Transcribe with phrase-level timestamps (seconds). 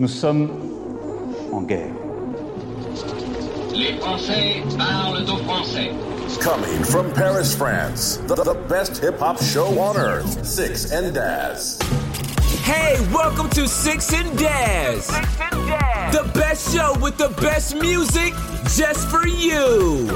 [0.00, 0.48] Nous sommes
[1.52, 1.92] en guerre.
[3.74, 5.90] Les Français parlent aux Français.
[6.40, 11.78] Coming from Paris, France, the, the best hip hop show on earth, Six and Daz.
[12.64, 15.08] Hey, welcome to Six and Daz.
[16.12, 18.32] The best show with the best music
[18.74, 20.08] just for you.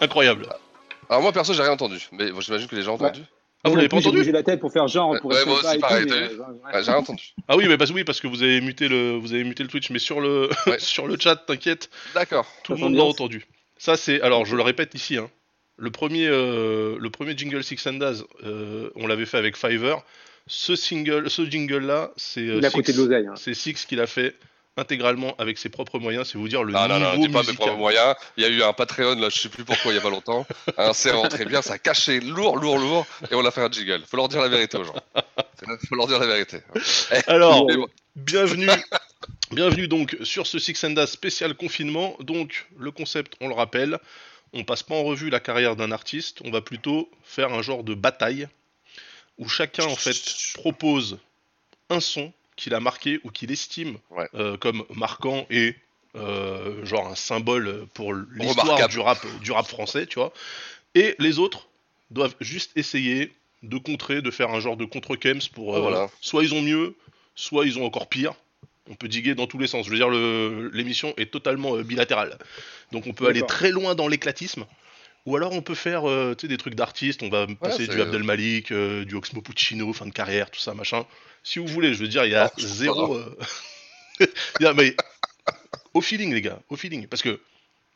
[0.00, 0.46] Incroyable.
[1.10, 3.24] Alors moi perso j'ai rien entendu, mais bon, j'imagine que les gens ont entendu.
[3.64, 5.58] Ah, vous l'avez pas J'ai entendu bougé la tête pour faire genre, pour Ouais, moi
[5.58, 6.28] aussi, et tout, pareil, euh,
[6.82, 7.32] j'ai rien entendu.
[7.48, 9.68] Ah oui, mais parce, oui, parce que vous avez muté le, vous avez muté le
[9.70, 10.78] Twitch, mais sur le, Ouais.
[10.78, 12.46] sur le chat, t'inquiète, D'accord.
[12.62, 13.46] tout le monde l'a entendu.
[13.78, 15.30] Ça c'est, alors je le répète ici, hein,
[15.76, 20.02] le premier, euh, le premier jingle Six and Daz, euh, on l'avait fait avec Fiverr.
[20.46, 23.26] Ce single, ce jingle là, c'est euh, Il a Six- coûté de l'oseille.
[23.26, 23.34] hein.
[23.36, 24.36] c'est Six qui l'a fait
[24.76, 26.28] intégralement avec ses propres moyens.
[26.30, 28.14] C'est vous dire le Non, non, niveau non, dis pas mes propres moyens.
[28.36, 30.10] Il y a eu un Patreon, là, je sais plus pourquoi, il y a pas
[30.10, 30.46] longtemps.
[30.76, 33.70] Un c'est rentré bien, ça a caché lourd, lourd, lourd, et on a fait un
[33.70, 34.02] jingle.
[34.06, 34.94] Faut leur dire la vérité aux gens.
[35.88, 36.58] Faut leur dire la vérité.
[37.26, 37.88] Alors, Mais bon.
[38.16, 38.68] bienvenue,
[39.52, 42.16] bienvenue donc sur ce Six and spécial confinement.
[42.20, 43.98] Donc, le concept, on le rappelle,
[44.52, 47.84] on passe pas en revue la carrière d'un artiste, on va plutôt faire un genre
[47.84, 48.48] de bataille
[49.38, 50.16] où chacun en fait
[50.54, 51.18] propose
[51.90, 54.28] un son qu'il a marqué ou qu'il estime Ouais.
[54.34, 55.74] euh, comme marquant et
[56.16, 60.32] euh, genre un symbole pour l'histoire du rap, du rap français, tu vois.
[60.94, 61.66] Et les autres
[62.10, 63.32] doivent juste essayer
[63.64, 66.08] de contrer, de faire un genre de contre-kems pour euh, voilà.
[66.20, 66.94] soit ils ont mieux,
[67.34, 68.34] soit ils ont encore pire.
[68.88, 69.86] On peut diguer dans tous les sens.
[69.86, 72.38] Je veux dire, l'émission est totalement euh, bilatérale.
[72.92, 74.66] Donc on peut aller très loin dans l'éclatisme.
[75.26, 78.70] Ou alors on peut faire euh, des trucs d'artistes, on va passer du Abdel Malik,
[78.72, 81.06] euh, du Oxmo Puccino, fin de carrière, tout ça, machin.
[81.42, 83.14] Si vous voulez, je veux dire, il y a pas, zéro...
[83.14, 83.36] euh,
[84.60, 84.94] y a- mais
[85.94, 87.06] au feeling, les gars, au feeling.
[87.06, 87.40] Parce que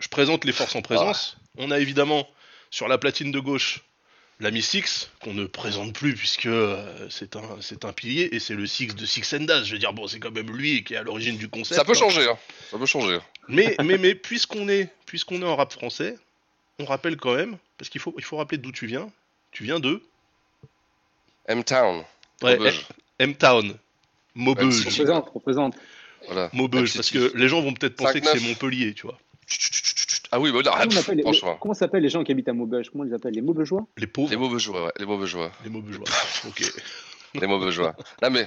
[0.00, 1.36] je présente les forces en présence.
[1.58, 2.26] On a évidemment,
[2.70, 3.80] sur la platine de gauche,
[4.40, 8.54] l'ami Six, qu'on ne présente plus puisque euh, c'est un, c'est un pilier, et c'est
[8.54, 9.66] le Six de Six and Daz.
[9.66, 11.74] Je veux dire, bon, c'est quand même lui qui est à l'origine du concept.
[11.74, 11.94] Ça peut hein.
[11.94, 12.38] changer, hein.
[12.70, 13.18] Ça peut changer.
[13.48, 16.16] Mais, mais, mais puisqu'on est, puisqu'on est en rap français,
[16.78, 19.10] on rappelle quand même, parce qu'il faut, il faut rappeler d'où tu viens.
[19.50, 20.02] Tu viens de
[21.46, 22.04] M-Town.
[22.42, 22.58] ouais.
[23.18, 23.74] M-Town,
[24.34, 24.80] Maubeuge.
[24.80, 25.74] Ouais, Représente, représente.
[26.26, 26.50] Voilà.
[26.52, 28.38] Maubeuge, parce que les gens vont peut-être penser que 5-9.
[28.38, 29.18] c'est Montpellier, tu vois.
[30.30, 31.56] Ah oui, bah non, Comment, on pff, appelle les- franchement.
[31.58, 32.90] comment s'appellent les gens qui habitent à Maubeuge?
[32.90, 33.32] Comment on les appelle?
[33.34, 33.86] Les Maubeugeois?
[33.96, 34.92] Les pauvres, Les Maubeugeois, ouais.
[34.98, 35.50] Les Maubeugeois.
[35.64, 36.04] les Maubeugeois.
[36.46, 36.62] Ok.
[37.34, 37.96] Les Maubeugeois.
[38.22, 38.46] Non mais,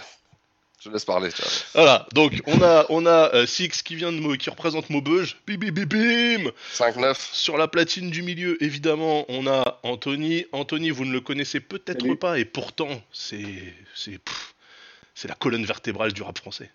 [0.83, 1.31] je laisse parler.
[1.31, 1.51] tu vois.
[1.73, 5.37] Voilà, donc on a, on a euh, Six qui vient de qui représente Maubeuge.
[5.45, 7.15] Bim, bim, bim, bim 5-9.
[7.33, 10.45] Sur la platine du milieu, évidemment, on a Anthony.
[10.51, 16.23] Anthony, vous ne le connaissez peut-être pas, et pourtant, c'est, c'est la colonne vertébrale du
[16.23, 16.71] rap français.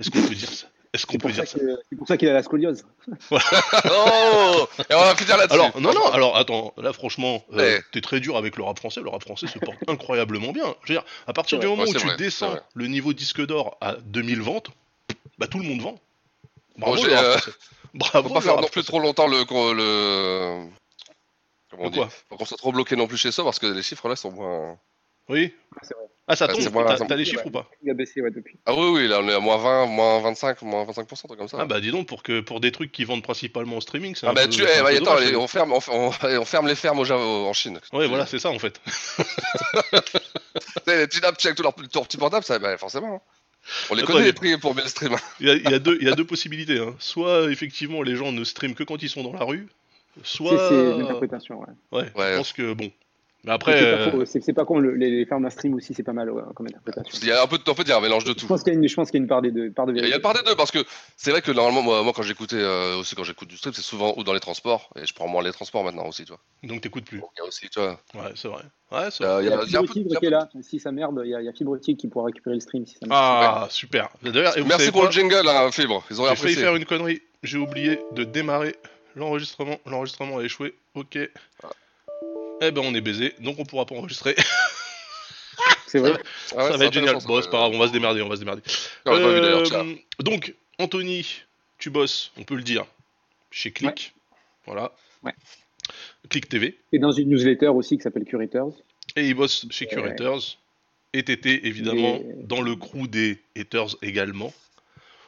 [0.00, 0.66] Est-ce qu'on peut dire ça?
[0.94, 1.58] Est-ce qu'on C'est peut pour, ça dire ça
[1.90, 2.84] c'est pour ça qu'il a la scoliose.
[3.30, 5.54] Oh Et on va finir là-dessus.
[5.60, 7.82] Alors, non, non, alors attends, là franchement, euh, Ouais.
[7.92, 9.00] t'es très dur avec le rap français.
[9.00, 10.74] Le rap français se porte incroyablement bien.
[10.84, 13.44] Je veux dire, à partir du moment Ouais, où tu vrai, descends le niveau disque
[13.44, 14.70] d'or à 2000 ventes,
[15.38, 16.00] bah tout le monde vend.
[16.76, 17.56] Bravo, Bon, le rap euh, français.
[17.94, 18.86] Bravo, Faut pas faire non plus français.
[18.86, 19.44] trop longtemps le.
[19.74, 20.66] le...
[21.70, 22.00] Comment on dit?
[22.28, 24.30] Faut qu'on soit trop bloqué non plus chez ça parce que les chiffres là sont
[24.32, 24.78] moins.
[25.28, 25.52] Oui.
[25.82, 26.04] C'est vrai.
[26.30, 26.60] Ah, ça Ouais, tombe.
[26.62, 27.24] c'est moins- T'as les Ouais.
[27.24, 27.66] chiffres ou pas?
[27.82, 28.58] Il a baissé ouais, depuis.
[28.66, 31.48] Ah oui, oui, là on est à moins 20, moins 25, moins 25%, truc comme
[31.48, 31.56] ça.
[31.60, 34.26] Ah bah dis donc pour que pour des trucs qui vendent principalement en streaming, c'est
[34.26, 35.38] Ah un bah peu- tu eh, bah, attends, dommage, allez, ça.
[35.38, 37.80] on ferme, on, on- on ferme les fermes au Java- en Chine.
[37.92, 38.78] Ouais, voilà, c'est ça en fait.
[38.84, 39.22] Tu
[40.86, 43.14] sais, Les petits nappes avec tous leurs leurs petits portables, ça, bah, forcément.
[43.16, 43.20] hein.
[43.90, 45.12] On les Attends, connaît il- les prix pour mainstream.
[45.14, 45.18] hein.
[45.40, 46.78] Il y a, il y a deux il y a deux possibilités.
[46.78, 46.94] Hein.
[46.98, 49.68] Soit effectivement les gens ne streament que quand ils sont dans la rue,
[50.22, 51.60] soit c'est une interprétation.
[51.60, 51.66] Ouais.
[51.92, 52.32] ouais, Ouais.
[52.32, 52.90] je pense que bon.
[53.44, 55.94] Mais après c'est pas euh, C'est pas con, le- les, les fermes à stream aussi,
[55.94, 57.16] c'est pas mal ouais, comme interprétation.
[57.22, 58.34] Il y a un peu, de- en fait, il y a un mélange de Je
[58.34, 58.46] tout.
[58.48, 59.86] pense qu'il y a une, je pense qu'il y a une part, des deux, part
[59.86, 60.14] de Il y a- il y vérité.
[60.14, 60.80] a le part des deux parce que
[61.16, 63.82] c'est vrai que normalement, moi, moi quand j'écoutais euh, aussi quand j'écoute du stream, c'est
[63.82, 66.40] souvent ou dans les transports et je prends moins les transports maintenant aussi, tu vois.
[66.64, 67.18] donc t'écoutes plus.
[67.18, 68.00] Il y a aussi, tu vois.
[68.14, 68.62] Ouais, c'est vrai.
[68.90, 69.34] Ouais, c'est Il y vrai.
[69.36, 70.48] a, il y a- Fibre qui est là.
[70.62, 72.94] Si ça merde, il y a, y a Fibre qui pourra récupérer le stream si
[72.94, 73.12] ça merde.
[73.22, 74.08] Ah, super.
[74.22, 76.02] D'ailleurs, et vous Merci pour le jingle, hein, Fibre.
[76.10, 77.22] Ils ont J'ai failli faire une connerie.
[77.44, 78.74] J'ai oublié de démarrer
[79.14, 79.78] l'enregistrement.
[79.86, 80.74] L'enregistrement a échoué.
[80.96, 81.16] Ok.
[82.60, 84.34] Eh ben on est baisé, donc on pourra pas enregistrer.
[85.86, 86.12] C'est vrai.
[86.52, 87.16] Ah ouais, ça va être génial.
[87.26, 88.62] Bon, c'est pas grave, on va se démerder, on va se démerder.
[89.06, 91.26] J'aurais pas vu d'ailleurs, Euh, donc, Anthony,
[91.78, 92.84] tu bosses, on peut le dire,
[93.50, 94.12] chez Click.
[94.66, 94.92] Voilà.
[95.22, 95.32] Ouais.
[96.28, 96.78] Click TV.
[96.92, 98.74] Et dans une newsletter aussi qui s'appelle Curators.
[99.16, 99.90] Et il bosse chez Ouais.
[99.94, 100.58] Curators.
[101.14, 104.52] Et t'étais évidemment Et- dans le crew des haters également.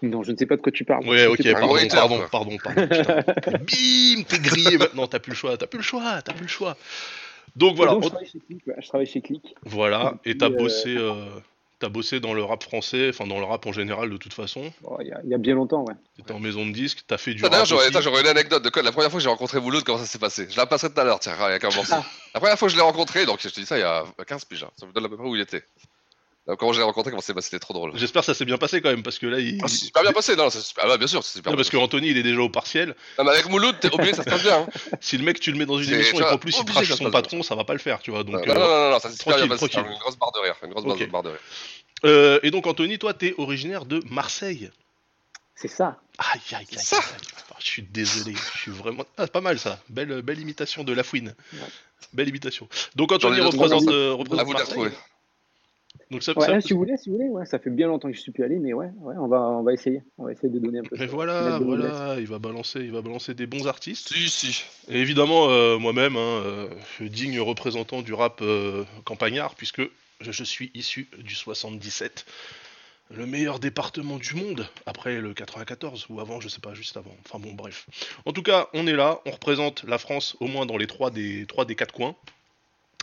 [0.02, 1.06] Non, je ne sais pas de quoi tu parles.
[1.06, 1.60] Ouais, ok, pas.
[1.60, 3.22] pardon, pardon, pardon, pardon, putain.
[3.58, 6.48] Bim, t'es grillé maintenant, t'as plus le choix, t'as plus le choix, t'as plus le
[6.48, 6.76] choix.
[7.56, 8.66] Donc voilà, Donc, je travaille chez Click.
[8.66, 9.54] ouais, Je travaille chez Click.
[9.64, 11.26] voilà, et t'as euh, bossé, euh,
[11.80, 14.72] t'as bossé dans le rap français, enfin dans le rap en général de toute façon.
[14.82, 15.94] Bon, Il y, a- il y a bien longtemps, ouais.
[16.16, 17.96] T'étais en maison de disques, t'as fait du Ah, D'ailleurs, rap j'aurais aussi.
[17.96, 20.06] attends, j'aurais une anecdote de quoi la première fois que j'ai rencontré Mouloud, comment ça
[20.06, 20.46] s'est passé?
[20.48, 21.92] Je la passerai tout à l'heure, tiens, avec un morceau.
[21.96, 22.04] Ah.
[22.34, 24.04] La première fois que je l'ai rencontré, donc je te dis ça il y a
[24.26, 25.64] 15 piges, hein, ça me donne à peu près où il était.
[26.50, 27.92] Euh, Quand j'ai rencontré, comment c'est passé, c'était trop drôle.
[27.94, 29.58] J'espère que ça s'est bien passé quand même, parce que là, il.
[29.62, 30.84] Ah, c'est super bien passé, non, c'est super...
[30.84, 31.76] ah, bah, bien sûr, c'est super Non, bien parce que.
[31.76, 32.94] Anthony, il est déjà au partiel.
[33.18, 34.60] Non, mais avec Mouloud, t'es obligé ça se passe bien.
[34.62, 34.66] Hein.
[35.00, 36.54] Si le mec, tu le mets dans une C'est- émission tu et vois, qu'en plus
[36.56, 38.10] il obligé trash que ça se son passe patron, ça va pas le faire, tu
[38.10, 38.24] vois.
[38.24, 39.70] Donc, non, euh, non, non, non, ça s'est super bien tranquille, passé.
[39.72, 39.92] tranquille.
[39.92, 40.54] Une grosse barre de rire.
[40.64, 41.10] Une grosse Ok.
[41.10, 41.38] barre de rire.
[42.04, 44.70] euh, et donc, Anthony, toi, t'es originaire de Marseille.
[45.54, 45.98] C'est ça.
[46.18, 46.66] Aïe, aïe, aïe.
[46.70, 46.96] C'est ça.
[46.98, 47.56] aïe, aïe.
[47.60, 49.04] Je suis désolé, je suis vraiment.
[49.18, 49.78] Ah, pas mal ça.
[49.90, 51.34] Belle, belle imitation de La Fouine.
[51.52, 51.58] Ouais.
[52.14, 52.66] Belle imitation.
[52.96, 54.66] Donc, J'en Anthony ai deux, trois représente, euh, À vous de les Marseille.
[54.68, 54.90] retrouver.
[56.10, 58.08] Donc, ça, Ouais, ça- si vous voulez, si vous voulez, ouais, ça fait bien longtemps
[58.10, 60.02] que je suis plus allé, mais ouais, ouais, on va, on va essayer.
[60.18, 60.96] On va essayer de donner un peu.
[60.98, 64.08] Mais de- voilà, voilà, il va balancer, il va balancer des bons artistes.
[64.12, 64.64] Si, si.
[64.88, 66.68] Et évidemment, euh, moi-même, hein, euh,
[67.00, 69.82] digne représentant du rap euh, campagnard, puisque
[70.20, 72.26] je, je suis issu du 77,
[73.12, 77.14] le meilleur département du monde, après le 94, ou avant, je sais pas, juste avant.
[77.24, 77.86] Enfin bon, bref.
[78.24, 81.10] En tout cas, on est là, on représente la France au moins dans les trois
[81.12, 82.16] des, trois des quatre coins,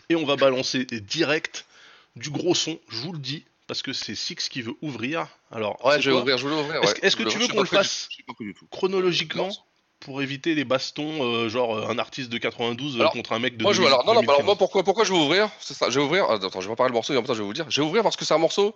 [0.10, 1.66] et on va balancer direct
[2.18, 5.28] du gros son, je vous le dis, parce que c'est Six qui veut ouvrir.
[5.52, 6.82] Alors, Ouais, je vais ouvrir, je vais ouvrir.
[6.84, 7.00] Est-ce- ouais.
[7.04, 8.10] est-ce que Je tu veux qu'on le fasse
[8.40, 9.50] du chronologiquement,
[10.00, 13.40] pour éviter les bastons, euh, genre euh, un artiste de 92 euh, Alors, contre un
[13.40, 14.46] mec de Moi, je veux, alors, non, non, bah, alors, 2015.
[14.46, 15.50] moi, pourquoi, pourquoi je vais ouvrir?
[15.60, 16.30] C'est ça, je vais ouvrir.
[16.30, 17.66] Attends, je vais pas parler le morceau, et en même temps, je vais vous dire.
[17.70, 18.76] Je vais ouvrir parce que c'est un morceau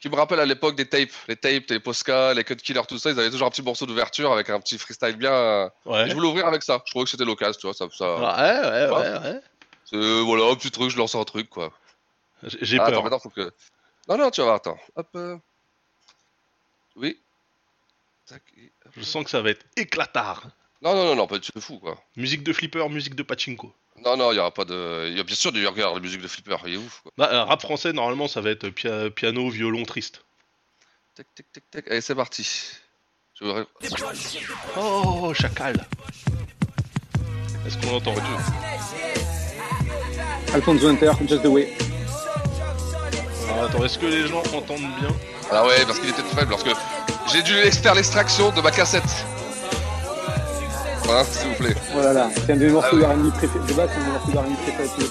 [0.00, 1.10] qui me rappelle à l'époque des tapes.
[1.28, 3.10] Les tapes, les Posca, les Cut Killer, tout ça.
[3.10, 5.70] Ils avaient toujours un petit morceau d'ouverture avec un petit freestyle bien.
[5.86, 6.06] Ouais.
[6.06, 6.82] et je voulais ouvrir avec ça.
[6.84, 7.74] Je trouvais que c'était l'occasion, tu vois.
[7.74, 8.16] Ça, ça...
[8.16, 9.02] Ouais, ouais, Ouais.
[9.02, 9.40] ouais, ouais.
[9.84, 11.70] c'est- voilà, un petit truc, je lance un truc, quoi.
[12.42, 12.88] J'ai- Ah, peur.
[12.94, 13.52] attends, maintenant, faut que.
[14.08, 14.78] Non, non, tu vas voir, attends.
[14.96, 15.08] Hop.
[15.16, 15.36] euh.
[16.96, 17.20] Oui.
[18.26, 18.92] Tac, et hop.
[18.96, 20.44] Je sens que ça va être éclatard.
[20.82, 22.02] Non, non, non, non, pas tu te fous, quoi.
[22.16, 23.72] Musique de flipper, musique de pachinko.
[24.02, 25.08] Non, non, il y aura pas de.
[25.10, 27.12] Il y a bien sûr du regard, la musique de Flipper, il est ouf, quoi.
[27.18, 30.24] Bah, euh, rap français, normalement, ça va être pia- piano, violon, triste.
[31.14, 31.88] Tac, tac, tac, tac.
[31.90, 32.48] Allez, c'est parti.
[33.34, 33.64] Je.
[34.78, 35.86] Oh, chacal.
[37.66, 38.14] Est-ce qu'on entend
[40.54, 41.76] Alphonse Winter, Just the Way.
[43.58, 45.08] Ah, Attends, est-ce que les gens entendent bien
[45.50, 46.70] Ah ouais, parce qu'il était trop faible, parce que
[47.32, 49.04] j'ai dû faire l'extraction de ma cassette.
[51.12, 51.74] Hein, s'il vous plaît.
[51.96, 53.30] Oh là là, c'est un de mes morceaux Ah oui.
[53.32, 53.66] préférés.
[53.66, 55.10] De base, c'est un de mes morceaux d'R&B préférés.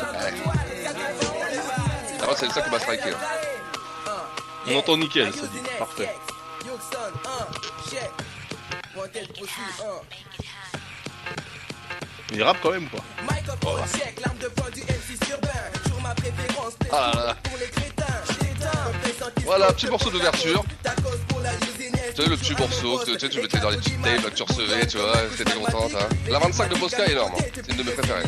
[2.22, 3.10] Ah ouais, c'est ça qui m'a striké.
[4.68, 5.60] On entend nickel, ça dit.
[5.78, 6.10] Parfait.
[12.32, 13.00] Il rappe quand même, quoi.
[16.92, 17.36] Ah là là.
[19.46, 20.64] Voilà, petit morceau d'ouverture.
[22.16, 24.30] Tu sais, le petit morceau que tu sais, tu mettais dans les petites tapes là,
[24.30, 25.92] que tu recevais, tu vois, t'étais contente.
[25.96, 26.08] Hein.
[26.30, 27.44] La 25 de Posca est énorme, hein.
[27.54, 28.24] c'est une de mes préférées.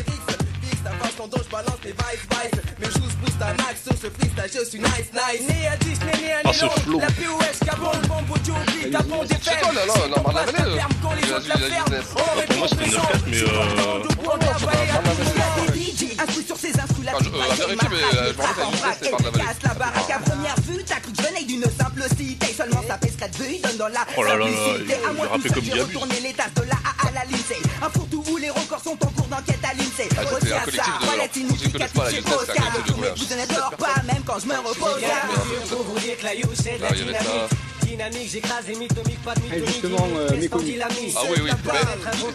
[6.44, 7.00] Ah, ce flow.
[9.42, 9.94] C'est toi là, là,
[11.24, 12.14] il a- il a 19.
[12.46, 14.02] Pour moi, c'était 9-4, mais euh...
[17.08, 19.44] Enfin, je- euh, mais euh, je me rappelle, la 19, c'était Marley Vallée.
[19.62, 22.46] La baraque à première vue, t'as cru que je venais d'une simple cité.
[22.54, 24.96] Seulement ça pèse 4 veuilles, donne dans la Oh là là là, simplicité.
[25.02, 27.58] il- À moi tout j'ai retourné les tasses de la A à la lycée.
[27.82, 30.08] Un fourre-tout où les records sont en cours d'enquête à l'INSEE.
[30.16, 32.28] Ah, Aussi un à ça, voilà, alors, pour ceux qui connaissent pas la chez Youssef,
[32.28, 32.72] c'est un Oscar.
[32.72, 33.14] collectif de Le couleurs.
[33.16, 34.52] vous ne dors pas, même quand je me
[38.00, 38.60] avait ça.
[39.54, 40.80] Et justement, euh, méconnu.
[40.80, 40.88] Ah
[41.30, 41.50] oui, oui,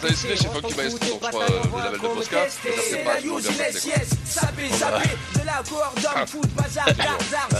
[0.04, 3.20] avez signé chez Funky Maestro, donc je crois, euh, le label de Posca, c'est pas,
[3.22, 3.90] bien passé.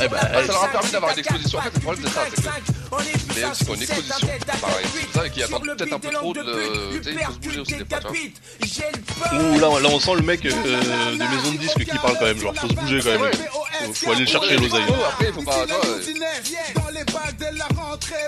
[0.04, 1.60] Eh bah, Ah, ça leur a permis d'avoir une exposition.
[1.60, 2.48] En fait, le problème c'est ça, c'est que
[3.36, 4.28] les MC qui ont une exposition,
[4.62, 6.98] pareil, c'est ça, et qui attendent peut-être un peu trop de.
[6.98, 8.00] Tu sais, il faut se bouger aussi des fois.
[9.34, 10.52] Ouh, là, là, on sent le mec euh,
[11.12, 12.40] des maisons de disques qui parle quand même.
[12.40, 13.32] Genre, faut se bouger quand même.
[13.86, 14.84] Faut, faut aller le chercher, l'oseille.
[15.08, 15.66] Après, il faut pas.
[15.66, 16.02] Tu vois, euh,
[16.76, 17.68] Dans les bacs de la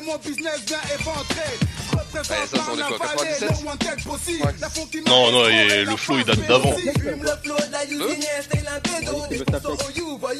[0.06, 1.58] mon business vient éventrer.
[1.94, 3.50] Ouais, ça, ça, on est quoi, 97?
[5.08, 6.74] Non, non, et le flow, il date d'avant.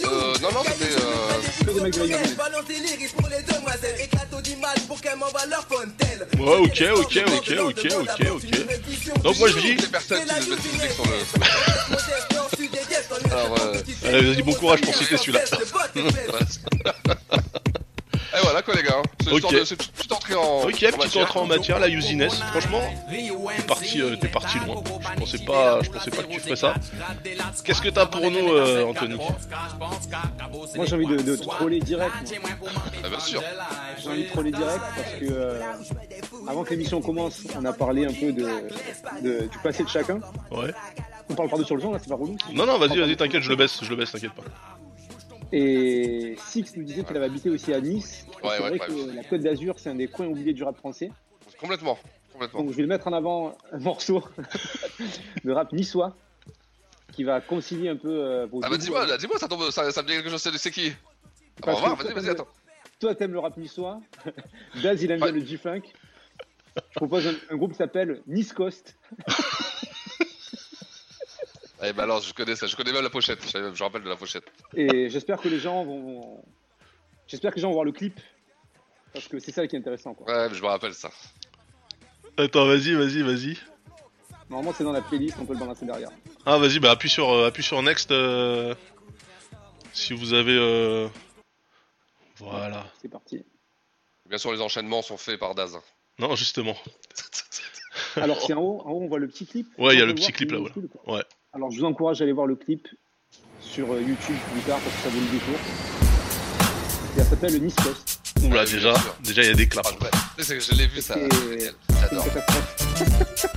[0.06, 0.96] euh, non, non, c'était.
[0.96, 1.70] Euh.
[6.38, 9.22] Ouais, ok, ok, ok, ok, ok, ok.
[9.24, 9.78] Donc, moi, je dis,
[13.32, 15.42] Alors, euh, allez, vas-y, bon courage pour citer celui-là.
[18.32, 20.62] Et voilà quoi les gars, c'est de- c'est une petite entrée en.
[20.64, 22.36] Ok, petite entrée en matière, la usiness.
[22.52, 24.82] Franchement, t'es parti, euh, t'es parti loin.
[25.16, 26.76] Je pensais pas, je pensais pas que tu ferais ça.
[27.64, 29.18] Qu'est-ce que t'as pour nous, euh, Anthony?
[30.76, 32.14] Moi, j'ai envie de, de troller direct.
[33.04, 33.42] Ah, bien sûr.
[34.02, 35.62] J'ai envie de troller direct parce que euh,
[36.48, 38.48] avant que l'émission commence, on a parlé un peu de,
[39.24, 40.20] de- du passé de chacun.
[40.52, 40.72] Ouais.
[41.32, 42.36] On parle par-dessus sur le genre, là, c'est pas relou.
[42.54, 44.42] Non, non, vas-y, vas-y, t'inquiète, je le baisse, je le baisse, t'inquiète pas.
[45.52, 48.26] Et Six nous disait qu'il avait habité aussi à Nice.
[48.28, 48.80] Ouais, c'est ouais, vrai ouais.
[48.80, 51.12] que la Côte d'Azur, c'est un des coins oubliés du rap français.
[51.60, 51.98] Complètement.
[52.32, 52.62] Complètement.
[52.64, 54.24] Donc je vais mettre en avant un morceau
[55.44, 56.16] de rap niçois
[57.12, 60.02] qui va concilier un peu euh, vos Ah bah dis-moi, dis-moi, ça tombe, ça, ça
[60.04, 60.90] me dit quelque chose, c'est c'est qui?
[60.90, 60.94] Au
[61.66, 62.48] Parce revoir, que vas-y, toi, vas-y, attends.
[63.00, 64.00] Toi, t'aimes le rap niçois.
[64.84, 65.40] Daz, il aime bien Ouais.
[65.40, 65.82] le G-Funk.
[66.76, 68.98] Je propose un, un groupe qui s'appelle Nice Coast.
[71.82, 74.18] Eh ben alors, je connais ça, je connais même la pochette, je, rappelle de la
[74.18, 74.44] pochette.
[74.76, 76.44] Et j'espère que les gens vont.
[77.28, 78.20] J'espère que les gens vont voir le clip.
[79.14, 80.14] Parce que c'est ça qui est intéressant.
[80.14, 80.28] Quoi.
[80.28, 81.10] Ouais, mais je me rappelle ça.
[82.38, 83.58] Attends, vas-y, vas-y, vas-y.
[84.50, 86.10] Normalement, c'est dans la playlist, on peut le balancer derrière.
[86.46, 88.12] Ah, vas-y, bah appuie sur, euh, appuie sur Next.
[88.12, 88.76] euh,
[89.94, 90.58] si vous avez.
[90.58, 91.08] euh,
[92.38, 92.88] Voilà.
[93.02, 93.44] C'est parti.
[94.26, 95.78] Bien sûr, les enchaînements sont faits par Daz.
[96.18, 96.76] Non, justement.
[98.16, 99.68] Alors, c'est en haut, en haut, on voit le petit clip.
[99.78, 100.74] Ouais, il y a le petit clip là, voilà.
[101.08, 101.24] Ouais.
[101.52, 102.88] Alors, je vous encourage à aller voir le clip
[103.60, 105.56] sur euh, YouTube plus tard parce que ça vaut le détour.
[107.18, 108.20] Ça s'appelle le Nice Coast.
[108.44, 109.92] Oula, déjà, déjà, il y a des claps.
[110.00, 110.44] Ouais.
[110.44, 111.16] Sais que je l'ai vu ça.
[111.16, 111.30] C'est-.
[111.60, 112.26] C'est J'adore.
[113.36, 113.50] C'est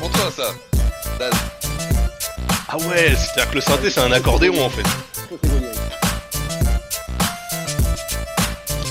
[0.00, 0.52] pour toi ça.
[1.18, 1.32] Daz.
[2.68, 4.82] Ah ouais, c'est-à-dire que le synthé, c'est un accordéon en fait.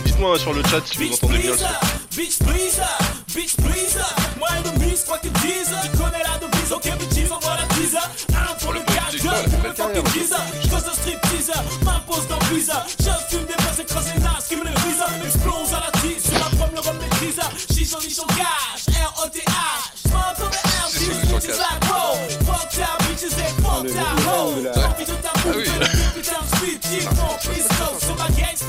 [0.06, 1.66] Dites-moi sur le chat si vous entendez bien le son.
[1.66, 4.00] pleaser, bitch pleaser, bitch pleaser.
[4.40, 5.74] Moi et le miss, quoi qu'ils disent.
[5.84, 6.41] Tu connais la devise,
[6.72, 6.92] ok,
[7.32, 7.98] on voit la teaser.
[8.30, 10.36] Un pour le petit deux pour le fucking teaser.
[10.64, 12.42] Je cause un strip teaser, m'impose dans.
[12.52, 15.06] Je fume des bases écrasées nas qui me les visa.
[15.24, 17.40] Explose à la tise, sur la pomme, le rhum maîtrise.
[17.74, 18.81] Chichon, nichon, cash,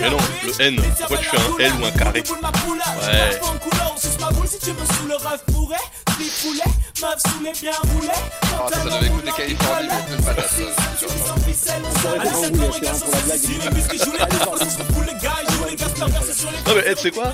[0.03, 3.41] Mais non, le N, pourquoi tu fais un L ou un carré Ouais.
[7.05, 7.17] Ah,
[8.73, 10.51] ça devait écouter Californie, une patate.
[16.67, 17.33] Non mais, hey, tu sais quoi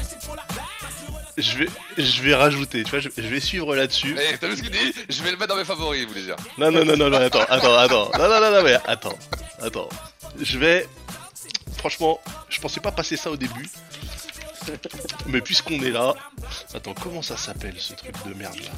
[1.38, 4.16] je vais, je vais rajouter, tu vois, je, je vais suivre là-dessus.
[4.18, 4.92] Eh, t'as vu ce qu'il dit?
[5.08, 6.36] Je vais le mettre dans mes favoris, vous voulez dire.
[6.58, 8.10] Non, non, non, non, non, attends, attends, attends.
[8.18, 9.16] Non, non, non, non, mais attends,
[9.62, 9.88] attends.
[10.40, 10.88] Je vais.
[11.78, 13.68] Franchement, je pensais pas passer ça au début.
[15.26, 16.14] Mais puisqu'on est là.
[16.74, 18.70] Attends, comment ça s'appelle ce truc de merde là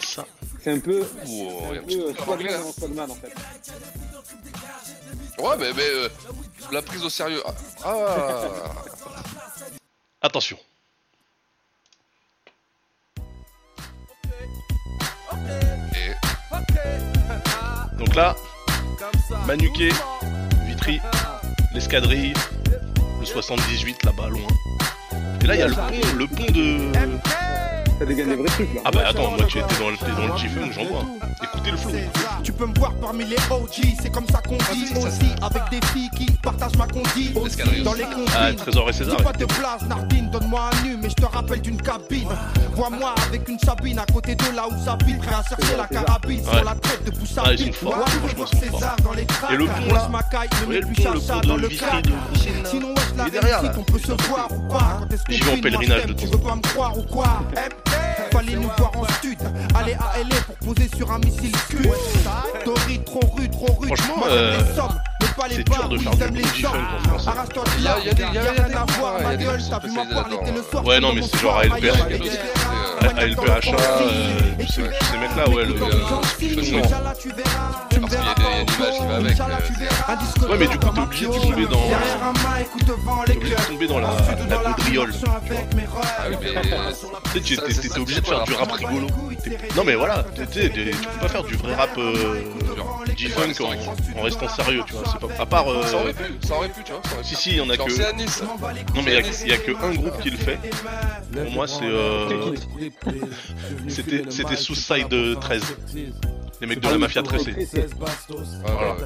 [0.00, 0.26] Ça.
[0.62, 1.06] C'est un peu.
[1.26, 3.32] Wow, un euh, peu Swagman anglais, avant Swagman en fait.
[5.38, 6.08] Ouais, mais, mais euh,
[6.70, 7.42] la prise au sérieux.
[7.44, 7.52] Ah,
[7.84, 8.48] Ah.
[10.22, 10.58] Attention.
[15.94, 16.12] Et
[17.98, 18.36] Donc là,
[19.46, 19.90] Manuquet,
[21.74, 22.32] L'escadrille,
[23.20, 24.40] le 78 là-bas loin.
[25.42, 26.92] Et là, il y a le pont, le pont de.
[28.02, 28.80] Ça dégaine des vrais trucs là.
[28.84, 31.04] Ah bah attends, moi tu étais dans le, t'es dans le G-Funk, j'en vois.
[31.40, 31.90] Écoutez le flow.
[32.42, 35.62] Tu peux me voir parmi les OG, c'est comme ça qu'on dit ça, aussi Avec
[35.70, 38.00] des filles qui partagent ma condi Escadrille Dans aussi.
[38.00, 38.06] les
[38.36, 39.16] Ah, Trésor et César.
[39.18, 42.26] Dis pas de place, Nardine, donne-moi un nu, mais je te rappelle d'une cabine.
[42.74, 46.42] Vois-moi avec une Sabine à côté de là où j'habite, prêt à chercher la carabine
[46.42, 47.72] sur la tête de Ah, ils Boussabine.
[47.72, 48.80] sont forts, franchement, ils sont forts.
[48.80, 50.08] César dans les Et le pont, là
[50.68, 52.04] le plus pont, dans le crack.
[52.64, 54.98] Sinon, wesh, la réussite, on peut se voir ou pas?
[54.98, 57.02] Quand est-ce qu'on J'y vais en pèlerinage de Tu temps veux pas me croire ou
[57.02, 57.42] quoi?
[58.32, 59.38] Fallait nous voir en stud.
[59.78, 61.90] Aller à LA pour poser sur un missile Scud
[62.64, 63.94] Tori, trop rude, trop rude.
[63.96, 64.88] Franchement, euh, les sommes,
[65.20, 67.14] mais pas les c'est dur de faire ils du aiment les G-Funk hommes.
[67.14, 67.30] en français.
[67.78, 68.74] Il y a- là, il y a des- il y a- y a rien des
[68.74, 71.12] à voir, ouais, il y ma a des gueule, t'as vu le soir Ouais, non,
[71.12, 71.98] mais mon c'est genre soir, ALPH,
[73.02, 75.74] À LPHA, euh, tous ces tous ces mecs-là, ouais, le.
[75.74, 75.78] Euh,
[76.20, 76.62] Parce qu'il y a
[78.06, 80.56] verras des- pas il y a une au image qui va avec, euh, disque Ouais,
[80.58, 84.08] mais du coup, t'es obligé de tomber dans- T'es obligé de tomber dans la,
[84.76, 85.12] gaudriole.
[85.12, 85.66] avec.
[85.94, 87.40] Ah oui, mais.
[87.40, 89.06] Tu sais, t'es- obligé de faire du rap rigolo.
[89.76, 92.42] Non, mais voilà, tu peux pas faire du vrai rap euh,
[93.16, 95.02] G-Funk en, en restant sérieux, tu vois.
[95.10, 95.42] C'est pas.
[95.42, 95.68] À part.
[95.70, 97.00] euh, Ça aurait pu, ça aurait pu, tu vois.
[97.22, 97.82] Si, si, il y en a que.
[97.82, 100.58] Non, mais il y a- il y, a que un groupe qui le fait.
[101.32, 101.84] Pour moi, c'est.
[103.88, 105.62] C'était c'était Suicide 13.
[106.62, 107.50] Les mecs de la mafia tressée.
[107.50, 107.86] Tressé.
[107.98, 108.96] Voilà.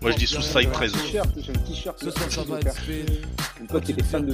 [0.00, 0.92] Moi, je dis Suicide 13.
[0.92, 2.02] T-shirt, j'ai un t-shirt.
[2.02, 2.72] là, que j'ai offert.
[3.62, 4.32] Un pote qui était fan de.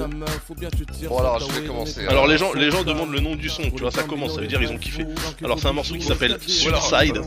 [1.09, 2.07] Bon, alors, je vais commencer.
[2.07, 4.41] Alors les gens, les gens demandent le nom du son, tu vois, ça commence, ça
[4.41, 5.05] veut dire ils ont kiffé.
[5.43, 7.21] Alors c'est un morceau qui s'appelle Suicide.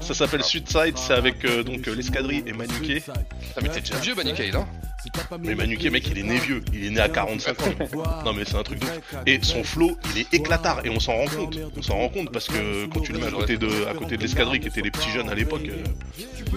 [0.00, 3.00] Ça s'appelle Suicide, c'est avec euh, donc euh, l'escadrille et Manuquet.
[3.00, 4.66] Putain, mais t'es déjà vieux, Manuquet, là
[5.40, 7.64] Mais Manuquet, mec, il est né vieux, il est né à 45 ans.
[8.24, 9.00] Non mais c'est un truc de ouf.
[9.26, 11.58] Et son flow, il est éclatard et on s'en rend compte.
[11.76, 14.16] On s'en rend compte parce que quand tu le mets à côté de, à côté
[14.16, 15.84] de l'escadrille qui étaient les petits jeunes à l'époque, euh,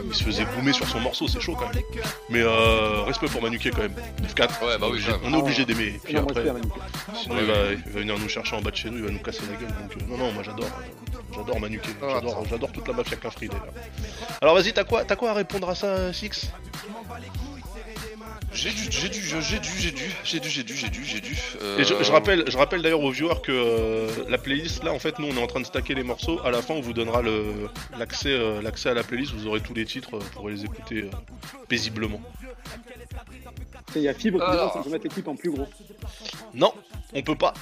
[0.08, 1.84] il se faisait boomer sur son morceau, c'est chaud quand même.
[2.30, 3.94] Mais euh, respect pour Manuquet quand même.
[4.24, 6.00] F4, Ouais, bah oui, on est obligé d'aimer.
[6.04, 6.44] Puis Non, après,
[7.22, 9.12] sinon il va, il va venir nous chercher en bas de chez nous, il va
[9.12, 9.70] nous casser la gueule.
[9.70, 10.70] Donc euh, non, non, moi j'adore.
[11.34, 12.20] J'adore Manuquet, Ah,
[12.50, 13.68] j'adore, toute la mafia Cafri d'ailleurs.
[14.42, 16.52] Alors vas-y, t'as quoi, t'as quoi à répondre à ça, Six?
[18.54, 21.22] J'ai dû, j'ai dû, j'ai dû, j'ai dû, j'ai dû, j'ai dû, j'ai dû, j'ai
[21.22, 21.38] dû.
[21.62, 24.92] euh, Et je, je rappelle, je rappelle d'ailleurs aux viewers que euh, la playlist, là,
[24.92, 26.40] en fait, nous, on est en train de stacker les morceaux.
[26.46, 29.32] À la fin, on vous donnera le l'accès, euh, l'accès à la playlist.
[29.34, 31.10] Vous aurez tous les titres, vous pourrez les écouter euh,
[31.70, 32.22] paisiblement.
[33.96, 35.68] Il y a Fibre qui on peut mettre les clips en plus gros.
[36.54, 36.74] Non,
[37.14, 37.54] on peut pas,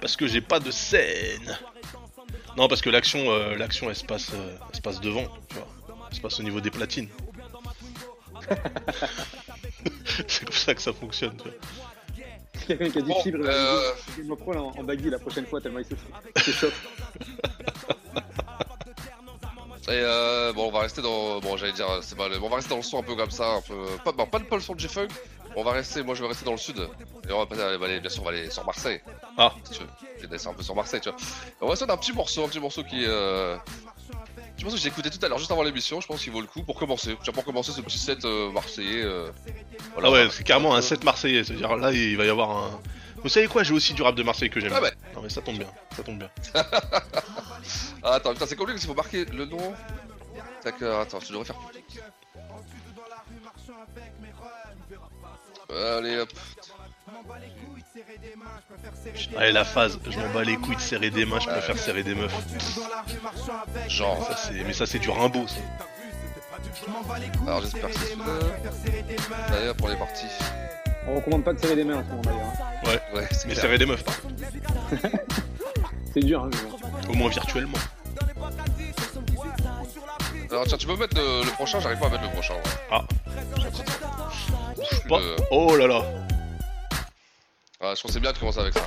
[0.00, 1.58] parce que j'ai pas de scène.
[2.56, 5.56] Non, parce que l'action, euh, l'action, elle se passe, euh, elle se passe devant, tu
[5.56, 5.66] vois.
[6.10, 7.08] Elle se passe au niveau des platines.
[10.28, 11.36] C'est comme ça que ça fonctionne.
[11.36, 11.52] Tu vois.
[12.66, 15.44] Quelqu'un qui a dit Bon, Fibre, euh, il me prend en, en baggy la prochaine
[15.46, 15.84] fois tellement il
[16.42, 16.86] se chauffe.
[19.86, 21.40] Et euh, bon, on va rester dans.
[21.40, 23.30] Bon, j'allais dire, c'est pas le- On va rester dans le son un peu comme
[23.30, 23.84] ça, un peu.
[24.02, 25.08] Pas, bon, pas, le- pas le son de G-Funk.
[25.56, 26.02] On va rester.
[26.02, 26.88] Moi, je vais rester dans le sud.
[27.28, 27.60] Et on va passer.
[27.76, 29.02] va aller- bien sûr, on va aller sur Marseille.
[29.36, 29.52] Ah.
[29.64, 29.88] Si tu veux.
[30.16, 31.18] Je vais descendre un peu sur Marseille, tu vois.
[31.60, 33.04] On va se un petit morceau, un petit morceau qui.
[33.06, 33.58] Euh...
[34.56, 36.00] Petit morceau que j'ai écouté tout à l'heure, juste avant l'émission.
[36.00, 37.16] Je pense qu'il vaut le coup pour commencer.
[37.16, 39.02] Pour commencer ce petit set euh, marseillais.
[39.02, 39.30] euh,
[39.94, 40.08] voilà.
[40.08, 41.42] Ah ouais, c'est carrément un set marseillais.
[41.44, 42.80] C'est-à-dire là, il va y avoir un.
[43.22, 44.72] Vous savez quoi J'ai aussi du rap de Marseille que j'aime.
[44.74, 44.92] Ah ouais.
[45.14, 46.30] Non mais ça tombe bien, ça tombe bien.
[48.06, 49.72] Ah, attends, putain, c'est compliqué parce qu'il faut marquer le nom.
[50.82, 51.56] Euh, attends, je devrais faire.
[55.70, 56.28] Allez hop.
[59.36, 62.02] Allez la phase, je m'en bats les couilles de serrer des mains, je préfère serrer
[62.02, 62.34] des meufs.
[63.88, 65.46] Genre, Ça c'est, mais ça c'est du Rimbaud.
[65.46, 65.54] Ça.
[67.46, 69.56] alors j'espère que c'est celui-là.
[69.56, 70.26] Allez hop, on est parti.
[71.06, 72.40] On recommande pas de serrer les mains en ce moment d'ailleurs.
[72.40, 72.86] hein.
[72.86, 73.00] Ouais.
[73.20, 73.62] Ouais, c'est Mais clair.
[73.62, 74.34] serrer des meufs, par contre.
[76.14, 76.50] C'est dur, hein,
[77.08, 77.76] au moins virtuellement.
[80.50, 82.54] Alors tiens, tu peux mettre le, le prochain J'arrive pas à mettre le prochain.
[82.54, 82.60] ouais.
[82.92, 83.02] Ah.
[84.92, 86.02] Je Pas- le- Oh là là.
[87.86, 88.80] Ah, je pensais bien de commencer avec ça.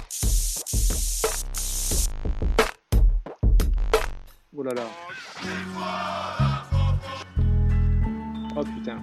[4.55, 4.81] Oh là là.
[8.55, 8.97] Oh putain.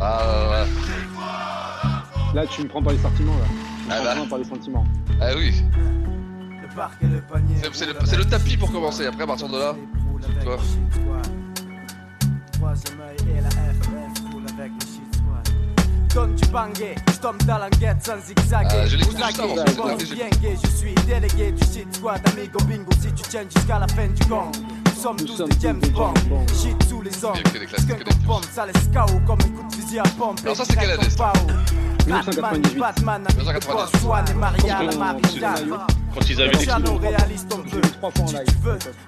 [0.00, 0.64] Ah,
[2.34, 3.44] Là, tu me prends par les sentiments là.
[3.46, 4.26] Tu me Ah prends bah.
[4.30, 4.84] par les sentiments.
[5.20, 5.62] ah oui.
[6.60, 7.54] Le parc et le panier.
[7.72, 7.92] C'est le,
[8.24, 9.06] le tapis pour commencer.
[9.06, 9.76] Après, à partir de là.
[10.42, 10.58] Quoi
[16.14, 18.68] Donne du bangé, je tombe dans l'enquête sans zigzaguer.
[18.70, 18.96] Ah, je
[20.42, 22.90] gay, je suis délégué du shit squad, amigo bingo.
[23.00, 24.52] Si tu tiens jusqu'à la fin du gong,
[24.84, 26.12] nous sommes tous des tous James Bond.
[26.48, 27.10] Shit sous les
[27.66, 30.40] que skunk des en pompe, ça laisse KO comme un coup de fusil à pompe.
[30.44, 31.08] Alors ça, c'est quelle année,
[32.06, 32.78] 1998.
[32.78, 34.00] Batman, 1998.
[34.00, 34.80] Swan et Maria,
[36.14, 36.52] Quand ils avaient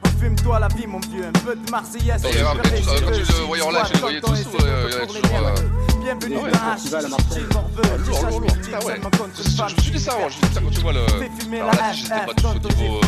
[0.05, 1.25] enfume-toi la vie, mon vieux.
[1.27, 2.25] Un peu de Marseillaise.
[2.25, 5.49] Euh, quand tu le le voyais en live, voyais tous, euh, il y avait toujours,
[5.49, 5.55] euh,
[6.01, 7.45] Bienvenue Ouais, dans à la Marseille.
[7.51, 7.61] Ah,
[8.07, 8.51] lourd, lourd, lourd.
[8.73, 9.01] Ah ouais.
[9.37, 11.01] Je, je, je dis ça avant, je quand tu vois le.
[11.01, 13.01] Alors là, j'étais pas tous au niveau.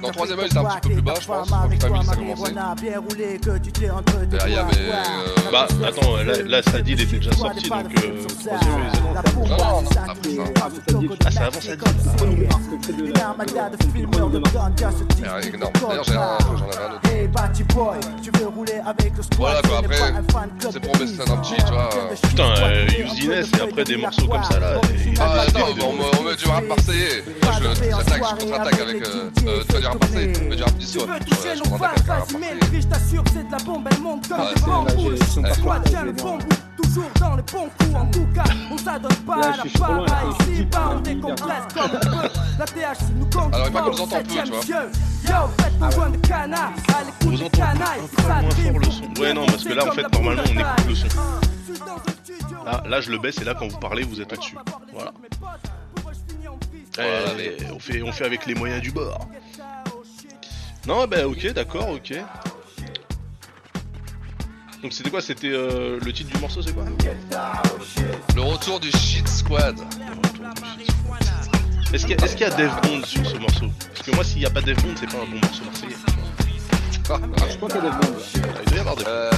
[0.00, 1.50] Dans le troisième œil, c'était un petit peu plus bas, je pense.
[1.80, 2.52] Quand Family, ça commençait.
[4.26, 4.72] Derrière, mais.
[4.78, 9.00] euh, Bah attends, là, là Sadie il était déjà sorti donc euh, troisième œil, c'est
[9.02, 9.14] bon.
[9.48, 10.42] Non, non, non, après ça.
[10.62, 10.68] Ah,
[11.00, 11.68] dit, Ah c'est avant Sadie.
[11.68, 12.46] c'est.
[15.34, 15.72] Ouais, énorme.
[15.88, 17.00] D'ailleurs, j'en avais un autre.
[19.38, 19.96] Voilà, quoi, après,
[20.70, 21.90] c'est pour ça dans un petit, tu vois,
[22.28, 24.74] Putain, euh, et après des morceaux comme ça là.
[24.76, 27.24] et- Ah, attends, on, met- on met du rap marseillais.
[27.42, 27.58] Moi, je
[28.36, 29.02] contre-attaque avec.
[29.46, 29.62] Euh,
[29.98, 32.54] tu vas du rap marseillais, tu veux Ouais, toucher nos marseillais.
[32.60, 35.16] le riche, t'assure, c'est de la bombe, elle monte comme des bambous.
[35.16, 36.48] j'ai- Le bon bout,
[36.82, 37.94] toujours dans le bon coup.
[37.96, 40.22] En tout cas, on s'adonne pas à je la là.
[40.40, 42.28] ici, bas, on décompresse comme on peut.
[42.58, 44.84] La THC nous compte Alors, il pas nous entend tu vois.
[45.28, 48.00] Yo, de canard, à On l'écoute des canailles.
[48.16, 49.20] fort le son.
[49.20, 51.06] Ouais non parce que là en fait normalement on écoute le son.
[52.64, 54.56] Là, Là, là je le baisse et là quand vous parlez vous êtes au-dessus.
[54.92, 55.12] Voilà.
[56.96, 59.26] Voilà, Eh, on, fait, on fait avec les moyens du bord.
[60.86, 62.14] Non bah ok d'accord ok.
[64.82, 65.20] Donc c'était quoi?
[65.20, 66.84] C'était euh, le titre du morceau c'est quoi?
[68.34, 69.78] Le retour du shit squad.
[71.92, 73.66] Est-ce qu'il y, a- y Dev Bond sur ce morceau?
[73.92, 75.96] Parce que moi s'il n'y a pas Dev Bond c'est pas un bon morceau marseillais.
[77.50, 78.16] Je crois qu'il y a des bandes.
[78.36, 79.02] Ah, il doit y avoir Bond.
[79.06, 79.30] Euh.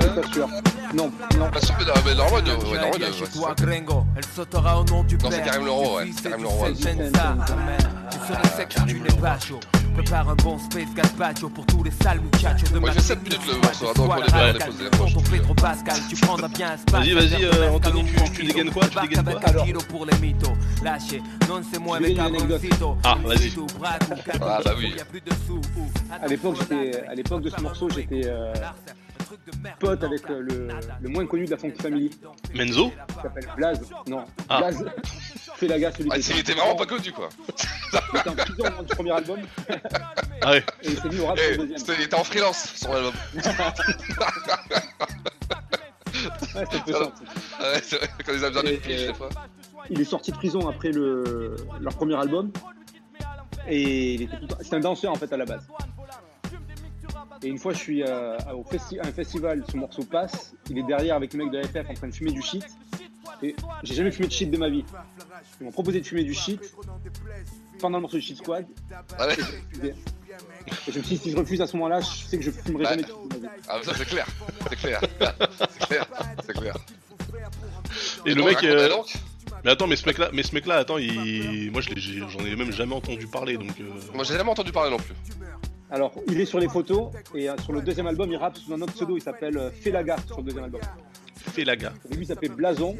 [0.00, 0.48] Je suis pas sûr.
[0.94, 1.50] Non, non.
[1.50, 3.64] Pas sûr, mais non, mais normalement, il doit- ouais, ça.
[3.64, 6.72] Gringo, elle sautera au nom du Non, c'est Karim Leroy, ouais, Karim Leroy.
[6.74, 9.60] Tu serais sec si tu n'es pas chaud.
[9.94, 13.00] Prépare un bon space gazpacho pour tous les sales muchachos de Ouais, ma il fait
[13.00, 16.76] sept minutes, le morceau, attends, qu'on est bien déposé, Pascal, tu prendras bien.
[16.90, 18.82] Vas-y, vas-y, euh, Anthony, tu- dégaines quoi?
[18.88, 19.34] Tu dégaines quoi?
[19.44, 20.52] Avec un kilo pour les mythos.
[20.82, 22.60] Lâchez, non c'est moi Je avec vais un une anecdote.
[22.62, 22.96] concito.
[23.04, 23.52] Ah, vas-y.
[24.42, 24.94] Ah, bah oui.
[26.22, 28.52] À l'époque, j'étais, à l'époque de ce morceau, j'étais euh,
[29.80, 30.68] pote avec euh, le,
[31.00, 32.10] le moins connu de la Funky Family,
[32.54, 32.90] Menzo?
[32.90, 33.80] Qui s'appelle Blaze.
[34.06, 34.58] Non, Ah.
[34.58, 34.84] Blaze.
[35.56, 37.28] Fais la gars, celui Ah, qui il était vraiment pas connu, quoi.
[38.14, 39.38] était en prison au moment du premier album,
[40.42, 40.64] Ah ouais.
[40.82, 41.78] et il s'est mis au rap sur Eh, le deuxième.
[41.78, 43.12] c'était- il était en freelance sur l'album.
[46.54, 47.12] Ouais, c'est un peu ça.
[47.58, 49.28] Ah ouais, c'est vrai, quand ils avaient besoin d'une Et- pige, des fois.
[49.90, 52.52] Il est sorti de prison après le, leur premier album.
[53.68, 55.66] Et il était tout c'était un danseur en fait à la base.
[57.42, 60.54] Et une fois, je suis euh, au festi- à un festival, ce morceau passe.
[60.70, 62.64] Il est derrière avec le mec de la FF en train de fumer du shit.
[63.42, 64.84] Et j'ai jamais fumé de shit de ma vie.
[65.60, 66.60] Ils m'ont proposé de fumer du shit
[67.80, 68.66] pendant le morceau de Shit Squad.
[69.18, 69.34] Ah ouais
[70.88, 72.50] Et je me suis dit, si je refuse à ce moment-là, je sais que je
[72.50, 73.62] fumerai jamais de shit de ma vie.
[73.68, 74.26] Ah, ça, c'est clair.
[74.70, 75.00] C'est clair.
[75.70, 76.06] C'est clair.
[76.46, 76.76] C'est clair.
[78.26, 78.62] Et le mec.
[78.64, 78.88] euh,
[79.64, 81.70] Mais attends, mais ce mec-là, mais ce mec-là, attends, il...
[81.72, 83.70] moi je l'ai- j'ai- j'en ai même jamais entendu parler, donc.
[83.80, 85.14] euh, Moi, j'ai jamais entendu parler non plus.
[85.90, 88.72] Alors, il est sur les photos et euh, sur le deuxième album, il rappe sous
[88.72, 89.16] un autre pseudo.
[89.16, 90.80] Il s'appelle euh, Felaga sur le deuxième album.
[91.46, 92.96] Au début, il s'appelait Blazon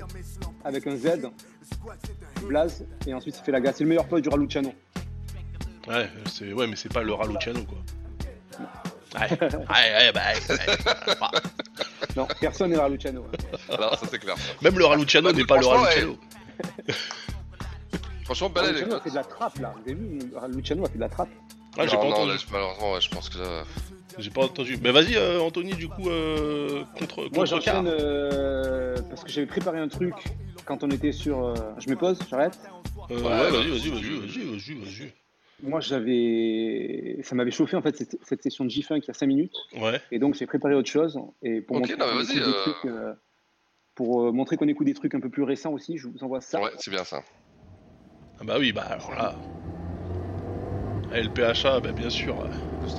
[0.64, 1.29] avec un Z.
[2.47, 3.73] Blaz et ensuite, c'est Felaga.
[3.73, 4.73] C'est le meilleur pote du Raluciano.
[5.88, 7.79] Ouais, c'est ouais, mais c'est pas le Raluciano quoi.
[9.20, 10.57] Ouais, ouais, ouais, bah, ouais.
[11.20, 11.31] Bah,
[12.16, 13.27] Non, personne n'est Raluciano.
[13.70, 14.35] Alors, ça, c'est clair.
[14.62, 16.18] Même le Raluciano Ouais, n'est pas le franchement, Raluciano.
[18.25, 19.01] Franchement, belle Raluciano anecdote.
[19.01, 19.75] a fait de la trappe là.
[19.77, 21.29] Vous avez vu Raluciano a fait de la trappe.
[21.77, 22.31] Ah, j'ai pas non, entendu.
[22.33, 23.65] là, malheureusement, ouais, je pense que là.
[24.17, 24.79] J'ai pas entendu.
[24.81, 27.29] Mais vas-y, euh, Anthony, du coup, euh, contre.
[27.33, 30.15] Moi, j'enchaîne euh, parce que j'avais préparé un truc
[30.67, 31.45] quand on était sur.
[31.45, 32.57] euh, Je me pose, j'arrête.
[33.11, 35.13] Euh, Ouais, vas-y, vas-y, vas-y, vas-y, vas-y, vas-y.
[35.63, 37.19] Moi, j'avais.
[37.25, 39.55] Ça m'avait chauffé en fait cette, cette session de J-Funk il y a 5 minutes.
[39.77, 40.01] Ouais.
[40.13, 41.19] Et donc, j'ai préparé autre chose.
[41.43, 42.53] Et pour Ok, montrer non, mais des euh.
[42.53, 42.93] trucs,
[43.97, 46.41] pour euh, montrer qu'on écoute des trucs un peu plus récents aussi, je vous envoie
[46.41, 46.61] ça.
[46.61, 47.23] Ouais, c'est bien ça.
[48.41, 49.35] Ah bah oui, bah alors là.
[51.14, 52.35] LPHA, bah bien sûr.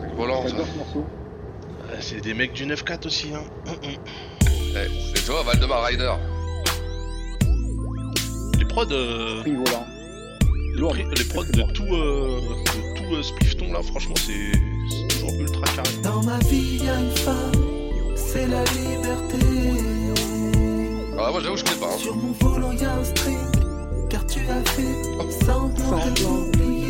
[0.10, 0.56] Le volant, ça.
[0.58, 3.42] Euh, C'est des mecs du 9-4 aussi, hein.
[3.68, 3.96] Hum, hum.
[4.48, 6.12] Eh, Et toi, Valdemar Rider.
[8.58, 9.86] Les prods, euh, Prix volant.
[10.94, 15.62] les, les prods de tout, euh, de tout euh, Splifton là, franchement, c'est toujours ultra
[15.76, 15.90] carré.
[16.04, 17.52] Dans ma vie, y a une femme,
[18.16, 19.46] c'est la liberté.
[21.18, 21.88] Ah, moi, j'avoue, je connais pas.
[21.88, 21.98] Hein.
[21.98, 23.38] Sur mon volant, y a un string,
[24.10, 26.85] car tu as fait semblant de l'oublier.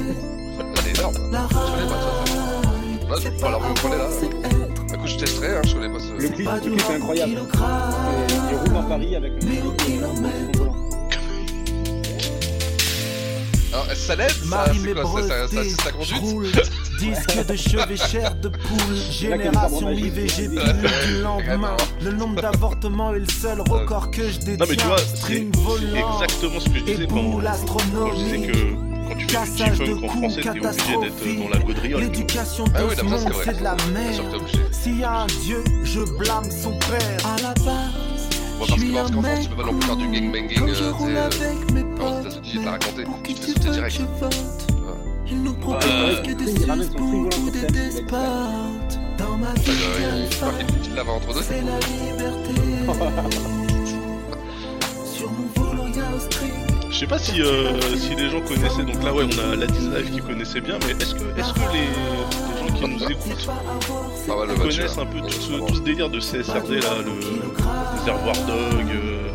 [0.97, 1.15] Énorme.
[1.15, 2.45] Je connais pas ça.
[3.09, 4.09] Là, peux pas la reconnaître là.
[4.91, 6.11] Du coup, je testerai, hein, je connais pas ce.
[6.21, 7.33] Le clip, le du clip est incroyable.
[7.33, 9.33] il roule dans Paris avec.
[13.73, 16.47] Alors, ça l'aide ça, Marie c'est quoi Ça, ça, ça, conduite roule,
[16.99, 19.91] disque de chevet chair de poule, génération.
[19.91, 21.75] IVG du lendemain.
[22.01, 24.57] Le nombre d'avortements est le seul record que je détiens.
[24.57, 25.45] Non mais tu vois, c'est
[25.97, 29.79] exactement ce que je disais quand, quand je disais que quand tu fais du Cassage
[29.79, 31.39] de G-Funk en français, t'es obligé d'être catastrophiques.
[31.43, 32.01] dans la gaudriole.
[32.75, 34.41] Ah de oui, c'est c'est de la merde.
[34.71, 37.25] S'il y a un dieu, je blâme son père.
[37.25, 39.73] À la base, parce que suis parce un qu'en France, mec tu peux pas non
[39.77, 40.83] plus faire du gangbanging, Quand euh, je tu
[41.17, 43.03] euh, il l'a raconté.
[43.33, 43.97] te fais sauter direct.
[43.97, 44.67] que je vote
[45.27, 49.53] Ils nous proposent Euh, que des il frigo ou dans des il despotes Dans ma
[49.53, 50.27] vie, Euh,
[50.95, 51.03] y a
[56.95, 59.65] Je sais pas si, euh, si les gens connaissaient, donc là ouais on a la
[59.65, 63.49] Live qui connaissait bien, mais est-ce que, est que les, les gens qui nous écoutent
[64.55, 67.11] connaissent un peu tout ce, tout ce délire de CSRD là, le
[67.99, 69.27] réservoir dog, euh,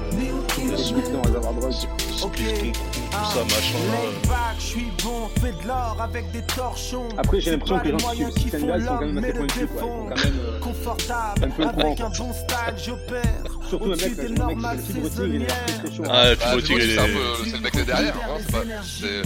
[1.53, 2.33] le Splifton, réservoir drogue.
[2.33, 2.73] Splifton,
[3.11, 3.79] tout ça machin.
[3.91, 7.09] Laid back, je suis bon, fais de l'or avec des torchons.
[7.19, 9.21] Après, j'ai C'est l'impression que les gens qui moyens suivent System sont quand même assez
[9.21, 9.81] mais le pointus, quoi.
[9.81, 10.09] Ils sont défend.
[10.09, 13.43] quand même, euh, Confortable, un peu avec courant, un bon style, j'opère.
[13.69, 15.47] Surtout un mec, Au-dessus là, des le mec qui fait le fibre tigre, il est
[15.47, 16.03] très très chaud.
[16.09, 17.53] Ah, Fibre tu Tigre, il c'est est...
[17.53, 19.23] le mec qui est derrière, hein, c'est pas, c'est,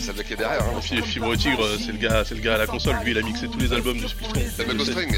[0.00, 0.80] c'est le mec qui est derrière, hein.
[0.80, 2.96] Fi- Fibre Tigre, c'est le gars, c'est le gars à la console.
[3.04, 4.40] Lui, il a mixé tous les albums du Splifton.
[4.56, 5.16] C'est le mec au string.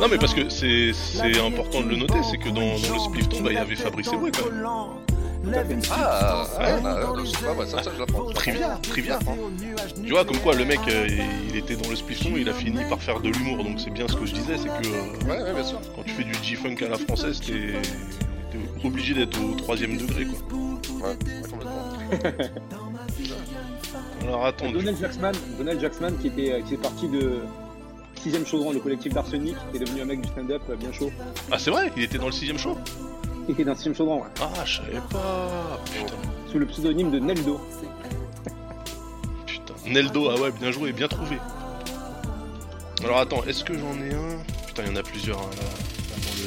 [0.00, 3.00] Non mais parce que c'est c'est important de le noter, c'est que dans, dans le
[3.00, 4.66] Splifton, bah, il y avait Fabrice Eboué quand même.
[5.90, 8.26] Ah, ouais, je sais pas, moi, ça, ça, je l'apprends.
[8.32, 9.18] Trivia, trivia.
[10.04, 11.08] Tu vois, comme quoi le mec, euh,
[11.48, 13.64] il- était dans le Splifton, il a fini par faire de l'humour.
[13.64, 15.80] Donc c'est bien ce que je disais, c'est que euh, Ouais, ouais, bien sûr.
[15.96, 17.72] quand tu fais du G-Funk à la française, t'es
[18.52, 20.38] t'es obligé d'être au troisième degré quoi.
[20.58, 21.16] Ouais, ouais,
[21.50, 22.52] complètement.
[24.22, 27.40] Alors attends, Donald Jacksman, Donald Jacksman qui était euh, qui est parti de
[28.16, 31.10] sixième chaudron, le collectif d'Arsenic, qui est devenu un mec du stand-up euh, bien chaud.
[31.50, 32.76] ah c'est vrai, il était dans le sixième show.
[33.46, 35.80] Qui était dans sixième chaudron, ouais, Ah je savais pas.
[35.92, 36.14] Putain,
[36.50, 37.60] sous le pseudonyme de Neldo.
[39.46, 39.74] putain.
[39.86, 41.38] Neldo, ah ouais, bien joué, bien trouvé.
[43.02, 44.38] Alors attends, est-ce que j'en ai un?
[44.68, 45.62] Putain, il y en a plusieurs hein, là,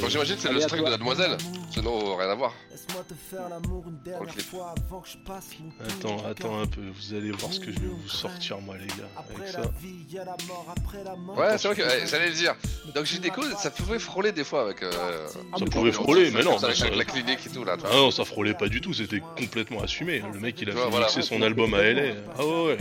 [0.01, 0.89] Bon, J'imagine que c'est le Allez, à string toi.
[0.89, 1.38] de la demoiselle.
[1.75, 2.53] Sinon, rien à voir.
[2.71, 4.45] Laisse-moi te faire l'amour une dernière clip.
[4.45, 7.65] fois avant que je passe mon Attends, attends un peu, vous allez voir ce que
[7.69, 9.59] je vais vous sortir moi les gars, avec Après ça.
[9.59, 11.38] la vie, y a la mort, après la mort.
[11.38, 12.55] Ouais, c'est vrai que j'allais le dire.
[12.95, 14.83] Donc Gynéco, ça pouvait frôler des fois avec.
[14.83, 15.27] Euh,
[15.59, 17.75] Ça pouvait frôler, mais non, Avec la clinique et tout là.
[17.83, 20.23] Ah non, ça frôlait pas du tout, c'était complètement assumé.
[20.33, 21.07] Le mec il a fait voilà.
[21.07, 22.13] mixer son album à LA.
[22.39, 22.77] Ah ouais.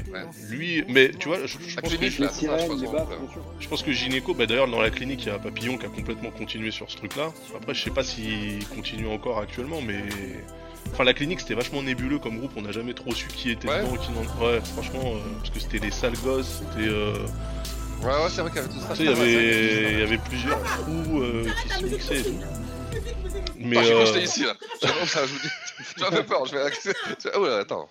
[0.50, 2.06] Lui, mais tu vois, je, pense que,
[3.60, 3.82] je pense.
[3.82, 6.70] que Gynéco, bah d'ailleurs dans la clinique il y a Papillon qui a complètement continué
[6.70, 7.32] sur ce truc là.
[7.56, 10.02] Après je sais pas s'il continue encore actuellement, mais.
[10.92, 13.66] Enfin la clinique c'était vachement nébuleux comme groupe, on n'a jamais trop su qui était
[13.68, 13.80] Ouais.
[13.82, 14.20] dedans, qui n'en.
[14.46, 16.88] Ouais, franchement, euh, parce que c'était les sales gosses, c'était.
[16.88, 17.14] euh,
[18.02, 18.88] Ouais, ouais, c'est vrai qu'il y avait tout ça.
[18.90, 22.22] Tu sais, il y avait, il y avait plusieurs crews euh, qui se mixaient et
[22.24, 22.38] tout.
[23.56, 24.54] Mais Enfin, je suis euh, quand j'étais ici là.
[24.82, 25.48] J'avoue, ça, je vous dis.
[25.96, 26.94] Tu m'as fait peur, je vais accéder.
[27.34, 27.88] Oh là, attends.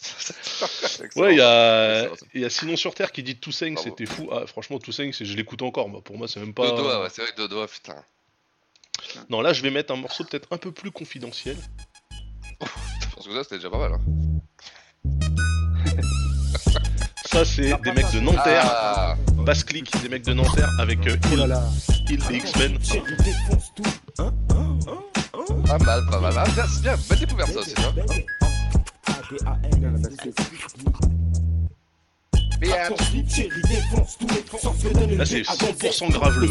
[1.16, 4.30] ouais, il y a, y a Sinon sur Terre qui dit Toussaint, c'était fou.
[4.32, 5.90] Ah, franchement, Toussaint, c'est- je l'écoute encore.
[5.90, 6.70] Bah, pour moi, c'est même pas.
[6.70, 7.96] Deux doigts, ouais, c'est vrai, deux doigts, putain.
[9.28, 11.56] Non, là, je vais mettre un morceau peut-être un peu plus confidentiel.
[13.14, 13.92] Parce que ça, c'était déjà pas mal.
[13.94, 14.00] Hein.
[17.26, 21.16] Ça, c'est des mecs de Nanterre, Ah, Bass Click, des mecs de Nanterre avec euh,
[21.32, 21.64] Oh là là.
[22.08, 22.78] Hill des X-Men.
[25.66, 26.34] pas mal, pas mal.
[26.36, 27.74] Ah, bien, c'est bien, belle découverte ça aussi.
[32.60, 32.90] Bien.
[35.16, 36.50] Là, c'est 100% graveleux.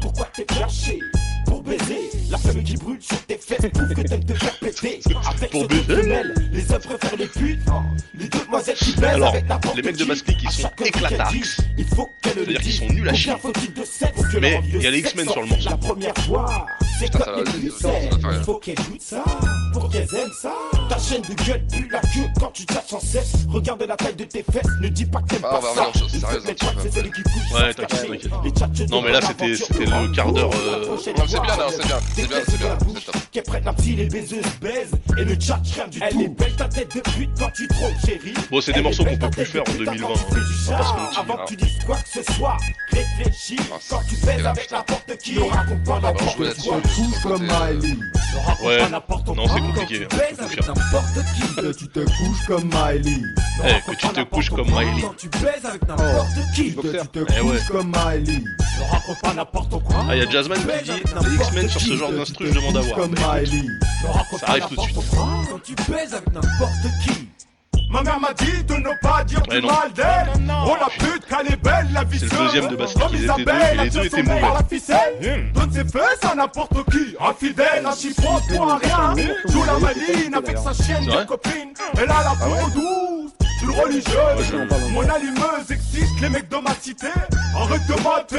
[0.00, 0.46] Pourquoi t'es
[1.46, 5.00] Pour baiser La femme qui brûle sur tes fesses Prouve que t'aimes te faire péter
[5.28, 6.02] Avec Pour baiser
[6.52, 7.60] Les hommes préfèrent les putes
[8.14, 10.36] Les demoiselles qui baisent Alors, avec n'importe les mecs de qui.
[10.42, 10.70] Ils À sont
[11.30, 11.42] dit,
[11.78, 13.32] Il faut qu'elle le C'est-à-dire qu'ils dise sont nuls à chier.
[14.40, 15.70] Mais il y a les X-Men sur le morceau.
[15.70, 16.66] La première fois
[16.98, 17.72] C'est comme les plus.
[18.32, 19.24] Il faut qu'elles de ça
[19.72, 20.52] Pour qu'elles aiment ça
[20.88, 24.14] Ta chaîne de gueule pue la queue Quand tu tâches sans cesse Regarde la taille
[24.16, 26.18] de tes fesses Ne dis pas que t'aimes Ah, pas ça qui
[27.54, 28.90] Ouais, t'inquiète, t'inquiète.
[28.90, 30.50] Non, mais là, c'était- le quart d'heure,
[31.28, 32.78] C'est bien, c'est bien, c'est bien, c'est bien,
[33.42, 35.36] prête les baiseuses baisent Et le
[35.74, 38.60] rien du tout Elle est belle ta tête de pute quand tu trônes chérie Bon,
[38.62, 40.46] c'est des morceaux qu'on peut plus faire en pute 2020, quand tu fais du hein.
[40.68, 40.96] On va pas se chat.
[40.96, 41.36] mentir, Avant hein.
[41.44, 42.56] que tu dises quoi que ce soit
[42.92, 44.76] Réfléchis Ah, Quand tu c'est baises là, avec putain.
[44.78, 46.68] n'importe qui Ne raconte pas je n'importe veux là-dessus.
[46.68, 47.96] quoi Couche comme Miley.
[47.98, 48.78] Ne raconte Ouais.
[48.78, 50.16] pas n'importe quoi Non, c'est compliqué, tu hein, te
[51.72, 53.20] tu te couches comme Miley.
[53.64, 55.02] Eh, que tu te couches comme Miley.
[55.02, 58.38] Quand tu baises avec n'importe qui tu te Eh couches comme Miley.
[58.78, 61.80] Ne raconte pas n'importe quoi Ah, il y a Jazzman qui dit les X-Men sur
[61.80, 62.98] ce genre d'instru, je demande à voir.
[64.40, 64.96] Ça arrive tout de suite.
[65.10, 67.28] Quand tu baises avec n'importe qui
[67.90, 69.72] Ma mère m'a dit de ne pas dire Ouais, du non.
[69.72, 70.28] mal d'elle.
[70.66, 72.32] Oh la pute, qu'elle est belle, la C'est vicieuse.
[72.32, 74.40] le deuxième de Bastille, Comme ils étaient deux, Isabelle, et les elle deux étaient mauvais.
[74.42, 75.52] la ficelle.
[75.54, 77.16] Donne ses fesses à n'importe qui.
[77.18, 79.14] Infidèle, un chiffon, toi rien.
[79.48, 81.72] Joue la maline avec sa chienne C'est de copine.
[81.96, 83.32] Elle a la peau douce.
[83.62, 87.08] Une religieuse, mon allumeuse excite les mecs de ma cité.
[87.56, 88.38] Arrête de mater,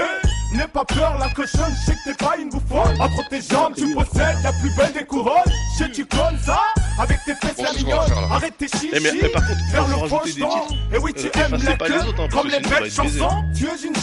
[0.57, 2.99] n'aie pas peur, la cochonne, je sais que t'es pas une bouffonne.
[2.99, 5.51] Entre tes jambes, tu possèdes la plus belle des couronnes.
[5.79, 6.59] Je tu clones ça,
[6.99, 8.07] avec tes fesses la mignonne.
[8.07, 8.31] faire.
[8.31, 10.47] Arrête tes chichis, Eh, mais- mais par contre, vers faut le titres.
[10.93, 13.43] Et oui, Euh, tu t'effacez aimes la queue, hein, comme les belles chansons.
[13.55, 13.95] Tu es une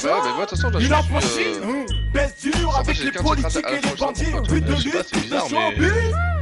[0.80, 0.92] une suis.
[0.94, 1.26] affranchie.
[1.62, 4.24] euh, Baisse dur avec les politiques et les bandits.
[4.48, 5.92] But de lutte, but de showbiz,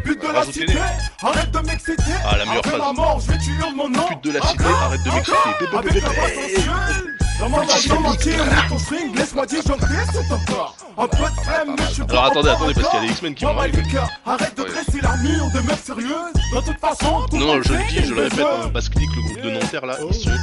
[0.05, 0.79] but de la cité.
[1.23, 2.03] Arrête de m'exciter.
[2.25, 2.95] Ah, la meilleure phrase.
[2.95, 4.07] mort, je vais tuer mon nom.
[4.07, 5.39] Pute de la cité, arrête de m'exciter.
[5.77, 7.19] Avec la voix sensuelle.
[12.09, 13.83] Alors attendez, attendez, parce qu'il y a les X-Men qui vont arriver.
[13.83, 14.69] liqueur, arrête de Ouais.
[14.71, 16.11] dresser l'armure de meufs sérieuses.
[16.55, 18.47] De toute façon, tout Non, non, je le dis, je le répète, baiseuse.
[18.47, 20.39] hein, Click, le groupe de Nanterre là, ils sont nuls.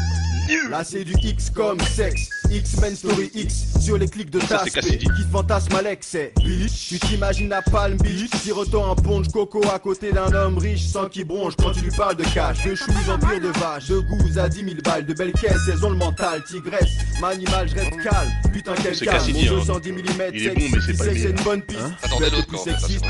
[0.69, 5.07] Là c'est du X comme sexe, X-Men Story X sur les clics de ta qui
[5.31, 6.89] fantasme Alex, c'est bitch.
[6.89, 11.07] Tu t'imagines la palme beach, sirotant un punch coco à côté d'un homme riche sans
[11.07, 14.39] qui bronche quand tu lui parles de cash, de choux, empire de vache, de goûts
[14.39, 16.89] à 10 000 balles, de belles caisses, elles ont le mental, tigresse,
[17.21, 19.53] m'animal, je reste calme, putain quel C'est calme, Cassidy, hein.
[19.53, 19.97] 210 mm,
[20.33, 21.43] Il est bon, mais c'est pas le c'est une meilleur.
[21.43, 23.01] bonne piste, Attendez l'autre, bah, disent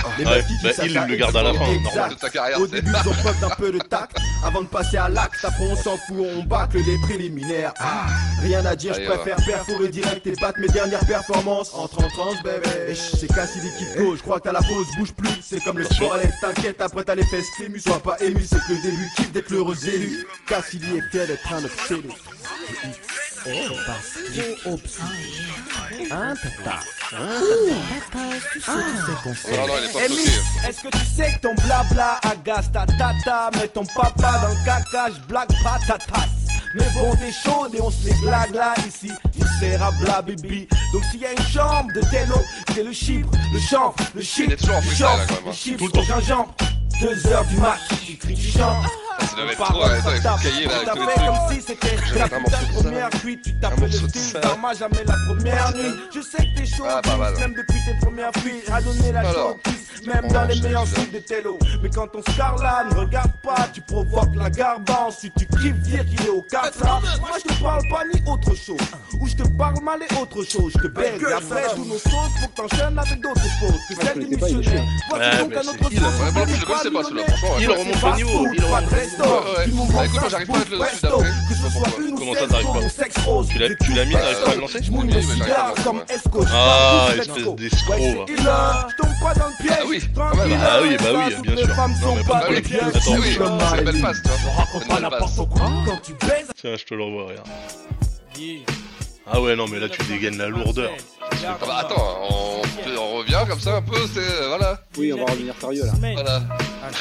[0.84, 1.84] il ça le garde à la fin, exact.
[1.96, 2.10] normal.
[2.12, 4.18] C'est ta carrière, Au début, ils ont preuve d'un peu de tact.
[4.44, 7.74] Avant de passer à l'acte, après on s'en fout, on bâcle les préliminaires.
[7.80, 8.08] Ah,
[8.42, 11.72] rien à dire, je préfère perforer direct et battre mes dernières performances.
[11.74, 12.96] Entre en transe, bébé.
[12.96, 15.30] C'est Cassidy qui te go, je crois que t'as la pause, bouge plus.
[15.42, 17.80] C'est comme le sport, allez, t'inquiète, après t'as les fesses crémues.
[17.80, 20.26] Sois pas ému, c'est que le début, kiffe d'être l'heureux élu.
[20.48, 22.10] Cassidy est fier d'être un obsédé.
[23.44, 23.50] Pas
[30.68, 34.66] Est-ce que tu sais que ton blabla agace ta tata Mais ton papa dans le
[34.66, 36.28] caca, blague patatas
[36.74, 39.12] mais bon, t'es chaude et on se blague là ici.
[39.38, 40.68] Il sert à bla bibi.
[40.94, 42.36] Donc s'il y a une chambre de télo,
[42.74, 46.56] c'est le chiffre, le chanvre, le en le chanvre, le Tout le gingembre.
[47.02, 48.52] Deux heures du match, tu cries.
[48.52, 51.26] Ça devait être trop, ouais, ça, avec le cahier là, avec tous les fait trucs.
[51.26, 52.58] comme si c'était la ça.
[52.82, 53.42] première cuite.
[53.44, 54.40] Tu t'appelles le style ça.
[54.40, 55.92] Dharma, jamais la première nuit.
[56.14, 57.34] Je sais que t'es chaud, Ah, pas mal.
[57.38, 58.70] même depuis tes premières fuites.
[58.72, 61.58] À donner la showcase, même dans les meilleurs sites de télo.
[61.84, 65.20] Mais quand on scarlane, regarde pas, tu provoques la garbance.
[65.20, 66.72] Si tu kiffes dire qu'il est au là,
[67.20, 68.80] moi je te parle pas ni autre chose.
[69.20, 70.74] Ou je te parle mal et autre chose.
[70.76, 73.88] Je te baigne après tous nos sauces pour que t'enchaînes avec d'autres fausses.
[73.90, 74.84] Que celle du missionnaire.
[75.10, 77.56] Voici donc un c'est autre il, pas celui-là, franchement.
[77.60, 79.86] Il remonte le niveau, il remonte le niveau.
[79.94, 81.32] Bah écoute, moi j'arrive pas à mettre le dessus d'après.
[81.50, 81.92] Je sais pas pourquoi.
[82.18, 82.80] Comment ça, t'arrives pas
[83.52, 85.74] Tu l'as- tu l'as mis, t'arrives pas à le lancer Oui, mais j'arrive pas à
[85.94, 86.30] le lancer.
[86.34, 86.46] ouais.
[86.54, 87.98] Ah, espèce d'escroc.
[88.50, 88.88] Ah
[89.88, 90.60] oui, quand même.
[90.64, 91.68] Ah oui, bah oui, bien sûr.
[91.76, 92.80] Non, mais pas pour oui, les pieds.
[92.80, 94.66] Attends, oui, c'est une belle passe, tu vois.
[94.74, 95.36] C'est une belle passe.
[95.38, 97.48] Quand tu baises, Tiens, je te le revois, regarde.
[99.34, 100.92] Ah ouais, non, mais là, tu dégaines la lourdeur.
[101.46, 102.62] Ah bah attends, on,
[103.00, 104.48] on revient comme ça un peu, c'est.
[104.48, 104.80] Voilà.
[104.98, 105.94] Oui, on va revenir sérieux là.
[106.14, 106.42] Voilà.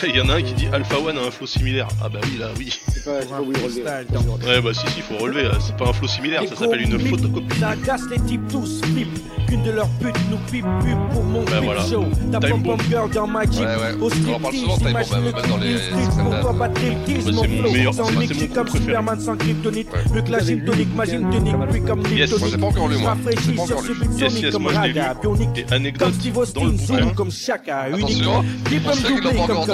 [0.07, 1.89] Il y en a un qui dit Alpha One a un flow similaire.
[2.03, 2.79] Ah bah oui, là, oui.
[2.93, 4.47] C'est pas, pas relever.
[4.47, 5.45] Ouais, bah si, si, faut relever.
[5.45, 5.53] là.
[5.61, 7.59] C'est pas un flow similaire, ça s'appelle une photocopie.
[7.59, 9.09] Ça casse les types tous flip
[9.49, 11.83] Qu'une de leurs putes nous pipe pub pour mon Ben voilà.
[11.85, 12.81] show Ta pom pom bomb.
[12.89, 13.93] girl dans ma jeep Ouais, ouais.
[14.01, 16.51] Au On en parle souvent, Time Bomb, même le dans les truc extrêmes Pour toi
[16.51, 16.59] d'âge.
[16.59, 18.21] battre le kiss Ouais, mon c'est mon flow meilleur, Sans c'est- mon
[18.55, 18.79] comme préféré.
[18.85, 19.89] Superman sans kryptonite.
[20.15, 22.39] Le que la gym tonique, ma gym tonique Puis comme Yes.
[22.39, 23.17] Moi, j'ai pas encore lu, moi.
[23.25, 24.09] J'ai Rafraîchi pas sur encore ce lu.
[24.21, 24.73] Yes, yes, comme moi.
[24.73, 25.15] Raga
[25.99, 28.05] comme Steve Austin, zoom comme Chaka, unique.
[28.05, 29.65] Attention, Qui peut me doubler comme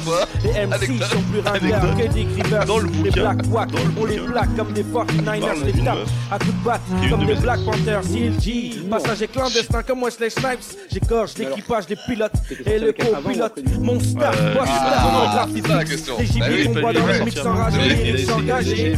[0.00, 0.26] fois.
[0.42, 2.24] Les MC sont plus ringards que des
[2.78, 3.10] le Les.
[3.10, 3.68] Black Wack,
[4.00, 5.98] on les plaque comme des 49ers, Parle les tape
[6.30, 7.60] à de batte comme des Black.
[7.64, 8.88] Panthers, CLG.
[8.90, 10.76] Passager clandestin comme Wesley Snipes.
[10.90, 12.32] J'écorche l'équipage des pilotes
[12.66, 13.60] et le copilote.
[13.80, 15.46] Mon star, Euh, est star.
[15.54, 17.78] Les Bah JB oui, qu'on est dans pas les mix enragés,
[18.12, 18.24] les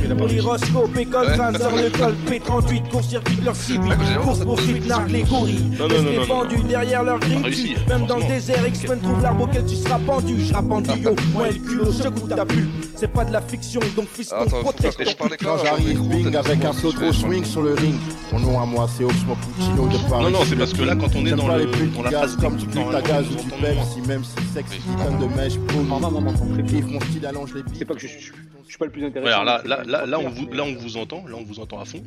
[0.09, 0.37] pas Pour réussi.
[0.45, 1.33] l'horoscope, école, Ouais.
[1.37, 3.85] crâne sur le col, P38, court-circuit leur cible.
[4.23, 5.65] Course vraiment poursuite, nargue les gorilles.
[5.79, 7.77] Non, non, non, Restez non, non, vendus derrière leur grille.
[7.89, 10.41] Même dans le désert, X-Men trouve l'arbre auquel tu seras pendu.
[10.41, 12.71] Je pendu, yo, moi le culot, je goûte ta pulpe.
[12.97, 16.73] C'est pas de la fiction, donc protège parle ton avec Quand j'arrive, bing, avec un
[16.73, 17.95] saut vais- swing sur le ring.
[18.33, 20.25] Mon nom à moi, c'est Oxmo Puccino de Paris.
[20.25, 22.91] Non, non, c'est parce que là, quand on est dans la phase comme tu putes
[22.91, 23.45] ta gaz ou tu
[23.93, 25.79] si même si sexe, qui tonne de mèche, poli.
[25.89, 26.81] Maman, maman, m'entend très bien.
[26.81, 27.75] Kiff mon style, allonge les billes.
[27.79, 29.43] C'est pas que je suis, je suis pas le plus intéressant.
[29.43, 32.01] Là, là, là, on vous, là, on vous entend, là, on vous entend à fond.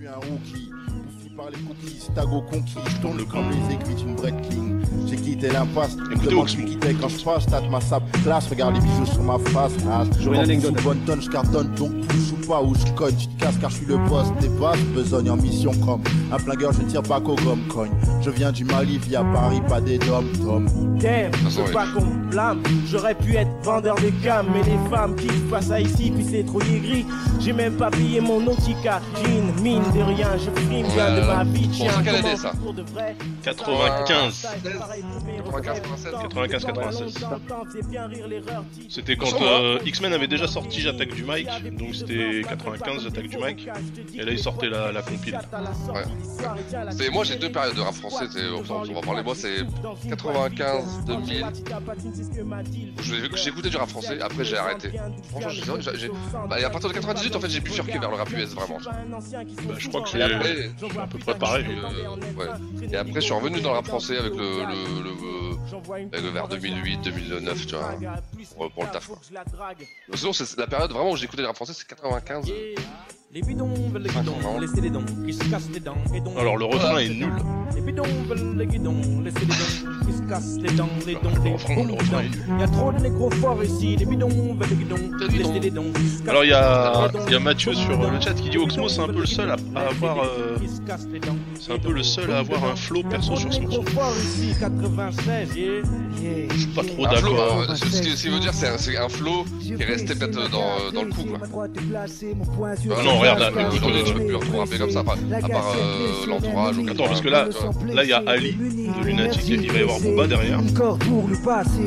[1.38, 4.82] Je par les cookies, tago conquis, je tourne Le comme les aiguilles d'une bread king.
[5.08, 5.96] J'ai quitté l'impasse,
[6.48, 9.74] qui quittait quand je passe, tâte ma sable classe, regarde les bijoux sur ma face,
[9.86, 10.10] naze.
[10.20, 10.84] J'aurais une anecdote.
[10.84, 13.70] bonne tonne, je cartonne, donc touche ou pas, ou je cogne, tu te casses car
[13.70, 17.22] je suis le boss des bases, besogne en mission comme un flingueur, je tire pas
[17.22, 17.92] qu'au gomme cogne.
[18.22, 20.66] Je viens du Mali via Paris, pas des dom tom.
[21.00, 21.72] Damn, je oui.
[21.72, 22.64] pas qu'on me blâme.
[22.88, 26.46] J'aurais pu être vendeur de cam, mais les femmes qui passent à ici, puis c'est
[26.46, 27.06] trop gris.
[27.40, 29.00] J'ai même pas payé mon Nautica.
[29.16, 31.68] Jean, mine de rien, je bien de vie.
[31.68, 34.48] Bon, c'est année, ça pour de vrai 95.
[35.52, 37.26] 95, 95, 96.
[38.90, 43.38] C'était quand euh, X-Men avait déjà sorti J'attaque du Mike, donc c'était 95 J'attaque du
[43.38, 43.68] Mike,
[44.14, 45.38] et là il sortait la, la compile.
[45.94, 47.10] Ouais.
[47.12, 49.58] Moi j'ai deux périodes de rap français, c'est- on va parler moi c'est
[50.10, 51.46] 95 2000.
[53.02, 54.92] Je- J'ai écouté du rap français, après j'ai arrêté.
[55.30, 56.12] Franchement, j'ai- j'ai- j'ai-
[56.50, 58.78] bah, et à partir de 98 en fait j'ai bifurqué vers le rap US vraiment.
[58.80, 60.30] Bah, je crois que c'est à
[61.08, 61.66] peu près pareil.
[61.70, 62.48] euh, ouais.
[62.92, 65.14] Et après je suis revenu dans le rap français avec le, le, le, euh, avec
[65.14, 65.37] le
[66.32, 67.96] vers 2008, 2009 tu vois,
[68.56, 69.20] pour, pour le taf quoi.
[70.16, 72.52] Sinon c'est la période vraiment où j'ai écouté le rap français c'est 95.
[73.34, 76.38] Les bidons veulent les guidons, laissez les dons, qui se cassent les dents, et dons.
[76.40, 77.34] Alors le refrain est nul.
[77.76, 81.30] Les bidons veulent les guidons, laissez les dons, qui se cassent les dents, les dons,
[81.36, 82.54] Le les refrain, le bons refrain est bidons.
[82.54, 82.60] nul.
[82.60, 85.92] Y a trop de négros forts ici, les bidons veulent les guidons, laissez les dons.
[86.26, 89.02] Alors il y a, il y Mathieu sur euh, le chat qui dit Oxmo c'est
[89.02, 90.58] un peu le seul à, à avoir, euh,
[91.60, 93.80] c'est un peu le seul à avoir un flow perso sur ce morceau.
[93.84, 95.66] Négros forts ici, 96, yeah.
[96.22, 96.48] Yeah.
[96.50, 97.66] Je suis pas trop d'accord.
[97.70, 99.84] euh, ce ce qui ce qui veut dire c'est un, c'est un flow qui est
[99.86, 101.40] resté peut-être dans, dans le coup quoi.
[102.98, 103.70] Ah non, regarde, là, Euh,
[104.06, 107.30] tu peux plus retrouver rapper comme ça, à part, euh, l'entourage ou Attends, parce que
[107.30, 107.48] là,
[107.94, 110.60] là il y a Ali de Lunatic, il va y avoir Booba derrière.
[110.60, 110.98] Pour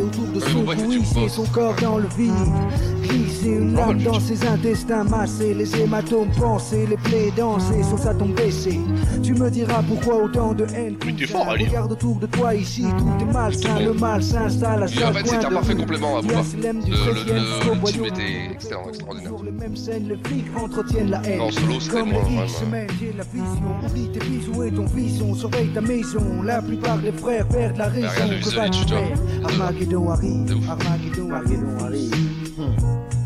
[0.02, 2.99] autour de son son corps dans le vide.
[3.44, 8.14] Une lame mais dans ses intestins massés, les hématomes pensés, les plaies danser sur sa
[8.14, 8.78] tombe baissée.
[9.22, 10.96] Tu me diras pourquoi autant de haine.
[11.06, 11.50] Mais t'es comme fort, ça.
[11.52, 11.66] Ali.
[11.68, 13.84] Regarde autour de toi ici, tout est malsain, bon.
[13.86, 16.34] le mal s'installe à Et en chaque fait c'était un de parfait complément à Booba.
[16.42, 18.04] HLM, du Le, le, 13e le, jusqu'au le team boyau.
[18.06, 19.30] était excellent, extraordinaire.
[19.36, 21.38] Sur les mêmes scènes, les flics entretiennent la haine.
[21.38, 22.44] Non, solo, c'était Comme moins, les vraiment.
[22.46, 23.70] X-Men, j'ai la vision.
[23.86, 25.34] Oublie tes bisous et ton vision.
[25.34, 26.42] Surveille ta maison.
[26.44, 28.08] La plupart des frères perdent la raison.
[28.08, 29.46] regarde le.
[29.46, 30.46] Armageddon arrive.
[30.46, 30.68] C'est.
[30.68, 33.19] Armageddon arrive.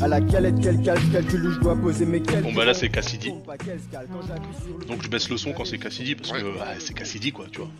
[0.00, 2.44] À la calette, quel calque, calcul où je dois poser mes calques.
[2.44, 3.32] Bon bah là c'est Cassidy.
[4.86, 7.58] Donc je baisse le son quand c'est Cassidy parce que ah, c'est Cassidy quoi, tu
[7.58, 7.70] vois.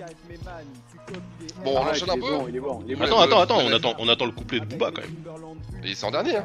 [1.65, 2.21] Bon, on enchaîne un peu.
[2.21, 3.05] bon, il est bon, il est bon.
[3.05, 5.85] Attends, attends, attends, on attend, on attend le couplet de Booba quand même.
[5.85, 6.45] Et c'est en dernier, hein.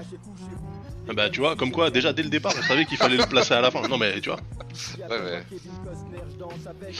[1.10, 3.26] Ah Bah tu vois, comme quoi déjà dès le départ on savait qu'il fallait le
[3.26, 3.88] placer à la fin.
[3.88, 4.40] Non mais tu vois.
[5.10, 5.44] Ouais, ouais.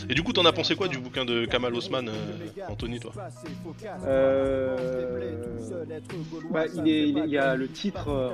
[0.10, 2.14] Et du coup t'en as pensé quoi du bouquin de Kamal Osman, euh,
[2.70, 3.12] Anthony toi?
[4.06, 4.78] Euh,
[6.52, 8.34] bah, il, est, il, est- il y a le titre.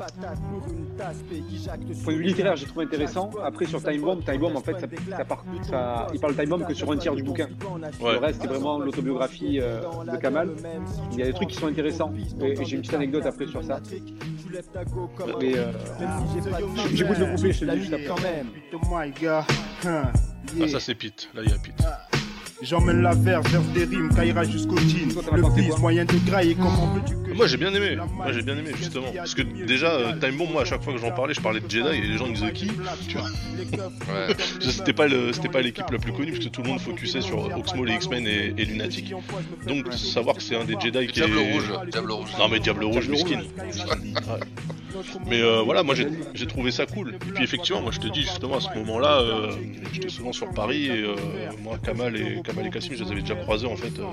[0.00, 3.30] Euh, Point de vue littéraire, j'ai trouvé intéressant.
[3.42, 4.86] Après, sur Time Bomb, Time Bomb, en fait, ça,
[5.16, 7.48] ça part, ça- il parle Time Bomb que sur un tiers du bouquin.
[8.00, 8.12] Ouais.
[8.12, 9.80] Le reste, c'est vraiment l'autobiographie euh,
[10.10, 10.50] de Kamal.
[11.12, 12.12] Il y a des trucs qui sont intéressants.
[12.40, 13.80] Et, et j'ai une petite anecdote après sur ça.
[15.40, 15.72] Mais euh,
[16.94, 18.42] j'écoute le couplet, je te le dis juste après.
[19.84, 20.02] Hein.
[20.62, 22.17] Ah ça c'est Pete, là il y a Pete.
[22.60, 25.08] J'emmène la verse, verse des rimes, caillera jusqu'au jean.
[25.32, 27.32] Le fils, moyen de grailler, comment veux-tu que.
[27.36, 29.12] Moi j'ai bien aimé, moi j'ai bien aimé justement.
[29.14, 31.60] Parce que déjà, euh, Time Bomb, moi à chaque fois que j'en parlais, je parlais
[31.60, 32.68] de Jedi et les gens me disaient qui
[33.06, 34.34] Tu vois Ouais.
[34.60, 37.20] C'était pas le- c'était pas l'équipe la plus connue parce que tout le monde focusait
[37.20, 39.14] sur Oxmo, les X-Men et, et Lunatic.
[39.66, 41.52] Donc savoir que c'est un des Jedi qui Diable est...
[41.52, 42.28] Rouge, Diable Rouge.
[42.38, 43.40] Non mais Diable Rouge, miskin.
[45.28, 47.14] Mais euh, voilà, moi j'ai j'ai trouvé ça cool.
[47.14, 49.52] Et puis effectivement, moi je te dis justement à ce moment-là, euh,
[49.92, 51.14] j'étais souvent sur Paris et euh,
[51.62, 53.92] moi Kamal et Kamal et Kassim, je les avais déjà croisés en fait.
[53.98, 54.04] euh.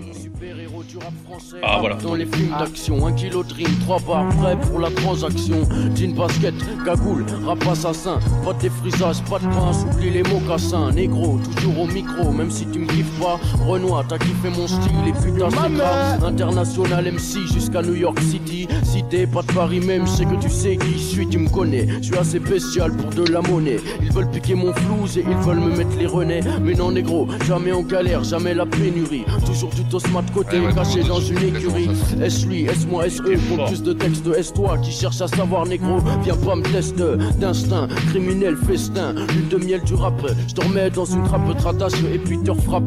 [1.64, 1.96] Ah voilà.
[1.96, 5.62] Dans les films d'action, un kilo de rime, trois barres prêts pour la transaction.
[5.96, 8.20] Jean basket, cagoule, rap assassin.
[8.44, 10.92] Pas de défrisage, pas de pince, oublie les mocassins.
[10.92, 13.40] Négro, toujours au micro, même si tu me kiffes pas.
[13.66, 16.24] Renoir, t'as kiffé mon style et putain c'est grave.
[16.26, 18.68] International MC jusqu'à New York City.
[18.84, 21.38] Si t'es pas de Paris même, je sais que tu sais qui je suis, tu
[21.38, 21.88] me connais.
[22.02, 23.78] Je suis assez spécial pour de la monnaie.
[24.02, 26.42] Ils veulent piquer mon flouze et ils veulent me mettre les renais.
[26.62, 29.24] Mais non, négro, jamais en galère, jamais la pénurie.
[29.46, 31.90] Toujours du tosma de côté, Ouais, ouais, caché dans une écurie.
[32.22, 35.66] Est-ce lui, est-ce moi, est-ce eux plus de textes, est-ce toi qui cherche à savoir,
[35.66, 39.14] négro Viens pas me tester d'instinct, criminel, festin.
[39.14, 40.14] Lune de miel du rap,
[40.48, 42.84] je te remets dans une trappe, te rattache et puis te refrappe.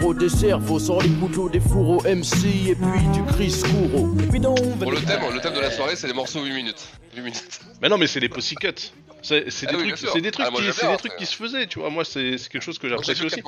[0.00, 4.06] Pour des cerveaux, sors les couteaux des fourreaux MC et puis du Chris Couro.
[4.06, 6.86] Bon, le thème, le thème de la soirée, c'est les morceaux 8 minutes.
[7.16, 7.60] 8 minutes.
[7.82, 8.92] Mais non, mais c'est les Pussycuts.
[9.22, 11.34] C'est c'est Ah des, oui, trucs, c'est des trucs, Ah, qui, des trucs qui se
[11.34, 11.90] faisaient, tu vois.
[11.90, 13.42] Moi, c'est quelque chose que j'apprécie aussi.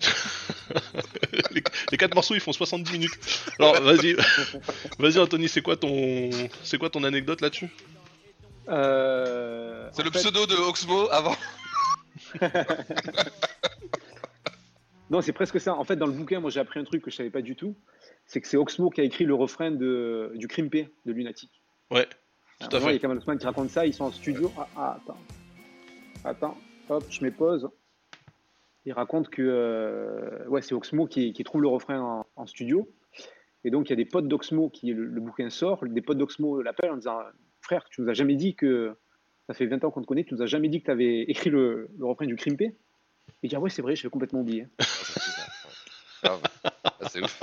[1.52, 3.12] les, les quatre morceaux, ils font 70 minutes.
[3.58, 4.14] Alors, vas-y,
[4.98, 6.30] vas-y, Anthony, c'est quoi ton,
[6.62, 7.68] c'est quoi ton anecdote là-dessus?
[8.68, 11.36] Euh, C'est le fait- pseudo de Oxmo avant.
[15.10, 15.74] Non, c'est presque ça.
[15.74, 17.56] En fait, dans le bouquin, moi j'ai appris un truc que je savais pas du
[17.56, 17.74] tout.
[18.26, 21.50] C'est que c'est Oxmo qui a écrit le refrain de, du Crimpé de Lunatic.
[21.90, 22.08] Ouais,
[22.60, 22.98] tout à Il y a.
[23.00, 24.52] Kamal Ousmane qui raconte ça, ils sont en studio.
[24.56, 25.18] Ah, ah, attends.
[26.24, 27.68] Attends, hop, je mets pause.
[28.86, 32.88] Il raconte que euh, ouais, c'est Oxmo qui, qui trouve le refrain en, en studio.
[33.64, 36.16] Et donc, il y a des potes d'Oxmo qui, le, le bouquin sort, des potes
[36.18, 37.18] d'Oxmo l'appellent en disant
[37.60, 38.94] Frère, tu nous as jamais dit que.
[39.46, 41.22] Ça fait 20 ans qu'on te connaît, tu nous as jamais dit que tu avais
[41.22, 42.72] écrit le, le refrain du Crimpé.
[43.42, 44.66] Il dit Ah ouais, c'est vrai, j'avais complètement oublié.
[46.22, 46.38] Ah,
[47.10, 47.40] c'est ouf.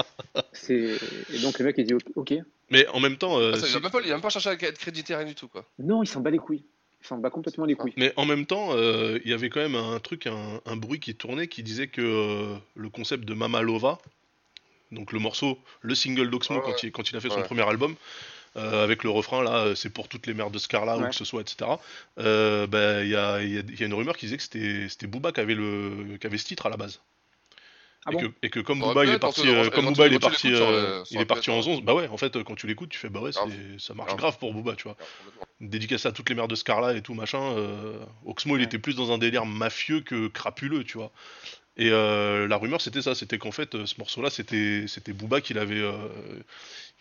[0.53, 0.97] C'est-
[1.33, 2.33] Et donc, le mec, il dit Ok.
[2.71, 4.21] Mais en même temps, euh, Ah, ça, il, si- a même pas, il a même
[4.21, 5.65] pas cherché à être crédité, rien du tout, quoi.
[5.79, 6.63] Non, il s'en bat les couilles.
[7.07, 7.93] S'en bat complètement les couilles.
[7.97, 10.99] mais en même temps, euh, il y avait quand même un truc, un, un bruit
[10.99, 13.97] qui tournait qui disait que euh, le concept de Mama Lova,
[14.91, 16.77] donc le morceau, le single d'Oxmo Ouais, quand, ouais.
[16.83, 17.43] il, quand il a fait son Ouais.
[17.43, 17.95] premier album,
[18.55, 21.25] euh, avec le refrain là, c'est pour toutes les mères de Scarla ou que ce
[21.25, 21.79] soit, etc.
[22.19, 24.37] euh, bah, Il y, a, il y a- il y a une rumeur qui disait
[24.37, 26.99] que c'était c'était Booba qui avait, le, qui avait ce titre à la base.
[28.05, 30.07] Ah et, bon que, et que comme Booba pu il est parti, euh, comme Booba
[30.07, 31.71] il est parti, euh, il est parti en plateau.
[31.71, 34.17] 11, bah ouais, en fait quand tu l'écoutes tu fais bah ouais, ça marche Grave.
[34.17, 34.95] grave pour Booba, tu vois.
[35.59, 37.41] Dédicacé à toutes les mères de Scarla et tout machin.
[37.57, 41.11] euh, Oxmo il était plus dans un délire mafieux que crapuleux, tu vois.
[41.75, 45.41] Et euh, la rumeur c'était ça, c'était qu'en fait euh, ce morceau-là c'était c'était Booba
[45.41, 45.93] qui l'avait euh,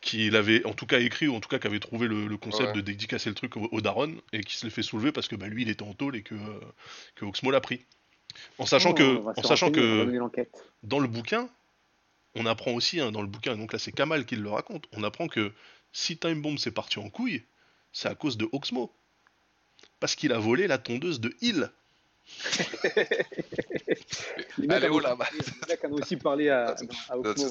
[0.00, 2.36] qui l'avait en tout cas écrit ou en tout cas qui avait trouvé le, le
[2.36, 2.76] concept Ouais.
[2.76, 5.36] de dédicacer le truc au, au Daron et qui se l'est fait soulever parce que
[5.36, 6.60] bah, lui il était en tôle et que euh,
[7.14, 7.84] que Oxmo l'a pris.
[8.58, 9.70] En sachant Oh, que en sachant
[10.82, 11.48] dans le bouquin,
[12.34, 15.02] on apprend aussi, hein, dans le bouquin, donc là c'est Kamal qui le raconte, on
[15.02, 15.52] apprend que
[15.92, 17.42] si Time Bomb s'est parti en couille,
[17.92, 18.92] c'est à cause de Oxmo.
[20.00, 21.70] Parce qu'il a volé la tondeuse de Hill.
[24.68, 25.28] Allez, oh là, bah.
[25.84, 26.74] ont aussi parlé à,
[27.10, 27.50] Oxmo.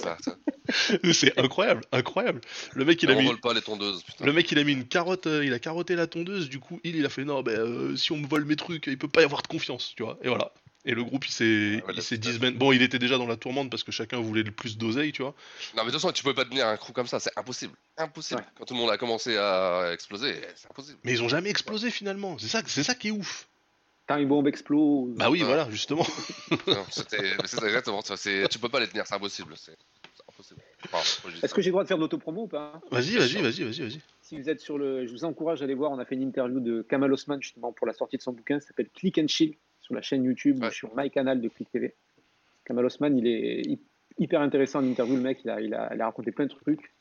[1.14, 2.42] C'est incroyable, incroyable.
[2.74, 4.26] Le mec il a On mis, vole pas les tondeuses, putain.
[4.26, 6.80] le mec il a mis une carotte, euh, il a carotté la tondeuse, du coup
[6.84, 9.08] Hill il a fait non, ben euh, si on me vole mes trucs, il peut
[9.08, 10.18] pas y avoir de confiance, tu vois.
[10.24, 10.52] Et voilà.
[10.88, 13.00] Et le groupe il s'est, Ah ouais, il là, s'est c'est disband- Bon, il était
[13.00, 15.34] déjà dans la tourmente parce que chacun voulait le plus d'oseille, tu vois.
[15.76, 17.74] Non, mais de toute façon, tu pouvais pas tenir un crew comme ça, c'est impossible.
[17.98, 18.42] Impossible.
[18.42, 18.48] Ouais.
[18.56, 21.00] Quand tout le monde a commencé à exploser, c'est impossible.
[21.04, 22.38] Mais ils ont jamais explosé finalement.
[22.38, 23.48] C'est ça, c'est ça qui est ouf.
[24.08, 25.16] Time bomb explose.
[25.16, 25.48] Bah oui, Ouais.
[25.48, 26.06] voilà, justement.
[26.90, 28.16] C'est exactement ça.
[28.18, 29.54] c'est- Tu peux pas les tenir, c'est impossible.
[29.58, 29.76] C'est
[30.30, 30.62] impossible.
[30.92, 32.80] Enfin, Est-ce que j'ai le droit de faire de l'autopromo ou pas?
[32.92, 34.02] Vas-y, vas-y, vas-y, vas-y, vas-y.
[34.22, 35.06] si vous êtes sur le.
[35.08, 35.92] Je vous encourage à aller voir.
[35.92, 38.60] On a fait une interview de Kamal Osman justement pour la sortie de son bouquin.
[38.60, 41.72] Ça s'appelle Click and Chill sur la chaîne YouTube ou sur my canal de Click
[41.72, 41.96] TV.
[42.66, 43.80] Kamal Osman, il est hy-
[44.20, 45.16] hyper intéressant en interview.
[45.16, 46.92] Le mec, il a, il a, il a raconté plein de trucs.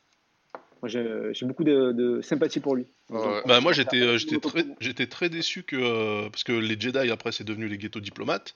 [0.85, 2.85] Moi, j'ai beaucoup de, de sympathie pour lui.
[3.09, 7.09] Bah moi j'étais euh, j'étais très j'étais très déçu que euh, parce que les Jedi
[7.11, 8.55] après c'est devenu les ghetto diplomates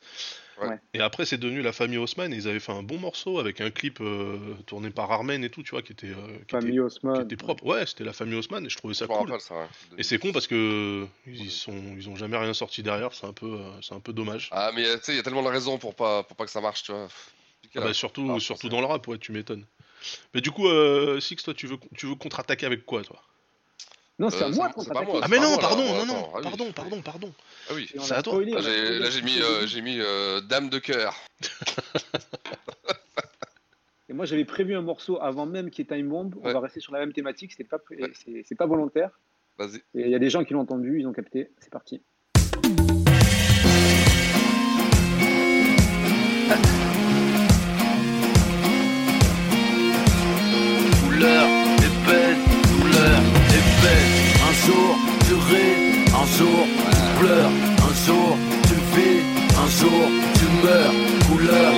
[0.62, 0.78] Ouais.
[0.94, 3.62] et après c'est devenu la famille Haussmann et ils avaient fait un bon morceau avec
[3.62, 6.72] un clip euh, tourné par Armen et tout tu vois qui était euh, qui Famille
[6.72, 7.16] était, Haussmann.
[7.16, 9.40] qui était propre ouais c'était la famille Haussmann et je trouvais ça Je cool rappelle
[9.40, 9.66] ça, ouais.
[9.98, 13.32] et c'est con parce que ils sont ils ont jamais rien sorti derrière c'est un
[13.32, 15.48] peu euh, c'est un peu dommage Ah, mais tu sais, il y a tellement de
[15.48, 17.08] raisons pour pas, pour pas que ça marche, tu vois.
[17.76, 19.64] Ah bah, surtout Ah, surtout dans le rap ouais tu m'étonnes
[20.34, 23.22] mais du coup euh, Six toi tu veux tu veux contre-attaquer avec quoi toi?
[24.20, 25.12] Non, c'est à Euh, moi c'est- c'est contre-attaquer.
[25.12, 26.44] moi, ah c'est mais non pardon Oh, non attends, non ah oui.
[26.44, 27.34] pardon pardon pardon
[27.70, 27.90] Ah oui.
[27.90, 28.34] C'est a à toi.
[28.34, 29.00] spoilé, Là, j'ai spoilé.
[29.00, 31.16] là, j'ai mis, euh, j'ai mis euh, Dame de cœur.
[34.10, 36.34] Et moi, j'avais prévu un morceau avant même qu'il y ait Time Bomb.
[36.42, 37.52] On va rester sur la même thématique.
[37.52, 37.78] C'était pas,
[38.16, 39.12] c'est- c'est pas volontaire.
[39.58, 39.82] Vas-y.
[39.94, 41.52] Il y a des gens qui l'ont entendu, ils ont capté.
[41.60, 42.02] C'est parti.
[56.22, 56.62] Un jour
[56.92, 57.54] tu pleures,
[57.88, 59.20] un jour tu vis,
[59.64, 60.04] un jour
[60.38, 60.94] tu meurs.
[61.30, 61.74] Couleur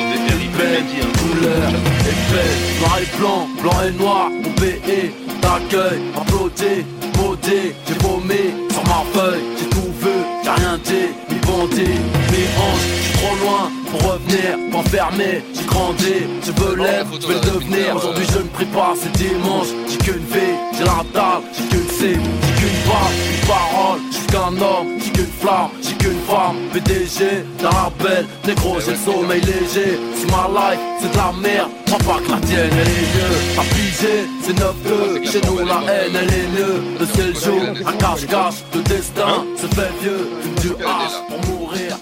[0.57, 0.85] peine,
[1.19, 1.69] couleur
[2.09, 2.61] et peine.
[2.79, 5.11] Noir et blanc, blanc et noir, mon pays
[5.41, 6.85] t'accueille, applaudit,
[7.17, 7.73] maudit.
[7.87, 11.99] J'ai vomi sur ma feuille, j'ai tout vu, j'ai rien dit, ni bandit,
[12.31, 12.87] ni hanche.
[13.03, 16.15] J'suis trop loin pour revenir, m'enfermer, j'ai grandi,
[16.45, 17.95] je veux l'être, je vais le devenir.
[17.95, 21.89] Aujourd'hui je ne prie pas, c'est dimanche, j'ai qu'une vie, j'ai la dalle, j'ai qu'une
[21.89, 26.57] cible, j'ai qu'une balle, une parole, j'ai qu'un homme, j'ai qu'une flamme, j'ai qu'une femme,
[26.73, 31.31] PDG, dans la belle, négro, j'ai le sommeil léger, si ma life, c'est de la
[31.41, 35.59] merde, crois pas que la tienne, elle est mieux, à piger, c'est 9-2, chez nous
[35.59, 40.29] la haine, elle est mieux, le ciel joue, un cache-cache, le destin se fait vieux,
[40.41, 41.97] fume du hache pour mourir,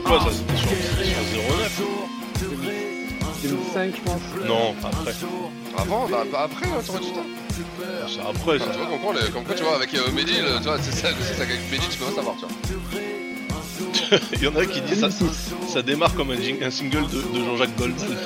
[0.00, 1.82] du c'est quoi ça c'était sur, sur 09
[3.42, 4.46] 2005, je pense.
[4.46, 5.12] non après
[5.78, 7.22] Avant, bah, bah, après, hein, t'aurais dit ça.
[8.08, 10.32] c'est après ça Tu vois, comme quoi, les- comme quoi, tu vois, avec euh, Mehdi,
[10.42, 14.20] le- tu vois, c'est ça, c'est ça, avec Mehdi, tu peux pas savoir, tu vois.
[14.34, 15.08] Il y en a qui disent ça,
[15.68, 18.16] ça démarre comme un, jing- un single de, de Jean-Jacques Goldman.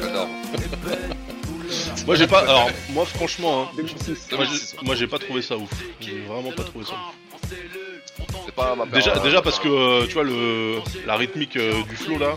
[0.00, 0.28] J'adore.
[2.06, 2.40] Moi j'ai pas.
[2.40, 4.28] Alors moi franchement, hein, 2006.
[4.32, 5.68] moi, j'ai- moi j'ai pas trouvé ça ouf.
[6.00, 7.50] J'ai vraiment pas trouvé ça ouf.
[8.46, 11.82] C'est pas ma Déjà, déjà hein, parce que euh, tu vois le la rythmique euh,
[11.84, 12.32] du flow là.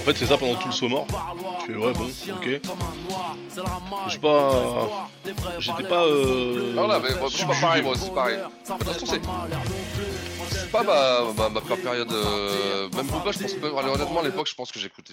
[0.00, 1.06] En fait c'est ça pendant tout le saut mort.
[1.64, 2.60] Tu fais ouais bon ok.
[4.08, 5.10] J'ai pas.
[5.58, 6.04] J'étais pas.
[6.04, 8.36] Euh, Non, là, mais moi, pas pareil, moi aussi, pareil.
[8.38, 9.20] De toute façon, c'est.
[10.50, 12.12] C'est pas ma, ma, ma première période.
[12.12, 13.66] euh, Même Booba, je pense que.
[13.66, 15.12] Honnêtement, à l'époque, je pense que j'écoutais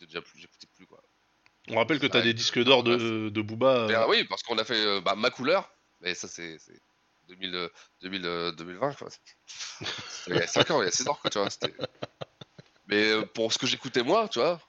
[0.00, 0.40] déjà plus.
[0.40, 0.98] J'écoutais plus, quoi.
[1.70, 3.86] On rappelle que t'as des disques d'or de, de Booba.
[3.88, 5.70] Euh, ah oui, parce qu'on a fait euh, bah, ma couleur.
[6.00, 6.58] Mais ça, c'est.
[7.28, 7.68] C'est 2000, euh,
[8.02, 9.08] 2000, euh, 2020, quoi.
[10.28, 11.48] Il y a 5 ans, il y a 6 ans, quoi, tu vois.
[12.86, 14.60] Mais euh, pour ce que j'écoutais moi, tu vois.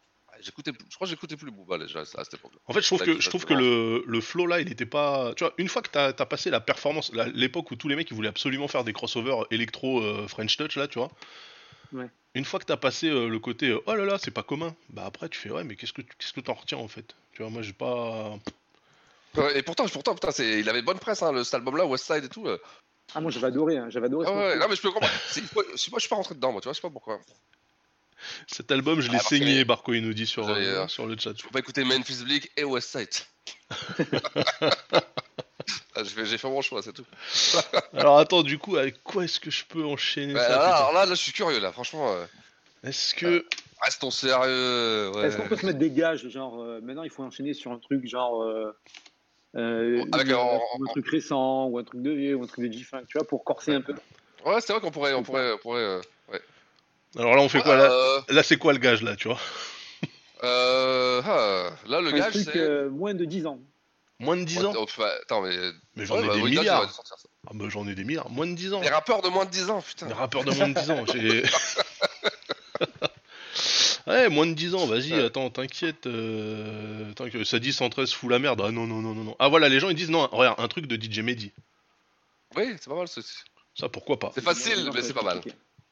[0.42, 2.52] J'écoutais, je crois que j'écoutais plus Booba déjà à cette époque.
[2.68, 5.34] En fait, je trouve que, je trouve que le, le flow là, il était pas.
[5.36, 8.12] Tu vois, une fois que t'as as passé la performance, l'époque où tous les mecs
[8.12, 11.10] ils voulaient absolument faire des crossovers électro euh, French Touch là, tu vois.
[11.94, 12.10] Ouais.
[12.36, 14.76] Une fois que t'as passé euh, le côté euh, oh là là, c'est pas commun,
[14.90, 17.16] bah après tu fais ouais, mais qu'est-ce que qu'est-ce que t'en retiens en fait?
[17.32, 18.38] Tu vois, moi j'ai pas.
[19.56, 22.24] Et pourtant, pourtant putain, c'est- il avait bonne presse, hein, le, cet album-là, West Side
[22.26, 22.48] et tout.
[22.48, 22.58] euh.
[23.14, 23.78] Ah, moi, j'avais adoré.
[23.78, 24.26] hein, J'avais adoré.
[24.28, 25.14] Ah ce ouais, non, mais je peux comprendre.
[25.30, 26.82] C'est- moi, je sais pas, je suis pas rentré dedans, moi, tu vois, je sais
[26.88, 27.20] pas pourquoi.
[28.48, 31.06] Cet album, je l'ai Ah, que saigné, Barco il nous dit sur, euh, euh, sur
[31.06, 31.32] le chat.
[31.38, 33.10] Je peux pas écouter Memphis Bleak et West Side.
[35.98, 37.06] Ah, j'ai fait- j'ai fait mon choix, c'est tout.
[37.94, 40.94] Alors attends, du coup, avec quoi est-ce que je peux enchaîner ça alors, là, alors
[40.94, 42.12] là, là, je suis curieux, là, franchement.
[42.14, 42.26] euh,
[42.84, 43.46] Est-ce que.
[43.82, 45.12] Restons sérieux.
[45.16, 45.26] Ouais.
[45.28, 47.80] Est-ce qu'on peut se mettre des gages Genre, euh, maintenant, il faut enchaîner sur un
[47.80, 48.42] truc genre.
[49.56, 52.48] Euh, euh, Avec une- un- un truc récent, ou un truc de vieux, ou un
[52.48, 53.94] truc de G-Funk, tu vois, pour corser un peu.
[54.46, 55.14] Ouais, c'est vrai qu'on pourrait.
[55.14, 56.02] On pourrait, on pourrait euh,
[56.32, 56.42] ouais.
[57.18, 59.40] Alors là, on fait quoi là Euh, Là, c'est quoi le gage là, tu vois
[60.44, 62.56] euh, ah, là, le un gage, c'est.
[62.58, 63.60] euh, moins de 10 ans.
[64.20, 65.56] Moins de 10 ans Oh, pff, Attends, mais.
[65.96, 67.02] Mais j'en Ouais, ai bah, des il milliards.
[67.48, 68.30] Ah bah j'en ai des milliards.
[68.30, 68.82] Moins de 10 ans.
[68.82, 70.08] Les rappeurs de moins de 10 ans, putain.
[70.08, 71.04] Les rappeurs de moins de 10 ans.
[71.12, 71.44] j'ai-
[74.08, 76.08] ouais, moins de 10 ans, vas-y, attends, t'inquiète.
[76.08, 77.12] Euh...
[77.44, 78.62] Ça dit 113 fout la merde.
[78.66, 79.36] Ah non, non, non, non, non.
[79.40, 81.52] Ah voilà, les gens ils disent non, regarde, un truc de DJ Mehdi.
[82.56, 83.36] Oui, c'est pas mal ceci.
[83.74, 84.32] Ça, pourquoi pas?
[84.34, 85.42] C'est facile, mais c'est pas mal.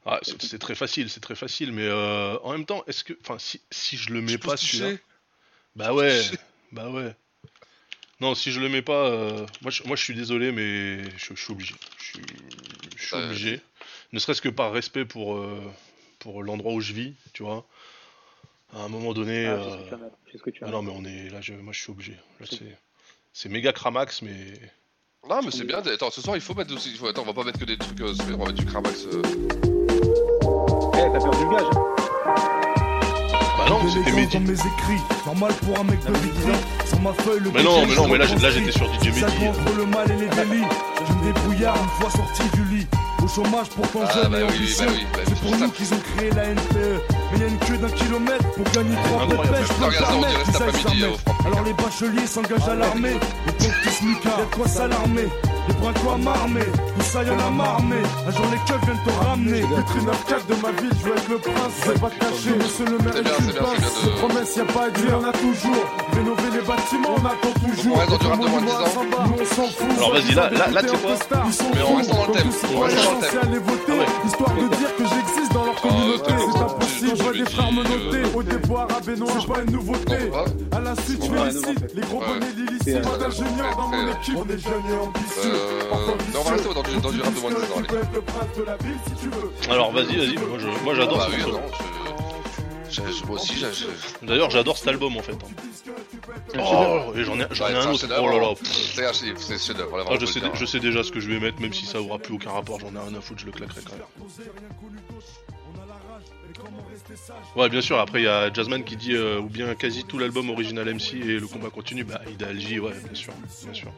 [0.05, 3.13] Ah, c'est très facile, c'est très facile, mais euh, en même temps, est-ce que.
[3.21, 4.97] Enfin, si, si je le mets pas celui-là.
[5.75, 6.21] Bah ouais,
[6.71, 7.15] bah ouais.
[8.19, 11.33] Non, si je le mets pas, euh, moi, je, moi je suis désolé, mais je,
[11.35, 11.75] je suis obligé.
[11.97, 12.21] Je suis,
[12.95, 13.23] je suis Ouais.
[13.25, 13.61] obligé.
[14.11, 15.59] Ne serait-ce que par respect pour, euh,
[16.19, 17.65] pour l'endroit où je vis, tu vois.
[18.75, 19.45] À un moment donné.
[19.45, 20.67] Ah, euh, ce que tu as, je sais ce que tu as.
[20.67, 22.13] ah non, mais on est là, je, moi je suis obligé.
[22.39, 22.77] Là, c'est,
[23.31, 24.35] c'est méga cramax, mais
[25.29, 25.77] Non, mais c'est bien.
[25.79, 26.89] Attends, ce soir, il faut mettre aussi.
[26.91, 28.01] il faut- Attends, on va pas mettre que des trucs.
[28.01, 29.05] euh, on va mettre du Cramax.
[29.05, 29.21] euh.
[30.95, 31.69] Eh, t'as perdu le gage.
[33.57, 34.39] Bah non, c'était Mehdi.
[34.39, 36.87] mes écrits, normal pour un mec de 8 ans.
[36.87, 39.27] Sur ma feuille, le Mais non, mais non, mais là, là, j'étais sur DJ Ça
[39.27, 39.45] Mehdi.
[39.77, 40.65] le mal et les délits.
[41.07, 42.87] Je me débrouillard une fois sorti du lit.
[43.23, 44.85] Au chômage, pourtant Ah, jeune bah et oui, ambitieux.
[44.85, 47.01] bah oui, bah, c'est pour nous qu'ils ont créé la NPE.
[47.31, 49.67] Mais y a une queue d'un kilomètre pour gagner trois pêche.
[49.79, 51.45] Regarde ça, on permettre qu'ils aillent euh.
[51.47, 53.13] Alors les bacheliers s'engagent à l'armée.
[53.45, 55.27] Les pauvres petits smicards, y'a de quoi s'alarmer.
[55.67, 57.95] Les bras quoi m'armer, tout ça y'en a marmé.
[58.27, 59.61] Un jour les keufs viennent te ramener.
[59.61, 62.55] Le 9 de ma ville, je veux être le prince, je vais pas te cacher.
[62.59, 63.69] Monsieur le maire, C'est tu c'est passes.
[63.79, 65.83] c'est Ces promesses, y'a pas à dire, on a toujours.
[66.13, 67.95] Rénover les bâtiments, on attend toujours.
[67.95, 68.77] On reste dans du rap de moins de 10 ans.
[69.27, 69.97] Nous, on s'en fout.
[69.97, 71.15] Alors, vas-y, là, là, là, tu quoi
[71.47, 71.95] Ils sont Mais on fous.
[71.97, 72.51] reste dans le thème.
[72.75, 73.31] On reste dans le thème.
[73.31, 76.33] censés aller voter, histoire de dire que j'existe dans leur communauté.
[77.15, 77.83] Je vois des frères me euh,
[78.21, 78.35] noter.
[78.35, 80.17] Au départ, à Benoît, c'est pas une nouveauté.
[80.71, 82.83] À la suite, je félicite les gros bonnets d'illicite.
[82.83, 85.53] C'est, Pas euh, d'ingénieurs dans mon très, équipe, on est jeunes et ambitieux.
[85.53, 85.81] Euh,
[86.35, 87.81] on va rester dans du, rap de moins de 10 ans.
[89.71, 90.35] Alors, vas-y, vas-y.
[90.37, 91.57] Moi, je- moi, j'adore Bah ce oui, morceau.
[91.57, 91.63] non,
[92.89, 93.65] je- je- je- Moi aussi,
[94.21, 95.35] D'ailleurs, j'adore cet album en fait.
[96.59, 98.05] Oh, et j'en ai, j'en ai un autre.
[98.21, 98.47] Oh là là.
[98.51, 98.55] hein.
[98.63, 99.11] C'est un
[100.09, 102.17] Ah, je, sais, je sais déjà ce que je vais mettre, même si ça aura
[102.19, 104.03] plus aucun rapport, j'en ai rien à foutre, je le claquerai quand même.
[107.55, 110.17] Ouais, bien sûr, après il y a Jazzman qui dit euh, ou bien quasi tout
[110.17, 112.03] l'album original MC et le combat continue.
[112.03, 113.33] Bah, Ida J, ouais, bien sûr,
[113.63, 113.91] bien sûr.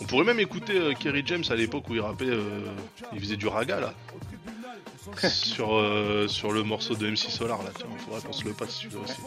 [0.00, 2.66] On pourrait même écouter euh, Kerry James à l'époque où il rappait, euh,
[3.12, 3.94] il faisait du raga là.
[5.28, 8.76] sur, euh, sur le morceau de MC Solar là, tiens, faudrait qu'on se le passe
[8.76, 9.20] celui-là aussi.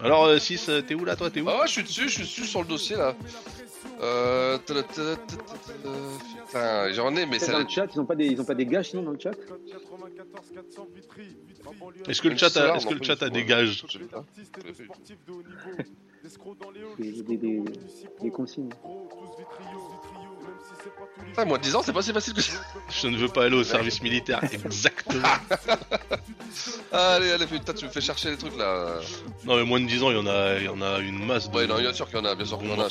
[0.00, 1.48] Alors, 6, t'es où là toi T'es où?
[1.48, 3.14] Ah ouais, je suis dessus, je suis dessus sur le dossier là.
[4.00, 4.58] Euh.
[4.58, 7.52] ta- ta- ta- ta- ta- Putain, j'en ai, mais ça.
[7.52, 9.18] Dans le chat, ils ont pas des, ils ont pas des gages sinon dans le
[9.18, 9.32] chat
[12.08, 13.84] Est-ce que le chat a, est-ce que le chat a des gages
[16.98, 17.62] Des, des, des,
[18.22, 18.70] des consignes.
[21.36, 22.58] Ah, moins de 10 ans, c'est pas si facile que ça.
[22.90, 25.22] Je ne veux pas aller au service militaire, exactement.
[26.92, 29.00] allez, allez, putain, tu me fais chercher les trucs là.
[29.44, 31.24] Non mais moins de 10 ans, il y en a, il y en a une
[31.24, 31.56] masse de...
[31.56, 32.88] Ouais, non, bien sûr qu'il y en a, bien sûr qu'il y en a.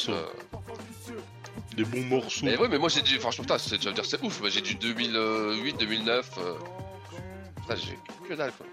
[1.76, 2.46] Des bons morceaux.
[2.46, 3.20] Mais ouais, mais moi j'ai du.
[3.20, 4.40] Franchement, putain, c'est- tu vas me dire c'est ouf.
[4.42, 6.30] Moi j'ai du 2008, 2009.
[6.38, 6.54] euh,
[7.62, 7.98] Putain, j'ai
[8.28, 8.66] que dalle quoi.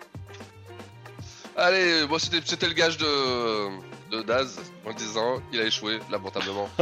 [1.57, 3.69] Allez, moi c'était c'était le gage de.
[4.11, 6.69] de Daz en disant il a échoué lamentablement.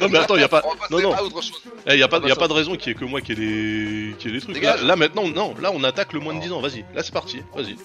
[0.00, 0.62] Non mais attends, il y a pas...
[0.90, 1.12] Non, non.
[1.14, 1.62] à autre chose.
[1.86, 3.20] Eh, y a pas, va y a pas de raison qu'il y ait que moi
[3.20, 4.60] qui ai les, qui ai les trucs.
[4.60, 6.84] Là, là, maintenant, non, là on attaque le moins de 10 ans, vas-y.
[6.94, 7.76] Là c'est parti, vas-y.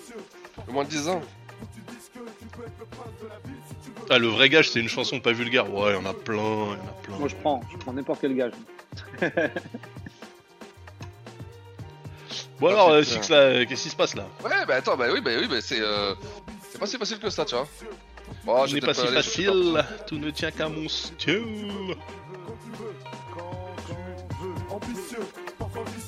[0.68, 1.22] Le moins de 10 ans.
[4.10, 5.72] Ah, le vrai gage c'est une chanson pas vulgaire.
[5.74, 7.18] Ouais, il y en a plein, il y en a plein.
[7.18, 8.53] Moi je prends, je prends n'importe quel gage.
[12.60, 13.03] Bon alors, euh.
[13.03, 14.26] Six là, qu'est-ce qui se passe là?
[14.43, 15.80] Ouais, bah attends, bah oui, bah oui, bah c'est.
[15.82, 16.16] euh,
[16.72, 17.68] C'est pas si facile que ça, tu vois.
[18.47, 21.43] Oh, Ce j'ai n'est pas si aller, je facile, tout ne tient qu'à mon style.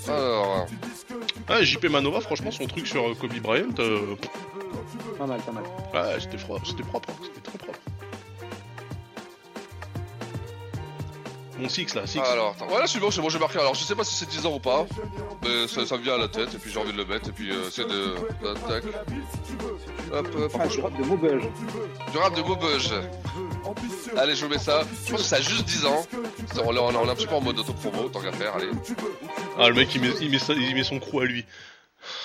[0.07, 0.67] Alors.
[1.47, 4.15] Ah, JP Manova, franchement, son truc sur euh, Kobe Bryant, euh,
[5.17, 5.63] Pas mal, pas mal.
[5.63, 7.79] ouais, c'était fro- c'était propre, c'était très propre.
[11.59, 12.19] Mon Six là, Six.
[12.19, 12.67] Alors, attends.
[12.67, 13.59] Ouais, là, c'est bon, c'est bon, j'ai marqué.
[13.59, 14.85] Alors, je sais pas si c'est 10 ans ou pas,
[15.43, 17.29] mais ça, ça me vient à la tête, et puis j'ai envie de le mettre,
[17.29, 18.15] et puis euh, c'est de.
[18.67, 18.83] Tac.
[20.11, 21.43] Hop, hop, Ah, du rap de Maubeuge.
[22.11, 22.89] Du rap de Maubeuge.
[24.17, 24.81] Allez, je vous mets ça.
[25.05, 26.01] Je pense que ça a juste 10 ans.
[26.63, 28.69] On est, on un petit peu en mode auto-promo, tant qu'à faire, allez.
[29.57, 31.45] Ah, le mec il met, il met, ça- il met son crew à lui.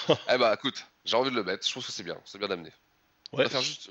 [0.09, 1.67] Eh bah, écoute, j'ai envie de le mettre.
[1.67, 2.71] Je trouve que c'est bien, c'est bien d'amener.
[3.33, 3.45] On Ouais.
[3.45, 3.91] va faire juste.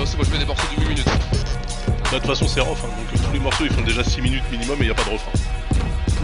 [0.00, 1.04] Là aussi, moi je mets des morceaux de 8 minutes.
[1.04, 4.22] De toute façon, c'est rough, hein, donc euh, tous les morceaux ils font déjà 6
[4.22, 5.30] minutes minimum et il n'y a pas de refrain.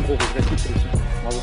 [0.07, 0.17] Gros.
[1.23, 1.43] Bravo.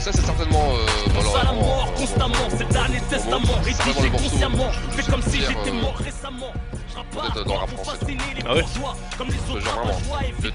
[0.00, 0.72] Ça, c'est certainement.
[0.74, 4.00] Euh, bon, alors, à la on- mort on- constamment, c'est le dernier testament c'est vraiment
[4.00, 4.70] rédigé consciemment.
[4.90, 6.52] Fais comme si j'étais euh, mort récemment.
[7.10, 7.60] Peut-être dans le
[8.46, 8.62] Ah ouais
[9.60, 10.00] genre vraiment.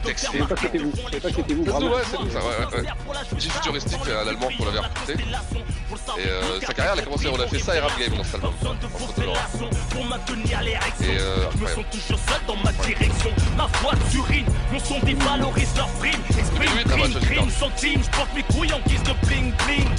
[0.04, 0.28] texte.
[0.32, 1.88] faire Je savais pas que c'était vous, je savais pas que c'était vous, C'est bravo.
[1.90, 5.14] ouais, c'est tout ça, ouais, ouais, à l'allemand qu'on l'avait recruté.
[6.18, 8.24] Et euh, sa carrière, elle a commencé, on a fait ça et Rap Game dans
[8.24, 8.54] cet album.
[8.62, 8.66] Et
[11.18, 11.76] euh, Je me incroyable.
[11.76, 13.30] sens toujours seul dans ma direction.
[13.58, 16.12] Ma voix surine, mon son dévalorise leur prime.
[16.38, 18.02] Exprime, Oui, oui, t'as crime, mal, crime, Johnny centime.
[18.04, 19.90] Je porte mes couilles en guise de bling bling.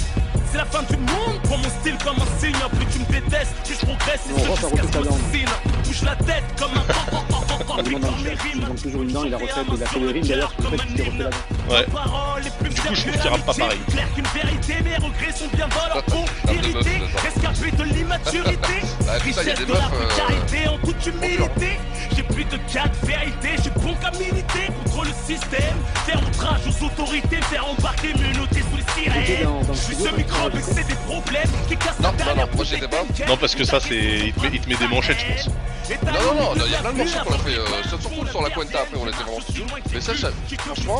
[0.55, 2.55] C'est la fin du monde, prends mon style comme un signe.
[2.77, 4.21] Plus tu me détestes, plus je progresse.
[4.29, 5.85] Et ce jusqu'à ce que.
[5.85, 7.15] Bouge la tête comme un
[8.55, 10.65] il manque toujours une dent, il a refait, il a fait les rimes d'ailleurs, c'est
[10.65, 11.37] pour ça qu'il s'est refait la dent.
[11.69, 11.85] Ouais.
[11.91, 13.63] Parole est plus Du coup, je trouve que qu'il rappe pas l'amitié.
[13.63, 13.79] pareil.
[13.89, 16.25] Clair qu'une vérité, mes regrets sont bien dans leur peau.
[16.53, 18.73] Irrité, rescapé de l'immaturité.
[19.07, 21.79] Ah, a Richesse de la euh, précarité en toute humilité.
[22.15, 25.77] J'ai Depuis de quatre vérités, je suis bon qu'à militer contre le système.
[26.05, 29.47] Faire outrage aux autorités, faire embarquer, menotter sous les sirènes.
[29.71, 32.51] Je suis ce microbe et c'est des problèmes qui cassent la Non, non, dernière non,
[32.57, 33.03] moi j'étais pas.
[33.25, 33.95] Non, parce que ça, c'est.
[33.95, 35.55] Il te met, il te met des manchettes, je pense.
[36.03, 38.41] Non, non, non, il y a plein de morceaux qu'on a fait, euh, surtout sur
[38.41, 39.65] la Cuenta après, on était vraiment en studio.
[39.93, 40.99] Mais ça, ça- franchement,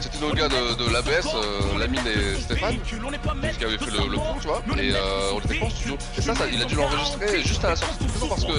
[0.00, 4.14] c'était nos gars de, de l'ABS, euh, Lamine et Stéphane, qui avaient fait le, le
[4.16, 5.98] pont, tu vois, et euh, on était pas en studio.
[6.16, 8.52] Et ça, ça, il a dû l'enregistrer juste à la sortie du prison parce que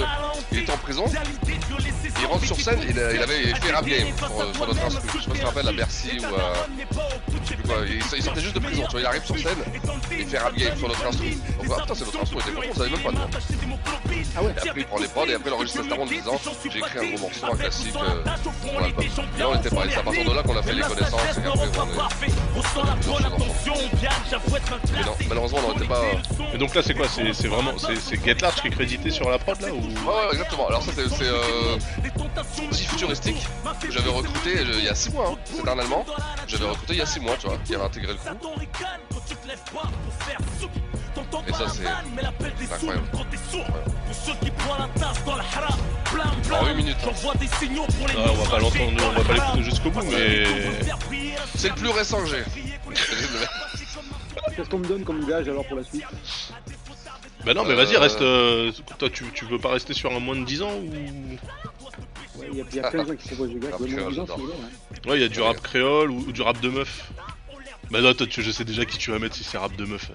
[0.52, 1.06] il était en prison,
[2.20, 5.08] il rentre sur scène, il, il avait fait rap game sur, euh, sur notre instru.
[5.18, 6.68] Je sais pas si tu te rappelles, à Bercy ou à.
[7.68, 9.58] Quoi, il, il sortait juste de prison, tu vois, il arrive sur scène,
[10.12, 11.30] il fait rap game sur notre instru.
[11.32, 13.12] Donc, ah putain, c'est notre instru, on était content, on savait même pas.
[14.36, 16.40] Ah ouais, et après il prend les prods et après il enregistre Testament en disant
[16.70, 18.24] j'ai écrit un gros morceau, un classique euh,
[18.62, 19.06] pour l'album.
[19.06, 21.38] Et là on était pareil, c'est à partir de là qu'on a fait les connaissances
[21.38, 22.02] et qu'après on est.
[24.94, 26.02] Mais non, malheureusement on n'était pas.
[26.54, 27.78] Et donc là, c'est quoi C'est vraiment.
[27.78, 29.78] C'est c'est Get Large qui est crédité sur la prod là ou...
[29.78, 30.68] Ouais, ouais, exactement.
[30.68, 31.78] Alors ça c'est c'est, euh,
[32.72, 33.46] Futuristique
[33.82, 35.30] que j'avais recruté euh, il y a 6 mois.
[35.32, 35.38] Hein.
[35.46, 36.06] C'est un Allemand.
[36.48, 38.20] J'avais recruté il y a 6 mois, tu vois, qui avait intégré le
[41.32, 41.50] crew.
[41.50, 41.84] Et ça c'est
[42.68, 43.08] c'est incroyable.
[46.52, 46.98] En 8 minutes.
[47.06, 47.12] hein.
[48.18, 50.44] Ah, on va pas l'entendre, on va pas l'écouter jusqu'au bout, mais.
[51.56, 52.44] C'est le plus récent que j'ai.
[54.56, 56.04] Qu'est-ce qu'on me donne comme gage alors pour la suite
[57.46, 58.22] Bah non, mais vas-y, Euh, reste.
[58.22, 60.90] euh, Toi, tu, tu veux pas rester sur un moins de 10 ans ou?
[62.40, 63.74] Ouais, Il y, a- plein de gens qui proposent des gages.
[63.74, 64.36] Après, Donne-moi euh, 10 ans, j'adore.
[64.38, 64.60] s'il vous plaît,
[65.06, 65.10] hein.
[65.10, 67.12] Ouais, il y a du rap créole ou, du rap de meuf.
[67.92, 69.86] Bah non, toi, tu- je sais déjà qui tu vas mettre si c'est rap de
[69.86, 70.10] meuf.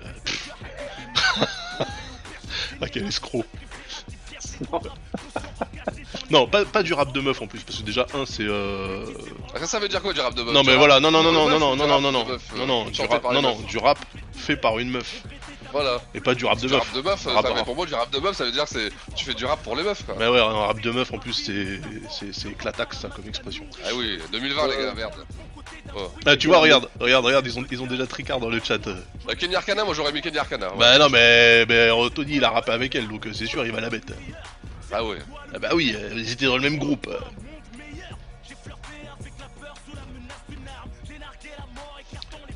[1.17, 1.85] Euh,
[2.83, 3.45] ah, quel escroc.
[6.31, 8.43] Non, pas, pas du rap de meuf en plus, parce que déjà, un, c'est.
[8.43, 9.05] Euh...
[9.65, 10.53] Ça veut dire quoi du rap de meuf?
[10.53, 12.63] Non, mais rap- voilà, non, non, non, non, non, non, non, non, non, meuf, non,
[12.63, 13.67] euh, non, du rap, non, non, meufs.
[13.67, 13.99] du rap
[14.33, 15.23] fait par une meuf.
[15.73, 16.01] Voilà.
[16.15, 16.83] Et pas du rap de Du meuf.
[16.83, 18.65] rap de meuf, Rap- ça, mais pour moi, du rap de meuf, ça veut dire
[18.65, 20.15] que c'est tu fais du rap pour les meufs, quoi.
[20.19, 23.65] Bah ouais, un rap de meuf en plus, c'est éclataxe ça comme expression.
[23.85, 25.13] Ah oui, 2020, les gars, merde.
[25.95, 26.11] Oh.
[26.27, 28.87] Ah, tu vois, regarde, regarde, regarde, ils ont, ils ont déjà tricard dans le chat.
[28.87, 28.97] Euh,
[29.39, 30.71] Kenny Arcana, moi j'aurais mis Kenny Arcana.
[30.73, 30.79] ouais.
[30.79, 33.65] Bah non, mais, mais euh, Tony il a rappé avec elle, donc euh, c'est sûr,
[33.65, 34.13] il va la mettre.
[34.93, 35.19] Ah ouais.
[35.55, 37.09] Ah bah oui, euh, ils étaient dans le même groupe.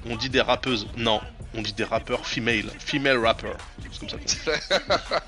[0.07, 1.21] On dit des rappeuses, non,
[1.55, 3.53] on dit des rappeurs female, female rapper.
[3.93, 4.53] C'est comme ça.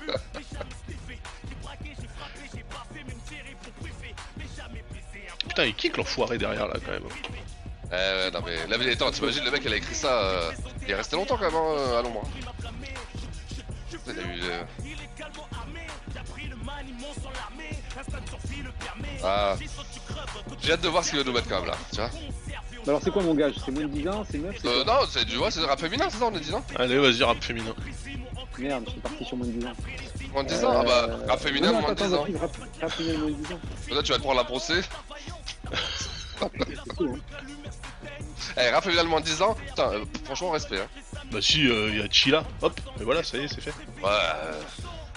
[5.47, 7.03] Putain, il kick l'enfoiré derrière là quand même.
[7.95, 10.51] Eh ouais, non mais là, mais attends, t'imagines le mec, il a écrit ça, euh,
[10.83, 12.23] il est resté longtemps quand même hein, à l'ombre.
[14.07, 14.41] Il a eu.
[14.43, 14.63] euh,
[19.23, 19.55] Ah.
[20.61, 22.09] J'ai hâte de voir ce qu'il va nous mettre quand même là, tu vois.
[22.09, 23.53] Bah alors c'est quoi mon gage?
[23.63, 24.93] C'est moins de 10 ans C'est meuf c'est Euh, quoi?
[25.01, 27.23] non, c'est du ouais, c'est rap féminin, c'est ça, on a dit non Allez, vas-y,
[27.23, 27.73] rap féminin.
[28.57, 29.73] Merde, je suis parti sur moins de 10 ans.
[30.33, 30.73] Moins de 10 ans?
[30.75, 32.39] Ah bah, Euh, rap féminin, non, non, moins de attends, 10 ans.
[32.41, 33.59] Rap, rap féminin moins de 10 ans.
[33.91, 34.81] Là, tu vas te prendre la procès.
[38.57, 40.79] Eh, rap féminin, moins de 10 ans, putain, euh, franchement, respect.
[40.79, 40.87] Hein.
[41.31, 43.73] Bah si, il y a Chila, hop, et voilà, ça y est, c'est fait.
[44.01, 44.61] Ouais, euh,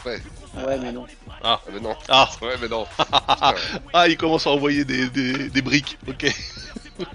[0.07, 0.23] ouais.
[0.55, 1.07] Ouais, mais non.
[1.43, 1.95] Ah, mais non.
[2.09, 2.87] Ah Ouais, mais non.
[3.93, 6.35] ah, il commence à envoyer des, des, des briques, ok.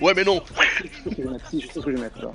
[0.00, 0.42] ouais, mais non
[1.06, 1.48] Je sais ce que je vais mettre.
[1.50, 2.18] Si, je sais ce que je vais mettre.
[2.18, 2.34] alors.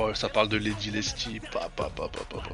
[0.00, 2.48] Oh, ça parle de Lady Lesty, pa pa pa pa pa pa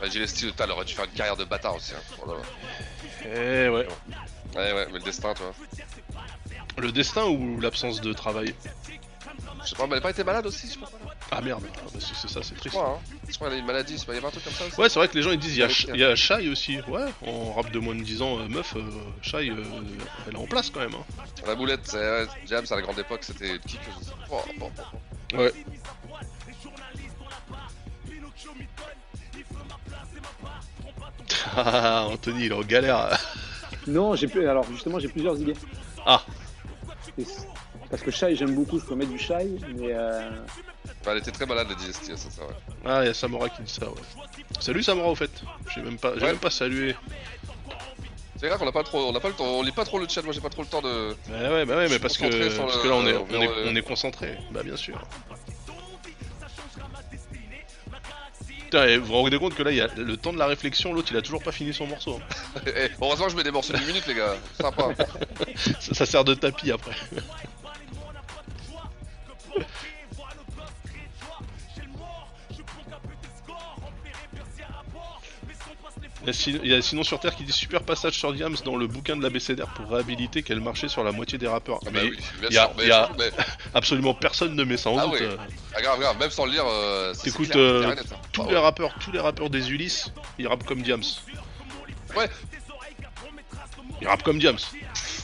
[0.00, 1.92] putain, elle aurait dû faire une carrière de bâtard aussi.
[1.94, 2.00] Hein.
[2.22, 2.44] Oh là là.
[3.24, 3.86] Eh ouais.
[4.54, 5.54] Ouais, ouais, mais le destin, tu vois.
[6.78, 8.54] Le destin ou l'absence de travail?
[9.64, 10.88] Je sais pas, mais elle a pas été malade aussi, je crois.
[11.30, 12.76] Ah merde, ah bah, c'est ça, c'est Je triste.
[12.76, 13.16] crois, hein.
[13.28, 14.80] Je crois qu'elle a une maladie, pas, il y avait un truc comme ça aussi.
[14.80, 16.78] Ouais, c'est vrai que les gens ils disent il y a, y Shai aussi.
[16.88, 18.82] Ouais, en rap de moins de 10 ans, euh, meuf, euh,
[19.22, 19.64] Shai, euh,
[20.28, 20.94] elle est en place quand même.
[20.94, 21.24] Hein.
[21.46, 23.80] La boulette, c'est ouais, James à la grande époque, c'était une kick.
[24.30, 24.40] Oh.
[25.36, 25.52] Ouais.
[31.56, 33.18] Ah, Anthony, il est en galère.
[33.88, 34.48] Non, j'ai plus.
[34.48, 35.54] Alors justement, j'ai plusieurs idées.
[36.04, 36.20] Ah.
[37.16, 37.46] C'est-
[37.88, 39.46] Parce que Shai, j'aime beaucoup, je peux mettre du Shai,
[39.76, 40.28] mais euh...
[41.04, 42.54] Bah, elle était très malade, la digestive, c'est ça, ouais.
[42.84, 43.94] Ah, il y a Samora qui dit ça, ouais.
[44.58, 45.30] Salut Samora au fait.
[45.72, 46.26] J'ai même pas, j'ai Ouais.
[46.32, 46.96] même pas salué.
[48.38, 50.00] C'est grave qu'on a pas trop, on a pas le temps, on lit pas trop
[50.00, 51.14] le chat, moi j'ai pas trop le temps de.
[51.28, 52.24] Bah ouais, bah ouais, mais parce que,
[52.58, 54.36] parce le- que là on est, on est, on est concentré.
[54.50, 55.00] Bah bien sûr.
[58.66, 60.46] Putain, et vous vous rendez compte que là, il y a le temps de la
[60.46, 62.18] réflexion, l'autre il a toujours pas fini son morceau.
[62.56, 62.60] hein.
[62.66, 64.34] Eh, heureusement que je mets des morceaux de 10 minutes, les gars.
[64.60, 64.88] Sympa.
[65.56, 66.90] ça, ça sert de tapis après.
[76.26, 78.32] Il y, a si- il y a sinon sur Terre qui dit super passage sur
[78.32, 81.46] Diams dans le bouquin de la BCDR pour réhabiliter qu'elle marchait sur la moitié des
[81.46, 81.78] rappeurs.
[81.86, 83.44] Ah mais bah oui, bien il y a, sûr, mais il y a surtout, mais-
[83.74, 85.12] absolument personne ne met ça en Ah doute.
[85.12, 85.22] ouais.
[85.22, 85.36] euh.
[85.76, 87.94] Ah grave, grave, même sans le lire, euh, T'écoutes euh, hein.
[88.32, 88.60] tous Ah les ouais.
[88.60, 91.02] rappeurs, tous les rappeurs des Ulysses, ils rappent comme Diams.
[92.16, 92.28] Ouais.
[94.00, 94.58] Ils rappent comme Diams.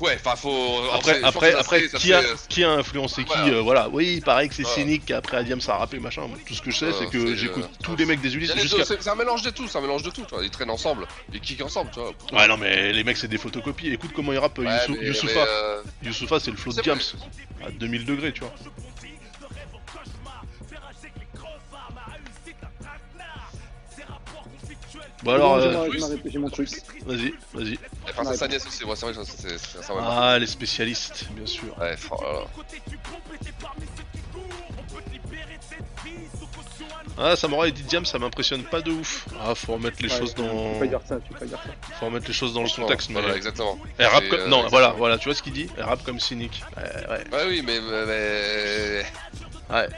[0.01, 0.81] Ouais, enfin faut.
[0.95, 3.45] Après, après, ça après, ça qui, a, qui a influencé Voilà.
[3.45, 4.97] qui euh, Voilà, oui, il paraît que c'est Voilà.
[4.99, 6.23] Qui après à Diams a rappé machin.
[6.47, 8.59] Tout ce que je sais, c'est que j'écoute euh, tous les mecs des Il Ulysses
[8.59, 8.85] jusqu'à.
[8.85, 10.43] c'est un mélange de tout, c'est un mélange de tout, tu vois.
[10.45, 12.13] Ils traînent ensemble, ils kickent ensemble, tu vois.
[12.33, 13.89] Ouais, non, mais les mecs, c'est des photocopies.
[13.93, 15.35] Écoute comment ils rappent euh, Ouais, Youssou- mais- Youssoufa.
[15.35, 16.99] mais, euh, Youssoufa, c'est le flow de vrai.
[17.65, 18.53] À 2000 degrés, tu vois.
[25.23, 26.69] Bon, alors, J'ai euh, j'ai mon truc.
[27.07, 27.79] vas-y, vas-y.
[28.19, 30.01] Enfin, aussi, moi, c'est vrai que c'est marqué.
[30.03, 31.79] Ah, les spécialistes, bien sûr.
[31.79, 32.45] Ouais, oh là là.
[37.19, 39.27] Ah, Samurai dit Diams, ça m'impressionne pas de ouf.
[39.41, 40.73] Ah, faut remettre les Ouais, choses Tu dans.
[40.73, 41.95] peux pas dire ça, tu peux pas dire ça.
[42.01, 43.11] Faut remettre les choses dans le contexte.
[43.11, 43.79] voilà, mais- exactement.
[43.99, 44.41] Elle rappe comme.
[44.41, 44.71] euh, non, exactement.
[44.71, 45.69] voilà, voilà, tu vois ce qu'il dit?
[45.77, 46.63] Elle rappe comme cynique.
[46.77, 47.25] Ouais, ouais.
[47.33, 47.79] Ouais, oui, mais-
[49.71, 49.89] Ouais.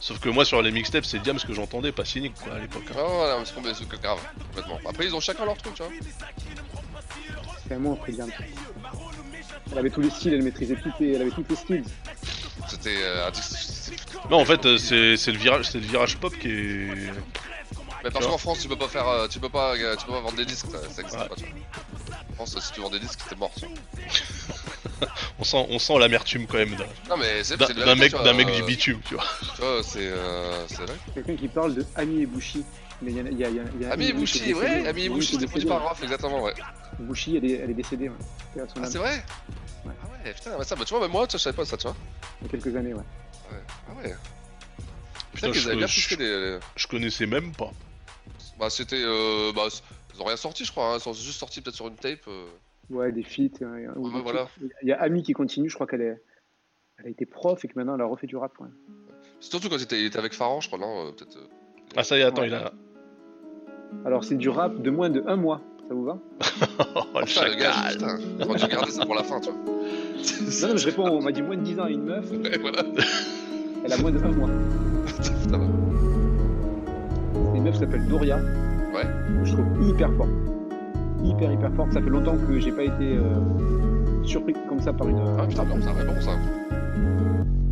[0.00, 2.84] Sauf que moi, sur les mixtapes, c'est Diams que j'entendais, pas cynique, quoi, à l'époque.
[2.90, 2.94] hein.
[2.98, 4.78] Oh, non, mais c'est complètement- c'est grave, complètement.
[4.88, 5.92] Après, ils ont chacun leur truc, tu vois.
[7.68, 8.30] C'est un monstre, Diams.
[9.72, 11.84] Elle avait tous les styles, elle maîtrisait toutes les, elle avait tous les styles.
[12.68, 12.96] C'était.
[13.02, 16.16] euh, un disque- c'est- Non, en fait, euh, c'est c'est le virage, c'est le virage
[16.16, 16.88] pop qui est.
[18.02, 20.12] Mais parce qu'en France, tu peux pas faire, euh, tu peux pas, euh, tu peux
[20.12, 21.28] pas vendre des disques, ça, ça existe Ouais.
[21.28, 21.34] pas.
[21.36, 22.09] Tu vois.
[22.40, 23.52] En France, si tu vends des disques, t'es mort.
[25.38, 27.86] On sent, on sent l'amertume quand même d'un Non mais c'est d'un- c'est de d'un
[27.86, 29.24] la mec, d'un mec vois, du euh, bitume, tu vois.
[29.56, 30.94] Tu vois, c'est, euh, c'est vrai.
[31.14, 32.62] Quelqu'un qui parle de Ami et Bushi.
[33.00, 34.12] Mais il y en a, il y a, il y a- il y a Ami
[34.12, 34.52] décédé.
[34.54, 36.52] ouais, Ami c'était produit par Raph, exactement, ouais.
[36.98, 38.16] Bushi, elle est, elle est décédée, ouais.
[38.54, 38.90] Paix à son Ah, âme.
[38.90, 39.24] c'est vrai?
[39.86, 39.92] Ouais.
[40.02, 41.64] Ah ouais, putain, bah ça, bah tu vois, même moi, tu vois, je savais pas
[41.64, 41.96] ça, tu vois.
[42.42, 43.00] Il y a quelques années, ouais.
[43.50, 43.58] Ouais.
[43.88, 44.02] Ah ouais.
[44.04, 44.16] Putain,
[45.32, 46.58] Putain, qu'ils je, avaient bien je- poussé les.
[46.76, 47.70] je connaissais même pas.
[48.58, 49.00] Bah, c'était.
[49.02, 49.80] Euh, bah, c-
[50.20, 50.96] ils ont rien sorti, je crois, hein.
[50.96, 52.20] ils sont juste sortis peut-être sur une tape.
[52.28, 52.46] euh.
[52.90, 53.64] Ouais, des feats.
[53.64, 54.44] Ouais, des voilà.
[54.46, 54.70] trucs.
[54.82, 56.20] Il y a Ami qui continue, je crois qu'elle est...
[56.98, 58.52] elle a été prof et que maintenant elle a refait du rap.
[58.60, 58.68] Ouais.
[59.40, 61.36] C'est Surtout quand il était, il était avec Farhan, je crois, non euh, Peut-être.
[61.38, 61.46] euh,
[61.96, 62.48] Ah, ça y est, attends, Ouais.
[62.48, 62.72] il a.
[64.04, 66.18] Alors c'est du rap de moins de un mois, ça vous va?
[67.14, 69.58] Oh, le Putain, le gars, putain, quand tu regardais pour la fin, tu vois.
[69.58, 72.30] Non, non, mais je réponds, on m'a dit moins de 10 ans à une meuf,
[72.32, 72.82] Ouais, voilà.
[73.84, 74.48] elle a moins de un mois.
[75.06, 75.66] Putain, bah.
[77.52, 78.38] C'est une meuf qui s'appelle Doria,
[79.02, 79.40] Ouais.
[79.40, 80.30] que je trouve hyper forte.
[81.22, 81.92] Hyper, hyper forte.
[81.92, 85.20] Ça fait longtemps que j'ai pas été euh, surpris comme ça par une.
[85.38, 86.32] Ah putain, un vrai bon ça.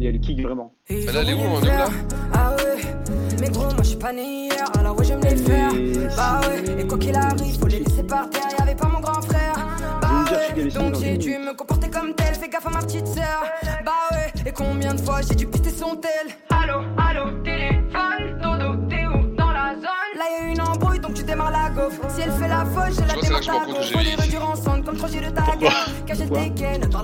[0.01, 0.73] Et elle kick vraiment.
[0.89, 1.89] Mais là, elle est où, on est où là
[2.33, 2.81] Ah ouais,
[3.41, 5.73] mais gros, moi je suis pas né hier, alors ouais, j'aime les faire.
[6.17, 8.43] Bah ouais, et quoi qu'il arrive, faut les laisser par terre.
[8.59, 9.67] Y'avait pas mon grand frère.
[10.01, 12.35] Bah ouais, donc j'ai dû me comporter comme tel.
[12.35, 13.43] Fais gaffe à ma petite sœur.
[13.85, 16.33] Bah ouais, et combien de fois j'ai dû piter son tel?
[16.51, 17.31] Allô, allô,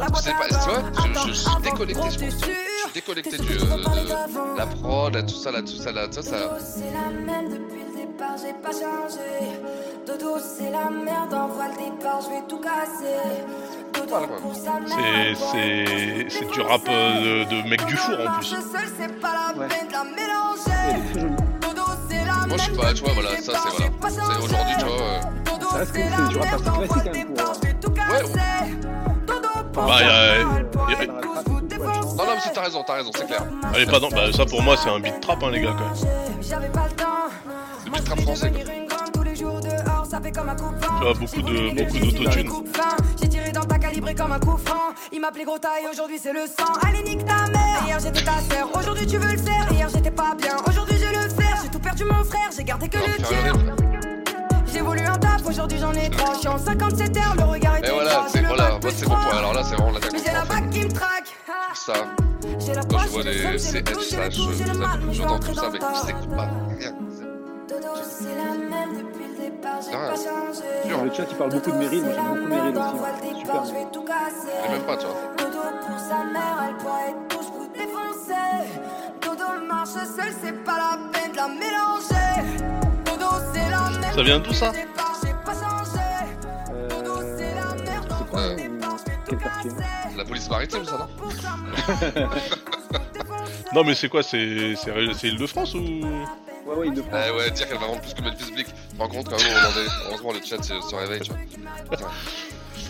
[0.06, 0.82] Je boîte sais à pas, tu vois,
[1.14, 1.22] gants.
[1.26, 2.14] je, je suis déconnecté, je pense.
[2.14, 3.64] Je suis du, de,
[4.54, 7.82] de la prod, tout ça, là, tout ça, là, tout ça, c'est la même depuis
[7.88, 9.60] le départ, j'ai pas changé.
[10.06, 13.44] Dodo c'est la merde, envoie le départ, je vais tout casser.
[13.94, 18.16] Dodo pour sa mère, C'est, c'est, c'est du rap euh, de, de mec du four
[18.20, 18.46] en plus.
[18.48, 18.60] seul,
[22.48, 23.64] Moi, je suis pas, tu vois, voilà, ça, c'est voilà.
[24.10, 24.94] C'est aujourd'hui, tu vois.
[24.94, 25.20] euh,
[25.70, 27.60] Ça reste c'est du rap merde, assez classique le quand même départ, pour.
[29.26, 31.48] Dodo pour Bah, sa y a- mère, y a- elle pourrait dans la tous trappe
[31.48, 32.16] vous et tout, ouais, défoncer.
[32.16, 33.42] Non, non, mais c'est- t'as raison, t'as raison, c'est clair.
[33.74, 34.08] Allez, pas dans...
[34.08, 35.94] bah, ça pour moi, c'est un beat trap, hein, les gars, quand même.
[37.84, 38.52] Le je trap français.
[38.52, 39.44] Tu
[41.02, 42.50] vois, beaucoup de, J'ai beaucoup d'autotune.
[43.20, 44.92] J'ai tiré dans ta calibré comme un coup franc.
[45.12, 46.72] Il m'appelait gros taille, aujourd'hui c'est le sang.
[46.86, 47.82] Allez, nique ta mère.
[47.86, 49.66] Hier j'étais ta sœur, aujourd'hui tu veux le faire.
[49.72, 51.43] Hier j'étais pas bien, aujourd'hui je le faire.
[51.84, 53.52] Perdu mon frère, j'ai gardé que le tien.
[54.72, 56.32] J'ai voulu un taf, aujourd'hui j'en ai trois.
[56.34, 59.34] Je suis en 57 heures, le regard était voilà, c'est le voilà, c'est bon, toi.
[59.36, 61.36] Alors là, c'est vraiment l'attaque Mais j'ai la point, bague qui me traque.
[61.74, 61.92] Ça,
[62.58, 64.64] J'ai la quand poche, je vois le le tout, j'ai ça, le je, tout, j'ai
[64.64, 66.48] le mal, mais je vais j'entends entrer tout ça, dans mais le je t'écoute pas,
[66.78, 66.92] rien.
[67.68, 70.90] Dodo, c'est la même depuis le départ, j'ai pas changé.
[70.90, 73.32] Dans le chat, il parle beaucoup de Meryl, moi j'aime beaucoup Meryl aussi.
[73.34, 73.64] Le Super.
[73.66, 74.54] je vais tout casser.
[74.66, 75.16] Et même pas, tu vois.
[75.38, 78.68] Dodo pour sa mère, elle pourrait tous vous défoncer.
[79.22, 82.58] Dodo marche seul, c'est pas la peine de la mélanger.
[83.04, 84.70] Dodo, c'est la même Ça vient d'où, ça.
[84.70, 84.74] Euh,
[87.54, 88.90] la merde, c'est pas
[89.26, 89.70] quel quartier
[90.16, 91.08] La police maritime, ça, non
[93.74, 95.78] Non, mais c'est quoi C'est, Île-de-France ou
[96.66, 97.18] Ouais, ouais, prend.
[97.26, 99.66] Eh ouais, dire qu'elle va vendre plus que Memphis te rends compte quand même on
[99.66, 102.10] en est Heureusement, le chat se, se réveille, tu vois.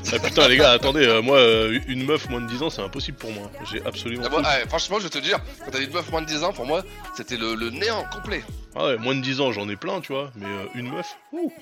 [0.04, 0.16] Putain.
[0.16, 2.82] Ah putain, les gars, attendez, euh, moi, euh, une meuf moins de 10 ans, c'est
[2.82, 3.50] impossible pour moi.
[3.70, 4.22] J'ai absolument.
[4.26, 6.44] Ah, moi, ah, franchement, je vais te dire, quand t'avais une meuf moins de 10
[6.44, 6.82] ans, pour moi,
[7.16, 8.44] c'était le, le néant complet.
[8.74, 11.16] Ah ouais, moins de 10 ans, j'en ai plein, tu vois, mais euh, une meuf
[11.32, 11.52] ouh.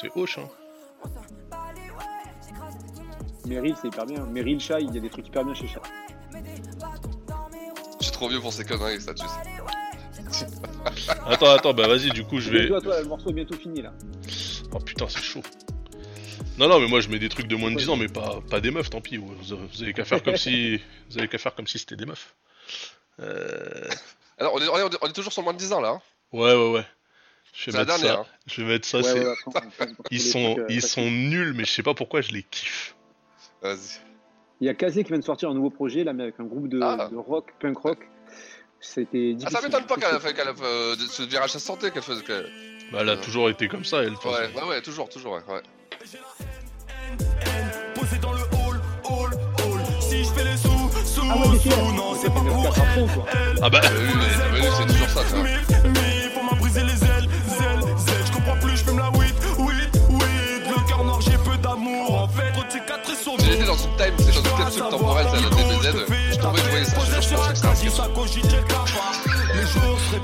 [0.00, 0.48] C'est Hoche, hein.
[3.46, 4.24] Meryl, c'est hyper bien.
[4.26, 5.82] Meryl, Chat, il y a des trucs hyper bien chez Chat.
[7.98, 10.46] Je suis trop vieux pour ces conneries, ça, tu sais.
[11.26, 12.68] Attends, attends, bah vas-y, du coup, je vais.
[12.68, 13.92] Toi, toi, le morceau est bientôt fini là.
[14.72, 15.42] Oh putain, c'est chaud.
[16.58, 18.40] Non, non, mais moi je mets des trucs de moins de 10 ans, mais pas,
[18.50, 19.16] pas des meufs, tant pis.
[19.16, 20.80] Vous, vous avez qu'à faire comme si.
[21.10, 22.34] Vous avez qu'à faire comme si c'était des meufs.
[23.20, 23.88] Euh...
[24.38, 25.90] Alors, on est, on est- on est toujours sur le moins de 10 ans là.
[25.90, 26.00] hein.
[26.32, 26.86] Ouais, ouais, ouais.
[27.54, 28.30] Je vais la mettre dernière, ça.
[28.30, 28.36] hein.
[28.46, 28.98] Je vais mettre ça.
[29.00, 29.24] Ouais,
[30.10, 30.90] Ils sont, trucs, euh, ils faciles.
[31.04, 32.94] sont nuls, mais je sais pas pourquoi je les kiffe.
[33.60, 34.00] Vas-y.
[34.60, 36.44] Il y a Kazé qui vient de sortir un nouveau projet là, mais avec un
[36.44, 37.08] groupe de, Ah.
[37.10, 37.98] de rock, punk rock.
[38.80, 41.54] C'était Ah, ça m'étonne pas qu'elle a fait, qu'elle a fait euh, de- ce virage
[41.54, 42.22] à santé qu'elle faisait.
[42.24, 42.46] que-
[42.92, 44.12] Bah, elle a toujours été comme ça, elle.
[44.14, 45.62] Ouais, ouais, ouais, toujours, toujours, ouais.
[46.02, 47.94] Ouais.
[47.94, 49.30] Posé dans le hall, hall,
[49.64, 49.80] hall.
[50.00, 52.62] Si je fais les sous, sous, Ah ouais, mais c'est- sous, non, c'est pas pour
[52.64, 53.24] Quatre à fond, quoi.
[53.62, 53.80] Ah bah.
[53.84, 55.42] Oui, mais- mais c'est toujours ça, tu vois.
[55.44, 55.56] Mais,
[55.90, 58.26] mais, faut m'en briser les ailes, zèle, zèle.
[58.26, 60.62] Je comprends plus, je fume la weed, weed, weed.
[60.68, 62.22] Le cœur noir, j'ai peu d'amour.
[62.22, 64.82] En fait, trop de cicatrices sur J'ai été dans une time, c'est dans une capsule
[64.90, 66.06] temporelle, ça, la DBZ.
[66.32, 68.42] Je trouvais, je voyais ça, je je pensais que c'était un sketch.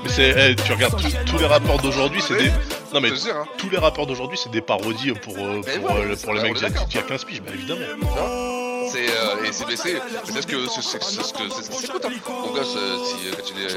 [0.05, 2.51] Mais c'est, eh, tu regardes tous, tous les rapports d'aujourd'hui, c'est des.
[2.95, 3.45] Non mais Je hein.
[3.59, 6.34] tous les rapports d'aujourd'hui, c'est des parodies pour euh, Mais pour, ouais, euh, c'est- pour
[6.34, 6.86] les mecs y a- d'accord.
[6.86, 7.80] d'il y a 15 piges, bah évidemment.
[8.91, 11.72] C'est euh, et c'est mais c'est c'est ce que c'est c'est c'est ce que c'est
[11.72, 12.11] c'est écoute hein.
[12.47, 13.68] Mon gosse euh, si quand il est.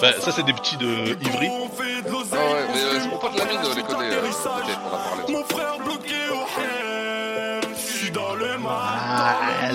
[0.00, 0.86] Bah ça c'est des petits de
[1.22, 1.48] Ivry.
[1.50, 5.32] Ah ouais, mais euh, mon pote Lamine les connaît euh, peut-être on en a parlé.
[5.32, 7.60] Mon frère bloqué au hem.
[7.76, 9.74] Je suis dans le mal.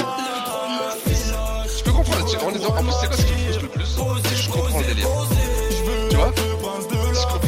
[1.78, 3.86] Je peux comprendre, en plus c'est quoi ce qui me frustre le plus?
[4.24, 5.08] C'est que je comprends le délire.
[6.10, 6.32] Tu vois?
[6.36, 6.51] Je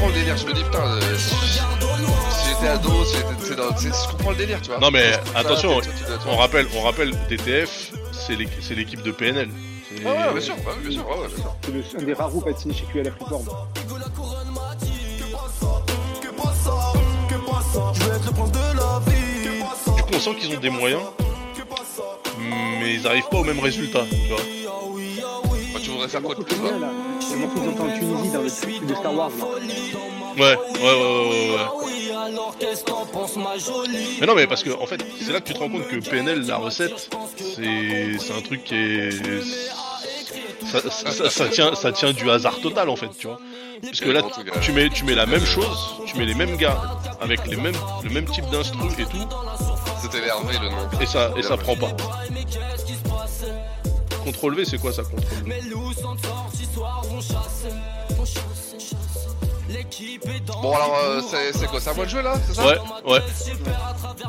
[0.04, 3.78] comprends le délire, je me dis putain euh, si si j'étais ado, si j'étais dans-
[3.78, 4.80] sais, je comprends le délire, tu vois.
[4.80, 5.80] Non mais attention,
[6.28, 9.50] on rappelle, on rappelle DTF, c'est l'équ- c'est l'équipe de PNL.
[9.96, 11.56] C'est- Ah ouais, bien sûr, bien sûr, ouais, bien sûr.
[11.64, 13.68] C'est le- un des rares groupes à être signé chez QLF Records.
[19.96, 21.02] Du coup on sent qu'ils ont des moyens,
[22.40, 24.38] mais ils arrivent pas au même résultat, tu vois.
[26.08, 26.88] Tu voudrais faire quoi de Le plus morceau toi là,
[27.32, 29.46] le morceau qu'ils ont fait en Tunisie dans le truc de Star Wars là.
[30.36, 31.86] Ouais, ouais, ouais, ouais, ouais, ouais.
[31.86, 35.32] Oui, alors qu'est-ce qu'en pense ma jolie Mais non, mais parce que en fait, c'est
[35.32, 38.76] là que tu te rends compte que PNL, la recette, c'est c'est un truc qui
[38.76, 39.10] est.
[40.72, 43.40] Ça, ça- ça- ça tient, ça tient du hasard total en fait, tu vois.
[43.82, 44.22] Parce que là,
[44.62, 46.82] tu mets, tu mets la même chose, tu mets les mêmes gars,
[47.22, 49.28] avec les mêmes, le même type d'instru et tout,
[50.02, 51.02] C'était énervé le nom.
[51.02, 51.92] et ça, et ça prend pas.
[54.24, 57.66] Contrôle V, c'est quoi ça, Contrôle V Mes loups sont sortis, soir on chasse.
[58.20, 59.28] On chasse, chasse.
[59.70, 62.36] L'équipe est dans Bon alors euh, c'est c'est quoi, c'est à moi de jouer là,
[62.48, 63.20] c'est ça Ouais, ouais.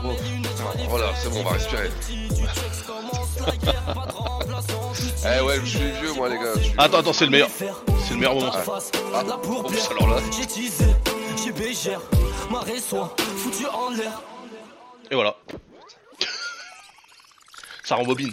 [0.02, 1.90] Bon, putain, voilà, c'est bon, on va respirer.
[5.36, 6.52] eh ouais, je suis vieux moi les gars.
[6.56, 7.48] je suis- Attends, attends, c'est le meilleur.
[7.58, 8.64] C'est le meilleur moment ça.
[9.14, 10.20] Ah, alors là.
[10.36, 10.86] J'ai teasé,
[11.42, 12.00] j'ai bégère.
[12.50, 14.22] Marée soit foutu en l'air.
[15.10, 15.36] Et voilà.
[17.84, 18.32] Ça rembobine.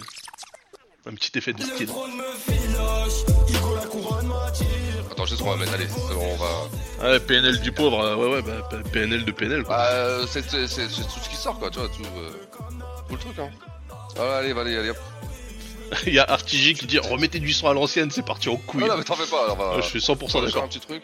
[1.06, 1.90] Un petit effet de style.
[5.12, 7.12] Attends, je sais ce qu'on va mettre, allez, c'est bon, on va.
[7.12, 9.76] Ouais, PNL du pauvre, euh, ouais, ouais, bah, PNL de PNL quoi.
[9.78, 12.30] Bah, euh, c'est tout ce qui sort quoi, tu vois, tout, euh,
[13.08, 13.50] tout le truc hein.
[14.20, 14.98] Ah, allez, allez, allez, hop.
[16.06, 18.84] Il y a RTJ qui dit remettez du son à l'ancienne, c'est parti en couille.
[18.86, 20.42] Ah, non, mais t'en fais pas, alors, bah, Ouais, je suis 100% on va faire
[20.44, 20.64] d'accord.
[20.64, 21.04] un petit truc.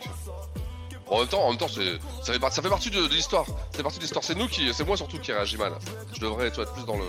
[1.07, 3.45] En même temps, en même temps, c'est, ça fait, ça fait partie de, de l'histoire.
[3.75, 4.23] C'est partie de l'histoire.
[4.23, 5.73] C'est nous qui, c'est moi surtout qui réagis mal.
[6.13, 7.05] Je devrais, tu être plus dans le.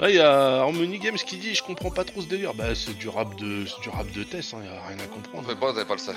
[0.00, 2.54] Ouais, il y a Harmony Games qui dit je comprends pas trop ce délire.
[2.54, 5.06] Bah c'est du rap de c'est du rap de Tess, hein, y a rien à
[5.06, 5.54] comprendre.
[5.56, 6.12] Pas, t'avais pas le ça?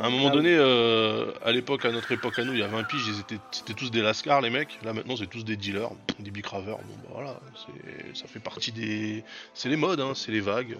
[0.00, 2.66] À un moment donné, euh, à l'époque, à notre époque à nous, il y a
[2.66, 4.78] 20 piges, ils étaient, c'était tous des lascars les mecs.
[4.82, 6.78] Là maintenant, c'est tous des dealers, des bicraveurs.
[6.78, 9.22] Bon bah voilà, c'est, ça fait partie des,
[9.54, 10.76] c'est les modes, hein, c'est les vagues.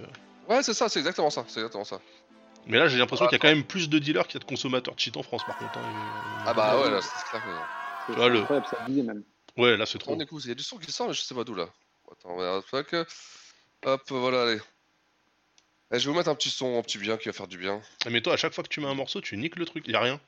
[0.49, 2.01] Ouais, c'est ça, c'est exactement ça, c'est exactement ça.
[2.67, 4.41] Mais là, j'ai l'impression qu'il y a quand même plus de dealers qu'il y a
[4.41, 5.79] de consommateurs de shit en France, par contre.
[5.79, 5.83] hein.
[6.47, 8.13] Ah bah ouais, là, c'est clair que.
[8.13, 9.23] Tu vois, le- incroyable, ça même.
[9.57, 10.15] Ouais, là c'est trop.
[10.15, 11.69] On écoute, il y a du son qui sort, mais je sais pas d'où là.
[12.25, 12.95] Attends, on va tac.
[13.85, 14.61] Hop, voilà, allez.
[15.93, 17.59] Eh, je vais vous mettre un petit son, un petit bien qui va faire du
[17.59, 17.83] bien.
[18.09, 19.95] Mais toi, à chaque fois que tu mets un morceau, tu niques le truc, y
[19.95, 20.21] a rien.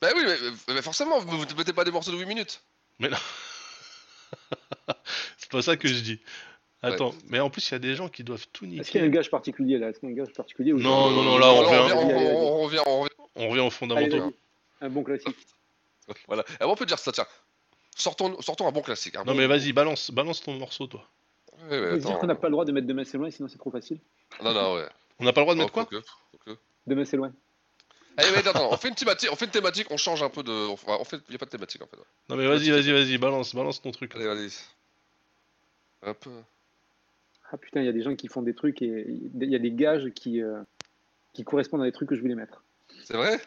[0.00, 2.62] Bah oui, mais, mais forcément, vous, vous mettez pas des morceaux de 8 minutes.
[2.98, 3.16] Mais non.
[5.36, 6.20] c'est pas ça que je dis.
[6.82, 9.02] Attends, mais en plus, il y a des gens qui doivent tout Est-ce qu'il y
[9.02, 9.08] a niquer.
[9.08, 9.88] un gage particulier là?
[9.88, 12.80] Est-ce qu'il y a un gage particulier Non, non, non, là, on revient, on, revient,
[12.86, 13.14] on revient.
[13.36, 14.34] on revient aux fondamentaux.
[14.80, 15.36] Un bon classique.
[16.26, 16.44] Voilà.
[16.60, 17.26] Et on peut dire ça, tiens.
[17.96, 19.16] Sortons, sortons un bon classique.
[19.16, 21.08] un Non, bon- mais vas-y, balance, balance ton morceau, toi.
[21.70, 23.58] Ouais, ouais, dire qu'on n'a pas le droit de mettre demain c'est loin, sinon c'est
[23.58, 23.98] trop facile.
[24.42, 24.88] Non, non, ouais.
[25.18, 26.06] On n'a pas le droit de mettre Oh, quoi quoique,
[26.44, 26.60] quoique.
[26.86, 27.32] Demain c'est loin.
[28.16, 30.42] Allez, mais attends, on fait une thématique, on fait une thématique, on change un peu
[30.42, 30.52] de.
[30.52, 31.96] On fait, y a pas de thématique en fait.
[32.28, 34.14] Non, mais vas-y, vas-y, vas-y, balance, balance ton truc.
[34.14, 34.48] Allez, allez.
[36.02, 36.28] Hop.
[37.50, 39.58] Ah putain, il y a des gens qui font des trucs et il y a
[39.58, 40.62] des gages qui, euh,
[41.32, 42.62] qui correspondent à des trucs que je voulais mettre.
[43.04, 43.40] C'est vrai?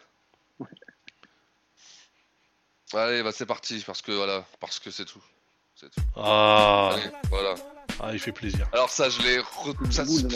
[2.92, 5.22] Allez, bah c'est parti, parce que voilà, parce que c'est tout.
[5.74, 6.00] C'est tout.
[6.16, 6.90] Ah.
[6.94, 7.54] Allez, voilà.
[8.00, 8.66] Ah, il fait plaisir.
[8.72, 9.38] Alors ça, je l'ai...
[9.38, 10.26] re- ça, c'est-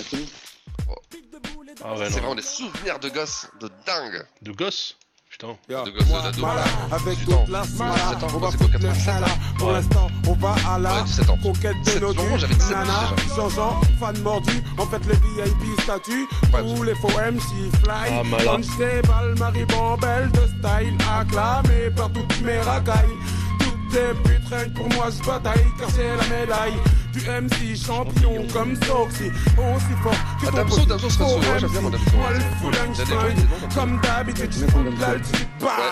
[1.84, 4.24] Ah ouais, c'est vraiment des souvenirs de gosses de dingue.
[4.42, 4.96] De gosse
[5.30, 5.56] Putain.
[5.66, 6.40] De gosses d'ado.
[6.40, 7.40] Voilà, avec 18 ans.
[7.44, 9.20] toute la smala, 17 ans, on va c'est foutre le 87 hala.
[9.26, 9.32] là?
[9.58, 11.38] Pour l'instant, on va à la Ouais, 17 ans.
[11.42, 12.38] conquête de 17 nos ans, culs.
[12.38, 13.14] j'avais 17 ans Nana.
[13.36, 14.62] Jean-Jean, fan mordu.
[14.78, 16.28] En fait, les VIP statut.
[16.52, 17.40] Tous les faux MC
[17.82, 18.10] fly.
[18.10, 18.56] Ah, malin.
[18.58, 23.08] On stable, Marie Bambelle de style acclamé par toutes mes racailles.
[23.58, 26.74] Toutes les putes pour moi se bataille car c'est la médaille
[27.12, 31.58] du MC champion comme Soxy aussi fort que Ah, ton Damso, Damso, faux ça, ouais,
[31.60, 32.16] j'aime bien, moi, Damso.
[32.16, 32.38] Moi le
[32.74, 35.46] noms, comme d'habitude je prends de l'altitude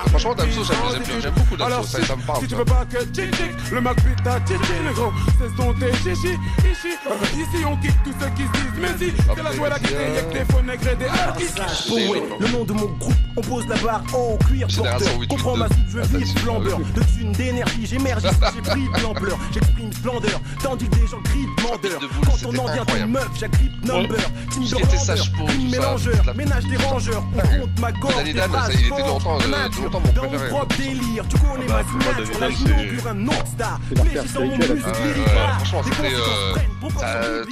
[0.08, 2.40] franchement, Damso, j'aime j'aime bien, j'aime beaucoup Damso, Alors, ça, ça me parle.
[2.40, 5.72] si tu veux pas que tchic tchic, le Mac putain tchic le gros, c'est ton
[5.74, 6.34] tes chichi,
[6.70, 6.88] ici,
[7.34, 10.00] ici on kick tous ceux qui se disent, mais si, c'est la joie la guitare,
[10.00, 11.60] y'a que des faux nègres et des artistes.
[11.88, 15.20] Poet, le nom de mon groupe, on pose la barre en cuir porteur.
[15.20, 15.74] 8, Comprends 8, ma 2.
[15.74, 16.78] soupe, je vis flambeur.
[16.78, 19.38] De thunes, d'énergie, j'émerge, ici, j'ai pris de l'ampleur.
[19.52, 22.00] J'exprime splendeur, tandis que des gens crient de mandeur.
[22.24, 24.16] Quand on en vient de meuf, j'agrippe number.
[24.60, 27.22] Randeur, sage pour une tout ça, mélangeur, ménage des rangeurs.
[27.34, 29.82] On compte ma gorge, des phrases il était fortes, longtemps, euh, nature.
[29.82, 30.48] mon Dans mon préféré.
[30.50, 33.80] propre délire, tu connais bah, ma signature, la j'inaugure c'est- un non-star.
[33.88, 36.14] C'est l'artère Fléchissant mon ah, franchement, c'était.
[36.14, 37.42] euh,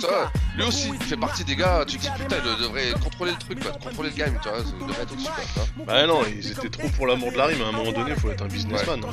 [0.57, 3.61] lui aussi, il fait partie des gars, tu dis putain, il devrait contrôler le truc,
[3.63, 5.87] quoi, contrôler le game, tu vois, il devrait être au-dessus, quoi, tu vois.
[5.87, 8.31] Bah non, ils étaient trop pour l'amour de la rime, à un moment donné, faut
[8.31, 9.01] être un businessman.
[9.05, 9.11] hein.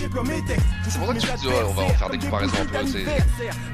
[0.00, 0.08] C'est
[0.98, 2.86] pour ça que tu te dis, ouais, on va en faire des comparaisons un peu,
[2.86, 3.04] c'est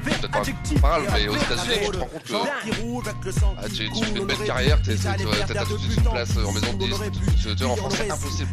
[0.03, 4.19] peut-être pas mal, mais aux États-Unis, tu te rends compte que ah, tu, tu fais
[4.19, 7.93] une belle carrière, t'as tout de suite une place en maison de disque, en France,
[7.97, 8.49] c'est impossible.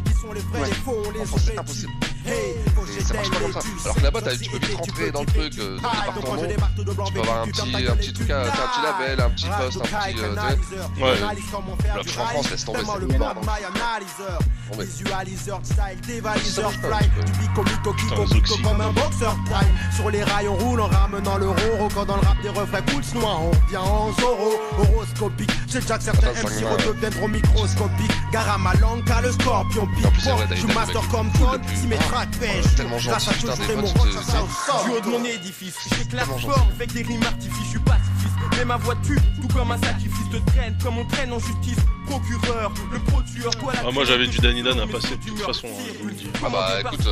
[1.21, 1.91] En France, c'est impossible.
[2.25, 3.59] Et ça marche pas comme ça.
[3.83, 6.47] Alors que là-bas, t'as- tu peux vite rentrer dans le truc, euh, par ton nom,
[6.47, 9.79] tu peux avoir un petit, un petit truc, un, petit label, un petit poste, un
[9.81, 10.19] petit.
[10.19, 11.03] euh, tu sais.
[11.03, 11.19] Ouais.
[11.19, 13.17] La en France, laisse tomber, c'est le mais-
[14.85, 17.23] Visualiseur style, dévaliseur fly un petit peu.
[17.23, 18.41] Du bico, bico, Putain, kiko, Zoxy.
[18.41, 22.05] bico comme un boxeur prime Sur les rails on roule en ramenant le roro Quand
[22.05, 26.03] dans le rap des refrains coulent noir on revient en zoro Horoscopique, j'ai déjà que
[26.03, 28.11] certains MC redeviennent trop microscopiques.
[28.31, 32.97] Garama Lanka, le scorpion pique Je suis master comme Todd, si mes tracks pêchent tellement
[32.97, 34.83] Grâce à fois, mon tu te- rôle, ça, ça, c'est- ça.
[34.83, 35.75] Du haut de mon édifice,
[36.09, 38.33] Tellement fort avec des rimes artifices, je suis pacifiste.
[38.57, 41.77] Mais ma voix tue, tout comme un sacrifice de traîne Comme on traîne en justice,
[42.07, 45.39] procureur, le pro-tueur Toi la Ah, moi j'avais du Danny Dan à passer de toute
[45.39, 46.27] façon, hein, je vous le dis.
[46.45, 47.07] Ah bah écoute,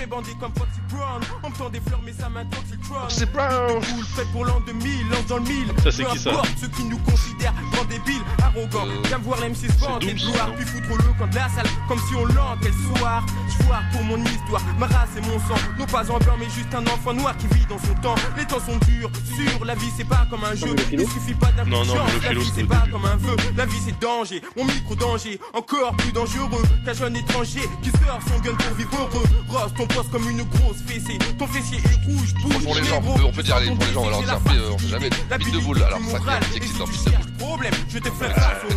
[0.00, 1.20] Fais bandit comme Foxy Brown.
[1.42, 5.10] On me tend des fleurs mais ça m'intoxique Foxy Brown Cool, fait pour l'an 2000,
[5.10, 5.66] lance dans le mille.
[5.84, 9.40] Ça, c'est Peu qui, ça ceux qui nous considèrent grands débiles, arrogants Euh, Viens voir
[9.40, 11.98] l'MC se vanter de Dooms, gloire non Puis foutre le camp de la salle comme
[12.08, 13.26] si on l'enquête le soir.
[13.50, 15.60] J'foire pour mon histoire, ma race et mon sang.
[15.78, 18.14] Non pas en blanc mais juste un enfant noir qui vit dans son temps.
[18.38, 20.74] Les temps sont durs, sûr, la vie c'est pas comme un jeu.
[20.90, 23.36] Il suffit pas d'un Non, non, la vie c'est pas comme un vœu.
[23.54, 26.62] La vie c'est danger, mon micro danger Encore plus dangereux.
[26.86, 29.26] Qu'un jeune étranger Qui sort son gun pour vivre heureux.
[29.48, 33.16] Rose ton comme une grosse fessée Ton fessier est rouge, bouge pour les gens, on
[33.16, 34.78] peut- on peut dire, allez, pour les gens, on va leur c'est dire, euh, on
[34.78, 36.18] sait jamais, bite de boule, alors ça,
[36.52, 36.94] qui bite de boule
[37.38, 38.76] problème, je te fais face au ça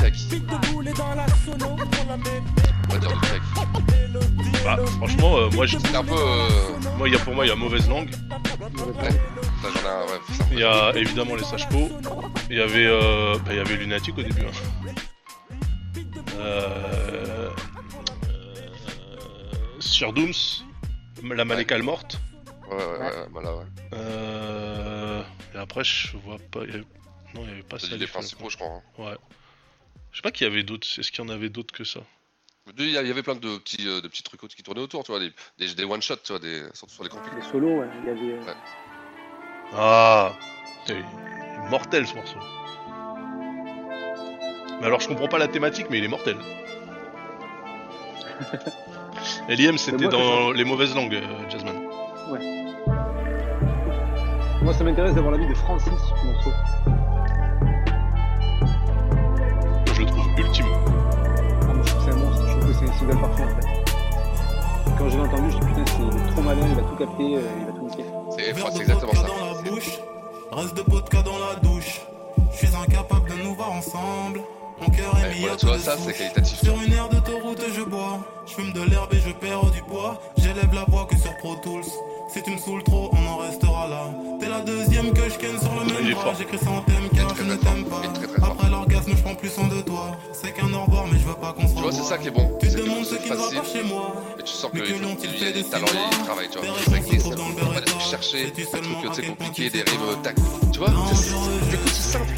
[0.00, 2.16] de de boule et dans la sono pour la.
[2.88, 3.20] On va dire.
[4.64, 6.12] Bah, franchement, euh, moi, je- C'est un peu.
[6.14, 6.48] euh,
[6.98, 8.10] moi, il y a pour moi, il y a mauvaise langue.
[8.10, 11.66] Ouais, ça, j'en ai un, ouais, c'est un peu- Il y a évidemment les sages.
[12.50, 14.42] Il y avait, euh, bah, il y avait Lunatic au début.
[14.42, 14.90] hein.
[16.38, 16.99] Euh,
[20.08, 20.64] Dooms,
[21.22, 22.18] la Malécale morte.
[22.70, 23.64] Ouais, ouais, ouais.
[23.92, 25.22] Euh,
[25.54, 26.60] et après, je vois pas.
[26.64, 26.84] il y avait-
[27.34, 27.92] Non, il y avait pas T'as ça.
[27.94, 28.68] dit les principaux, je crois.
[28.68, 28.82] hein.
[28.98, 29.16] Ouais.
[30.12, 30.86] Je sais pas qu'il y avait d'autres.
[30.98, 32.00] Est-ce qu'il y en avait d'autres que ça?
[32.78, 34.80] Il y a- il y avait plein de petits, euh, de petits trucs qui tournaient
[34.80, 37.32] autour, tu vois, des, des, des one-shots, tu vois, des, surtout sur les compiles.
[37.36, 37.88] Les solos, ouais.
[38.02, 38.48] Il y avait.
[38.48, 38.54] euh,
[39.74, 40.32] Ah
[40.86, 41.02] C'est
[41.70, 42.38] mortel ce morceau.
[44.80, 46.36] Mais alors je comprends pas la thématique, mais il est mortel.
[49.48, 49.78] L.I.M.
[49.78, 51.72] c'était moi, dans les mauvaises langues, euh, Jasmine.
[52.30, 52.38] Ouais.
[54.62, 55.92] Moi, ça m'intéresse d'avoir l'avis de Francis
[56.24, 56.50] morceau.
[59.94, 60.66] Je le trouve ultime.
[61.62, 62.46] Ah, moi, je trouve que c'est un monstre.
[62.46, 63.80] Je trouve que c'est un single parfait, en fait.
[64.98, 67.40] Quand je l'ai entendu, je dis putain, c'est trop malin, il va tout capter, euh,
[67.58, 68.04] il va tout niquer.
[68.30, 69.26] C'est que c'est exactement ça.
[69.26, 69.98] dans la bouche,
[70.52, 72.02] reste de vodka dans la douche.
[72.52, 74.40] Je suis incapable de nous voir ensemble.
[74.80, 76.60] Mon cœur est meilleur voilà, tu vois, ça, c'est qualitatif.
[76.62, 78.18] Sur une aire d'autoroute, je bois.
[78.46, 80.20] Je fume de l'herbe et je perds du poids.
[80.38, 81.84] J'élève la voix que sur Pro Tools.
[82.32, 84.04] Si tu me saoules trop, on en restera là.
[84.38, 86.32] T'es la deuxième que je ken sur le même bras.
[86.38, 88.02] J'écris sans thème car je ne t'aime pas.
[88.46, 90.16] Après l'orgasme, je prends plus soin de toi.
[90.32, 92.28] C'est qu'un au revoir, mais je veux pas qu'on se Tu vois, c'est ça qui
[92.28, 92.56] est bon.
[92.60, 94.14] Tu te demandes ce qui ne va pas chez moi.
[94.44, 96.02] Tu sens Mais qu'il que l'on-t-il il y fait a des talents, il y a
[96.02, 96.68] cinémas du travail, tu vois.
[97.10, 97.98] C'est ça Pas Beretta.
[97.98, 100.36] chercher des trucs, tu sais, à compliqués, tu des rimes, tac.
[100.72, 100.88] Tu vois,
[101.86, 102.34] c'est simple.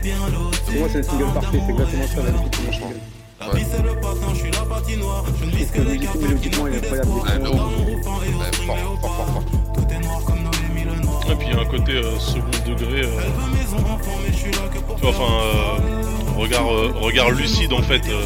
[0.00, 3.00] Pour moi, c'est un single parfait, c'est exactement ça, la musique de mon single.
[3.40, 5.24] La vie c'est le patin, je suis la patinoire.
[5.40, 7.24] Je ne vise que les cartes qui n'ont plus d'espoir.
[7.24, 7.56] Ouais, mais Dans bon.
[7.56, 9.42] mon roupin et au au fort.
[9.74, 11.20] Tout est noir comme Noémie le noir.
[11.30, 13.00] Et puis il y a un côté euh, second degré.
[13.02, 16.38] euh, Elle veut maison, enfant, mais je suis là que pour tu vois, enfin, euh,
[16.40, 18.02] regard, euh, regard lucide en fait.
[18.08, 18.22] euh,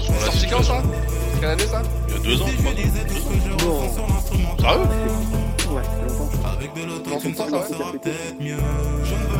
[0.00, 0.82] sur la Sorti quand ça?
[0.82, 0.82] Situation.
[1.40, 1.82] Quelle année ça?
[2.08, 2.72] Il y a deux ans, je crois.
[4.60, 4.78] Sérieux?
[5.72, 6.48] Ouais, longtemps.
[6.52, 7.60] Avec de l'auto, tu ne sauras
[7.92, 8.56] peut-être mieux.
[9.04, 9.31] Je ne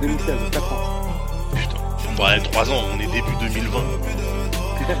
[0.00, 1.02] 2016, 4 ans.
[1.54, 2.22] Putain.
[2.22, 3.80] Ouais, 3 ans, on est début 2020.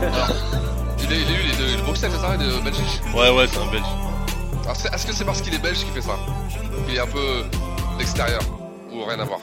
[0.98, 3.46] Il est, il est eu les deux, le Bruxelles, c'est ça, de Belgique Ouais, ouais,
[3.46, 3.84] c'est un belge.
[4.64, 6.16] Alors, c'est- Est-ce que c'est parce qu'il est belge qu'il fait ça?
[6.86, 7.44] Qu'il est un peu
[7.98, 8.40] l'extérieur
[8.92, 9.38] Ou rien à voir?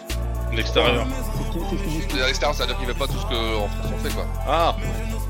[0.52, 1.06] L'extérieur.
[1.06, 4.26] À l'extérieur, ça veut dire qu'il fait pas tout ce qu'en France on fait quoi.
[4.46, 4.76] Ah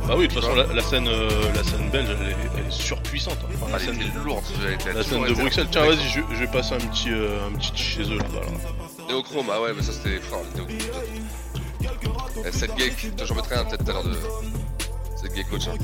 [0.07, 2.65] Bah oui, de toute façon, la, la scène, euh, la scène belge, elle est, elle
[2.67, 3.37] est surpuissante.
[3.43, 3.53] hein.
[3.61, 5.67] Enfin, la Elle scène, était lourde, elle était- la toujours scène de été- Bruxelles.
[5.71, 8.39] Tiens, vas-y, je, je vais passer un petit, euh, un petit chez eux là-bas.
[8.41, 8.51] Là.
[9.07, 10.77] Néochrome, ah ouais, mais ça c'était fort, Néochrome.
[12.45, 14.17] Eh, Cette geek, j'en mettrai un peut-être à l'heure de.
[15.15, 15.67] Cette geek coach.
[15.67, 15.75] Hein.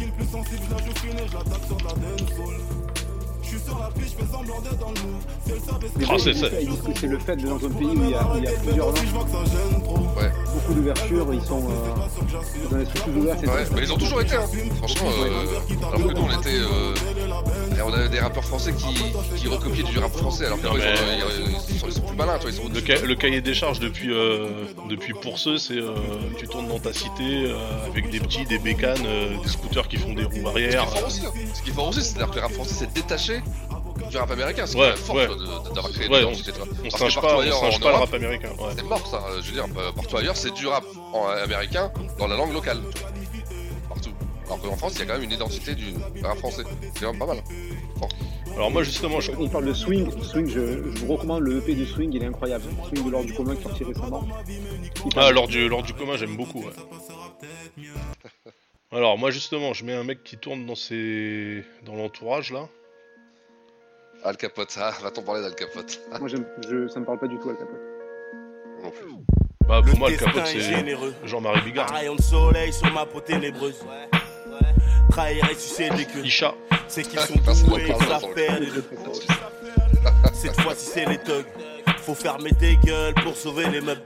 [5.98, 6.34] Les Belges, c'est
[7.00, 8.52] c'est le fait de dans un pays où il y a, où il y a
[8.52, 8.96] plusieurs langues,
[10.18, 10.32] Ouais.
[10.54, 13.36] beaucoup d'ouverture, ils sont euh, dans un esprit plus ouvert.
[13.40, 14.46] c'est Ouais, mais ils ont toujours été, hein.
[14.78, 15.10] franchement.
[15.22, 16.58] Euh, alors que nous, on était.
[16.60, 16.94] Euh,
[17.78, 20.76] et on avait des rappeurs français qui, qui recopiaient du rap français, alors que Non,
[20.76, 21.28] eux, ils, mais- sont,
[21.70, 23.54] ils- ils sont, ils sont plus malins, toi, ils sont Le, ca- le cahier des
[23.54, 24.48] charges depuis, euh,
[24.90, 25.94] depuis pour ceux, c'est euh,
[26.38, 27.56] tu tournes dans ta cité euh,
[27.90, 30.86] avec des petits, des bécanes, euh, des scooters qui font des roues Ce arrière.
[30.88, 31.32] qui est fort aussi, hein.
[31.54, 33.42] Ce qui est fort aussi, c'est-à-dire que le rap français s'est détaché
[34.10, 34.66] du rap américain.
[34.66, 35.74] C'est Ouais, quand même fort ouais.
[35.76, 36.40] d'avoir créé Ouais, des on- vois.
[36.40, 38.74] on Parce que pas- on ailleurs singe en pas le rap américain, ouais.
[38.76, 42.28] C'est mort ça, je veux dire, euh, partout ailleurs c'est du rap en américain dans
[42.28, 42.80] la langue locale.
[43.88, 44.12] Partout.
[44.46, 45.94] Alors qu'en France, il y a quand même une identité du
[46.24, 46.64] rap français.
[46.96, 47.44] C'est quand même pas mal.
[48.00, 48.10] Fort.
[48.56, 49.32] Alors moi justement, je...
[49.40, 52.26] Il parle de swing, swing je, je vous recommande le EP du swing, il est
[52.26, 52.66] incroyable.
[52.68, 54.28] Le swing de l'ordre du commun qui est sorti récemment.
[55.16, 56.60] Ah, lors du, lors du commun, j'aime beaucoup.
[56.64, 56.74] ouais.
[58.92, 62.68] Alors moi justement, je mets un mec qui tourne dans ses, dans l'entourage là.
[64.24, 66.00] Al Capote, ah, va-t-on parler d'Al Capote?
[66.20, 67.80] Moi, je, ça me parle pas du tout, Al Capote.
[68.84, 69.16] Non plus.
[69.68, 71.14] Bah Le pour moi, le destin capote est c'est généreux.
[71.26, 71.92] Jean-Marie Bigard.
[71.92, 73.86] Un rayon de soleil sur ma peau ténébreuse.
[75.12, 76.26] Trahir et sucer des queues.
[76.26, 76.54] Isha.
[76.88, 77.36] C'est qu'ils sont
[77.68, 78.84] doués, ils ça, savent faire des deux.
[80.34, 81.46] Cette fois-ci, c'est les thugs.
[82.00, 84.02] Faut fermer tes gueules pour sauver les meubles.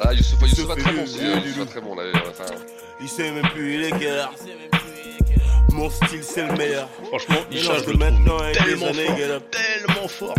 [0.00, 1.18] Ah, Youssouf, Se Youssouf va fait très bon du- aussi.
[1.18, 2.02] du- du- Youssouf va très bon, là.
[2.28, 2.44] Enfin,
[3.02, 4.34] Il sait même plus il est quelle heure.
[5.72, 6.88] Mon style, c'est le meilleur.
[7.08, 10.34] Franchement, Mélange je de le maintenant avec tellement années, fort, tellement fort.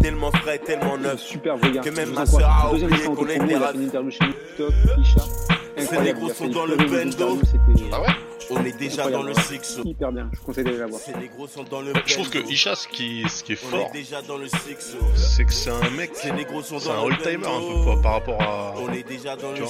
[0.00, 1.20] Tellement frais, tellement neuf.
[1.20, 1.82] Super vegan.
[1.82, 2.44] Que même ma encourage.
[2.44, 5.55] a Deuxième oublié qu'on était il une interview chez TikTok, Isha.
[5.76, 7.38] Ces Incroyable, négros il a sont dans le bendo.
[7.44, 8.06] c'était Ah ouais
[8.50, 9.78] On est déjà dans le six.
[9.84, 11.00] Hyper bien, je conseille d'aller la voir.
[11.20, 12.38] Négros sont dans le Je trouve que.
[12.50, 14.96] Isha, ce qui, ce qui est On fort, est déjà dans le six.
[15.16, 18.40] c'est que c'est un mec, c'est un dans le old-timer un peu quoi, par rapport
[18.40, 18.74] à.
[18.78, 19.66] On est déjà dans Tu le.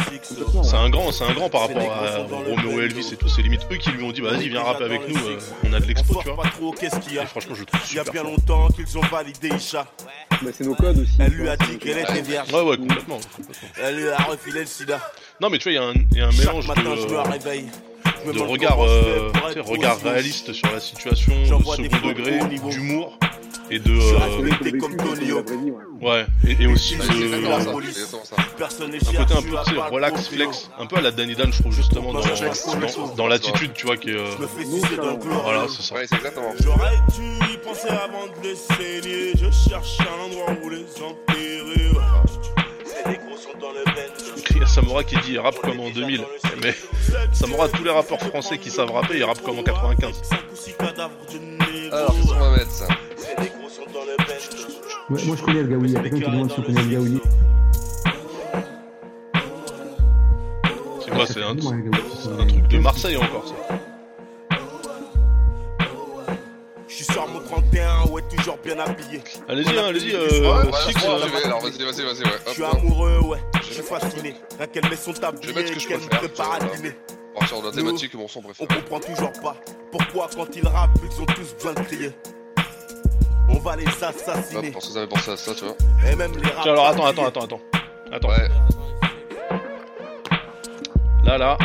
[0.62, 2.81] C'est un grand, c'est un grand par rapport à Romeo.
[2.81, 3.28] Elvis et tout.
[3.28, 5.73] C'est limite eux qui lui ont dit, bah, vas-y, viens rapper avec nous, euh, on
[5.73, 6.45] a de l'expo, tu vois.
[6.45, 8.31] pas trop, qu'est-ce qu'il y a Et franchement, je trouve Il y a super bien
[8.31, 9.87] longtemps qu'ils ont validé Isha.
[10.43, 11.13] Bah, c'est nos codes aussi.
[11.19, 12.53] Elle lui a dit c'est- qu'elle était vierge.
[12.53, 13.19] Ouais, ouais, complètement.
[13.83, 15.01] Elle lui a refilé le sida.
[15.41, 16.83] Non, mais tu vois, il y a un, il y a un Chaque mélange matin,
[16.97, 17.67] je me réveille.
[18.32, 19.31] De regard, euh,
[19.65, 21.43] regard réaliste sur la situation, de
[21.82, 22.39] des second degré,
[22.70, 23.19] d'humour
[23.70, 23.93] et de.
[23.93, 25.48] Euh, comme Tony Hawk.
[26.01, 27.28] Ouais, et, et aussi c'est de.
[28.69, 31.35] c'est n'est Un côté un peu, tu sais, relax, flex, un peu à la Danny
[31.35, 34.16] Dan, je trouve justement dans, dans, dans l'attitude, tu vois, qui est.
[34.16, 35.43] euh, Je me fais sucer dans le gloire.
[35.43, 35.94] Voilà, c'est ça.
[35.94, 36.53] Ouais, c'est exactement.
[36.61, 39.32] J'aurais dû y penser avant de les saigner.
[39.35, 41.90] Je cherche un endroit où les enterrer.
[42.85, 43.95] Ces négros sont dans le bendo.
[44.57, 46.24] Il y a Samora qui dit il rappe comme en 2000.
[46.62, 46.74] Mais
[47.33, 50.15] Samora, tous les rappeurs français qui savent rapper, ils rappent comme en 95.
[50.23, 51.95] Cinq ou six cadavres de négros.
[51.95, 52.89] Alors, qu'est-ce qu'on va mettre ça?
[55.11, 56.83] Ouais, moi je connais le Gaouli, il y a quelqu'un qui demande si on connaît
[56.83, 57.20] le Gaouli.
[61.05, 63.78] C'est quoi C'est un, un truc de Marseille encore, ça?
[67.11, 69.20] Sur mon 31, ouais, toujours bien habillé.
[69.49, 72.39] Allez-y, hein, allez-y, Ouais, euh, ouais, Six, moi, euh, alors vas-y, vas-y, vas-y, ouais.
[72.47, 74.35] Je suis amoureux, ouais, je suis fasciné.
[74.59, 76.77] Rien qu'elle met son Je tablier, vais mettre ce que je qu'elle me prépare à
[76.77, 76.93] dîner.
[77.39, 78.69] Partir de la thématique, mon son On préféré.
[78.81, 79.57] comprend toujours pas
[79.93, 82.12] pourquoi quand ils rappent, ils ont tous besoin de crier.
[83.49, 84.70] On va les assassiner.
[84.73, 85.77] parce que ça avait pensé à ça, tu vois.
[86.11, 86.62] Et même les rappeurs.
[86.62, 87.61] Tiens, alors attends, attends, attends, attends.
[88.12, 88.28] Attends.
[88.28, 88.49] Ouais.
[91.24, 91.59] Là, là.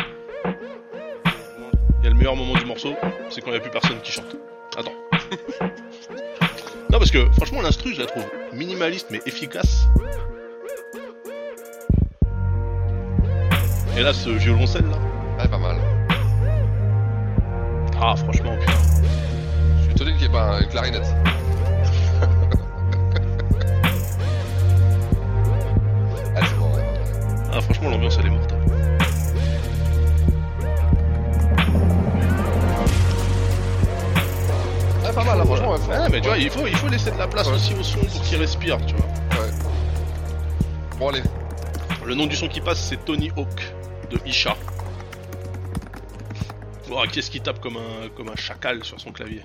[0.44, 2.94] Il y a le meilleur moment du morceau,
[3.30, 4.36] c'est quand il n'y a plus personne qui chante.
[4.76, 4.92] Attends.
[6.90, 9.86] Non, parce que franchement, l'instru, je la trouve minimaliste mais efficace.
[13.96, 14.98] Et là, ce violoncelle là.
[15.38, 15.76] Ouais, pas mal.
[18.00, 18.72] Ah, franchement, putain.
[19.78, 21.06] Je suis étonné qu'il n'y ait pas une clarinette.
[26.34, 26.82] Ah, c'est bon, ouais.
[27.52, 28.61] Ah, franchement, l'ambiance elle est mortelle.
[35.16, 35.78] Ouais, fort.
[35.92, 37.98] Ah, mais tu vois, il faut, il faut laisser de la place aussi au son
[37.98, 39.06] pour qu'il respire, tu vois.
[39.42, 39.50] Ouais.
[40.98, 41.22] Bon, allez.
[42.04, 43.72] Le nom du son qui passe, c'est Tony Hawk
[44.10, 44.56] de Isha.
[46.88, 49.42] Voir qu'est-ce qui tape comme un, comme un chacal sur son clavier.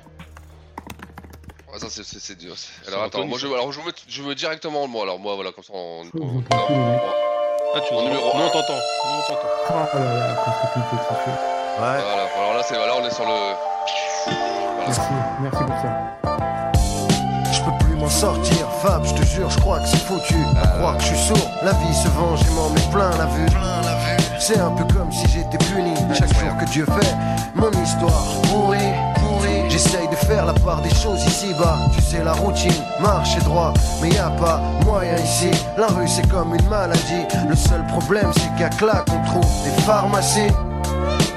[1.72, 2.54] Ouais, ça, c'est- c'est c'est dur.
[2.58, 5.20] c'est- C'est Alors, attends, Anthony, moi, je, alors, je, veux, je veux directement, moi, alors,
[5.20, 6.02] moi, voilà, comme ça, on.
[6.20, 7.02] On- les mecs
[7.76, 8.50] Ah, tu nous numéro Nous, on un.
[8.50, 8.74] t'entend.
[8.74, 9.48] Nous, on t'entend.
[9.70, 10.36] Oh là là,
[10.74, 11.34] c'est une petite chose.
[11.78, 12.00] Voilà,
[12.36, 13.77] alors là, c'est, là, on est sur le.
[14.88, 15.02] Merci,
[15.42, 15.90] merci pour ça.
[17.52, 20.36] Je peux plus m'en sortir, Fab, je te jure, je crois que c'est foutu.
[20.62, 23.26] À croire que je suis sourd, la vie se venge et m'en met plein la
[23.26, 23.48] vue.
[24.40, 27.16] C'est un peu comme si j'étais puni chaque jour que Dieu fait.
[27.56, 28.94] Mon histoire pourrie.
[29.70, 31.78] J'essaye de faire la part des choses ici-bas.
[31.94, 33.74] Tu sais, la routine, marche et droit.
[34.02, 35.52] Mais y a pas moyen ici.
[35.78, 37.26] La rue, c'est comme une maladie.
[37.48, 40.52] Le seul problème, c'est qu'à claque, on trouve des pharmacies.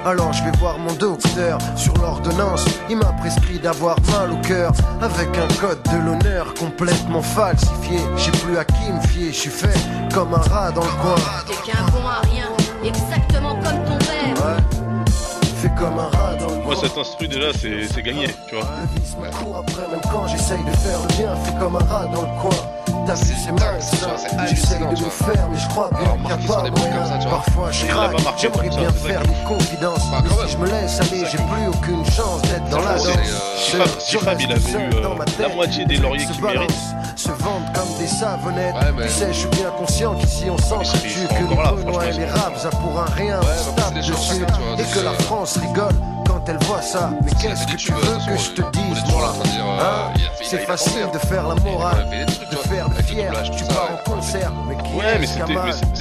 [0.05, 2.65] Alors je vais voir mon docteur sur l'ordonnance.
[2.89, 4.73] Il m'a prescrit d'avoir mal au cœur
[5.03, 7.99] avec un code de l'honneur complètement falsifié.
[8.17, 9.79] J'ai plus à qui me fier, je suis fait
[10.15, 11.15] comme un rat dans le coin.
[11.47, 12.49] T'es qu'un bon à rien,
[12.83, 14.57] exactement comme ton père.
[15.57, 18.65] Fait comme un rat dans le Moi, cet instru, déjà, c'est c'est gagné, tu vois.
[18.65, 21.37] me court après même quand j'essaye de faire le bien.
[21.45, 22.80] Fait comme un rat dans le coin.
[23.07, 24.47] Vu, c'est mal ça.
[24.49, 27.29] J'essaye de me faire, mais je crois qu'il n'y a pas moyen.
[27.29, 30.03] Parfois je craque, j'aimerais bien faire des confidences.
[30.23, 33.09] Mais si je me laisse aller, j'ai plus aucune chance d'être dans la danse.
[33.09, 35.03] euh, si Fab- il avait eu
[35.41, 36.71] la moitié des lauriers qu'il mérite.
[37.17, 38.75] Se vendent comme des savonnettes.
[39.03, 42.27] Tu sais, je suis bien conscient qu'ici on s'entretue, serait que les Renois et les
[42.27, 44.13] Raps, ça pour un rien, on se bah, tape dessus.
[44.79, 45.95] Et que la euh, France rigole
[46.45, 47.11] quand elle voit ça.
[47.23, 50.13] Mais qu'est-ce que tu veux que je te dise, moi euh, Hein
[50.43, 52.07] C'est facile de faire la morale,
[52.51, 53.33] de faire le fier.
[53.57, 55.45] Tu pars en concert, mais qui Ouais, mais c'était-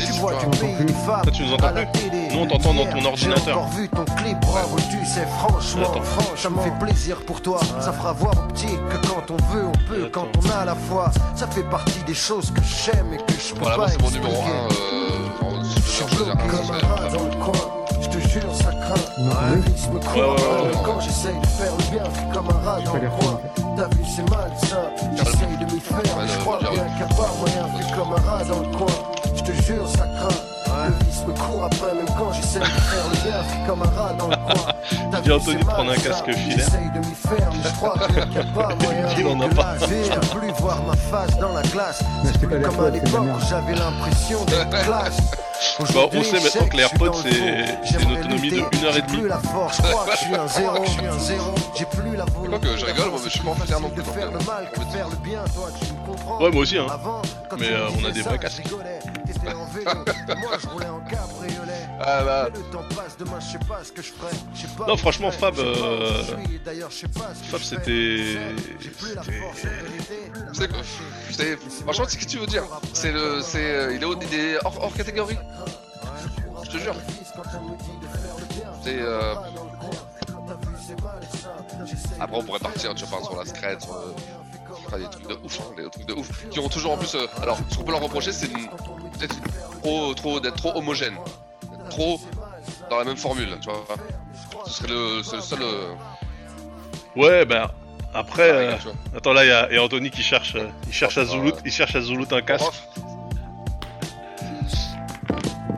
[0.06, 2.48] Tu vois tu pays des femmes tu nous entends à la plus télé, Nous, on
[2.48, 3.58] t'entend dans ton J'ai ordinateur.
[3.58, 5.92] encore vu ton clip, bravo, tu sais, franchement,
[6.36, 7.60] ça me fait plaisir pour toi.
[7.80, 10.76] Ça fera voir aux petits que quand on veut, on peut, quand on a la
[10.76, 11.12] foi.
[11.36, 14.10] Ça fait partie des choses que j'aime et que je peux Voilà, pas c'est mon
[14.10, 14.58] numéro expliquer.
[14.58, 14.96] 1.
[14.96, 17.69] Euh, je Comme un rat dans le coin,
[18.30, 19.56] jure, ça craint.
[19.56, 22.66] Le vice me court Ouais, ouais, quand j'essaye de faire le bien, fait comme un
[22.66, 23.42] rat dans le coin.
[23.76, 24.92] T'as vu, c'est mal ça.
[25.16, 28.44] J'essaye de m'y faire, mais je crois bien a pas moyen, fait comme un rat
[28.44, 28.94] dans le coin.
[29.36, 30.59] Je te jure, ça craint.
[30.88, 33.86] Le vice me court après, même quand j'essaye de faire le bien, fait comme un
[34.02, 34.74] rat dans le coin.
[35.12, 36.58] T'as Dis vu, Anthony c'est de prendre un casque filaire.
[36.58, 39.08] J'essaye de m'y faire, mais je crois bien qu'il n'y a pas moyen.
[39.18, 39.76] Il en a que pas.
[39.76, 42.02] là, Je peux plus voir ma face dans la glace.
[42.24, 43.42] Mais C'est c'est pas plus des comme à potes, c'est de la l'époque merde.
[43.42, 45.18] où j'avais l'impression d'être classe.
[45.20, 45.26] Bon,
[45.80, 48.94] on Aujourd'hui, sait maintenant que les AirPods, c'est une autonomie de lutter, 1 heure et
[48.94, 49.18] j'ai demie.
[49.20, 51.56] plus la force, je crois que je suis un zéro, je suis un zéro.
[51.78, 52.50] J'ai plus la volonté.
[52.50, 54.16] Quoi que je rigole, moi, mais je suis pas en filaire non plus, de donc,
[54.16, 56.42] faire le mal que faire le bien, toi tu me comprends.
[56.42, 56.86] Ouais, moi aussi, hein.
[57.60, 58.64] Mais euh, on a des vrais casques.
[59.40, 59.52] Rigolais.
[59.52, 61.88] T'étais en vélo, moi je roulais en cabriolet.
[62.02, 62.50] Ah bah.
[62.54, 64.32] Mais le temps passe, demain je sais pas ce que je ferai.
[64.54, 66.24] Je sais pas Non, franchement, Fab, euh,
[66.66, 68.38] d'ailleurs, je sais pas ce que Fab, c'était.
[68.80, 70.32] J'ai plus la force de vérité.
[70.50, 70.78] Tu sais quoi
[71.32, 72.64] c'est- Franchement, c'est ce que tu veux dire.
[72.94, 73.42] C'est le.
[73.42, 73.60] C'est.
[73.72, 75.38] euh, Il est, au- il est hors, hors catégorie.
[76.64, 76.96] Je te jure.
[78.84, 79.00] C'est.
[79.02, 79.34] Euh...
[82.20, 84.00] Après, on pourrait partir, tu vois, sur la scred, sur le.
[84.12, 84.39] Enfin,
[84.98, 86.50] des trucs de ouf, hein, des trucs de ouf.
[86.50, 87.14] Qui ont toujours en plus.
[87.16, 89.36] euh, Alors, ce qu'on peut leur reprocher, c'est peut-être
[89.82, 91.16] trop, trop, d'être trop homogène.
[91.90, 92.20] Trop
[92.90, 93.84] dans la même formule, tu vois.
[94.66, 95.60] Ce serait le, c'est le seul.
[95.62, 95.94] euh,
[97.16, 97.74] Ouais, bah.
[98.14, 100.68] Après, Ah, euh, attends là, il y, a- il y a Anthony qui cherche, euh,
[100.88, 102.66] il cherche à Ah, Zoulout, il cherche à Zoulout un casque.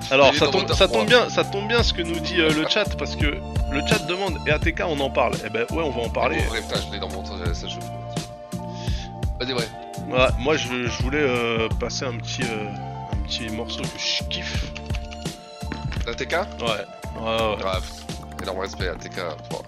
[0.09, 2.95] Alors ça tombe, ça tombe bien, ça tombe bien ce que nous dit le chat
[2.97, 5.33] parce que le chat demande et ATK on en parle.
[5.45, 6.37] Eh ben ouais, on va en parler.
[6.49, 7.21] Oh, putain, je l'ai dans mon.
[9.41, 9.67] Vas-y, ouais.
[10.37, 12.69] Moi je, je voulais euh, passer un petit, euh,
[13.11, 14.71] un petit morceau que je kiffe.
[16.05, 16.67] La TK Ouais.
[17.19, 17.55] Ouais, ouais.
[17.57, 17.83] Grave.
[18.43, 19.15] Énorme respect à TK.
[19.49, 19.63] Bon.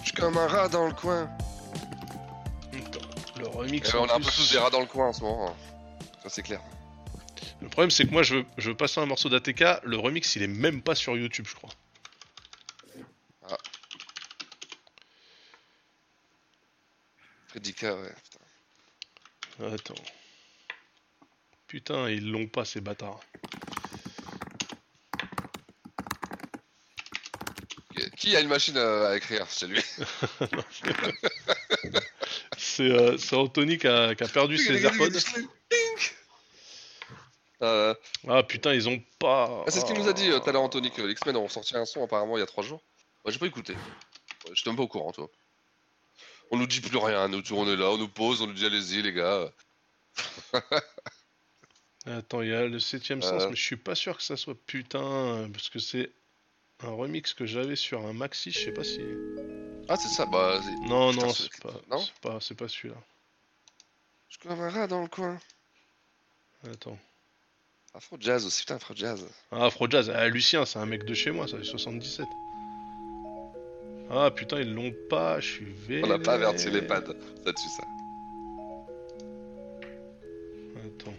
[0.00, 1.30] Je suis comme un rat dans le coin.
[3.38, 3.90] Le remix.
[3.90, 5.48] Eh, on a un peu tous des rats dans le coin en ce moment.
[5.48, 5.54] hein.
[6.22, 6.60] Ça c'est clair.
[7.62, 10.36] Le problème c'est que moi je veux, je veux passer un morceau d'ATK, le remix
[10.36, 11.70] il est même pas sur YouTube je crois.
[17.50, 18.14] Prédicat, ouais.
[19.56, 19.72] Putain.
[19.72, 20.02] Attends.
[21.66, 23.20] Putain, ils l'ont pas ces bâtards.
[28.16, 29.46] Qui a une machine à, à écrire?
[29.48, 29.82] C'est lui.
[32.58, 35.08] C'est euh, Anthony qui a, qui a perdu ses AirPods.
[37.62, 37.94] Euh,
[38.28, 39.64] Ah putain, ils ont pas.
[39.66, 41.48] ah, c'est ce qu'il nous a dit euh, tout à l'heure, Anthony, que l'X-Men ont
[41.48, 42.82] sorti un son apparemment il y a 3 jours.
[43.24, 43.74] Moi j'ai pas écouté.
[44.54, 45.28] J'étais même pas au courant, toi.
[46.50, 48.66] On nous dit plus rien, nous on est là, on nous pose, on nous dit
[48.66, 49.50] allez-y les gars.
[52.06, 53.50] Attends, il y a le septième sens, Euh.
[53.50, 56.10] mais je suis pas sûr que ça soit putain, parce que c'est
[56.82, 59.00] un remix que j'avais sur un maxi, je sais pas si.
[59.88, 60.60] Ah, c'est ça, bah.
[60.82, 62.96] Non, putain, non, c'est- pas, Non c'est pas, c'est pas celui-là.
[64.28, 65.38] Je comme un rat dans le coin.
[66.70, 66.98] Attends.
[67.92, 69.26] Afro Jazz aussi, putain, Afro Jazz.
[69.52, 72.24] Ah, Afro Jazz, ah, Lucien, c'est un mec de chez moi, ça, 77.
[74.12, 76.04] Ah putain, ils l'ont pas, je suis vénère.
[76.04, 77.04] On n'a pas averti les pads.
[77.44, 77.84] Ça dessus ça.
[80.84, 81.14] Attends.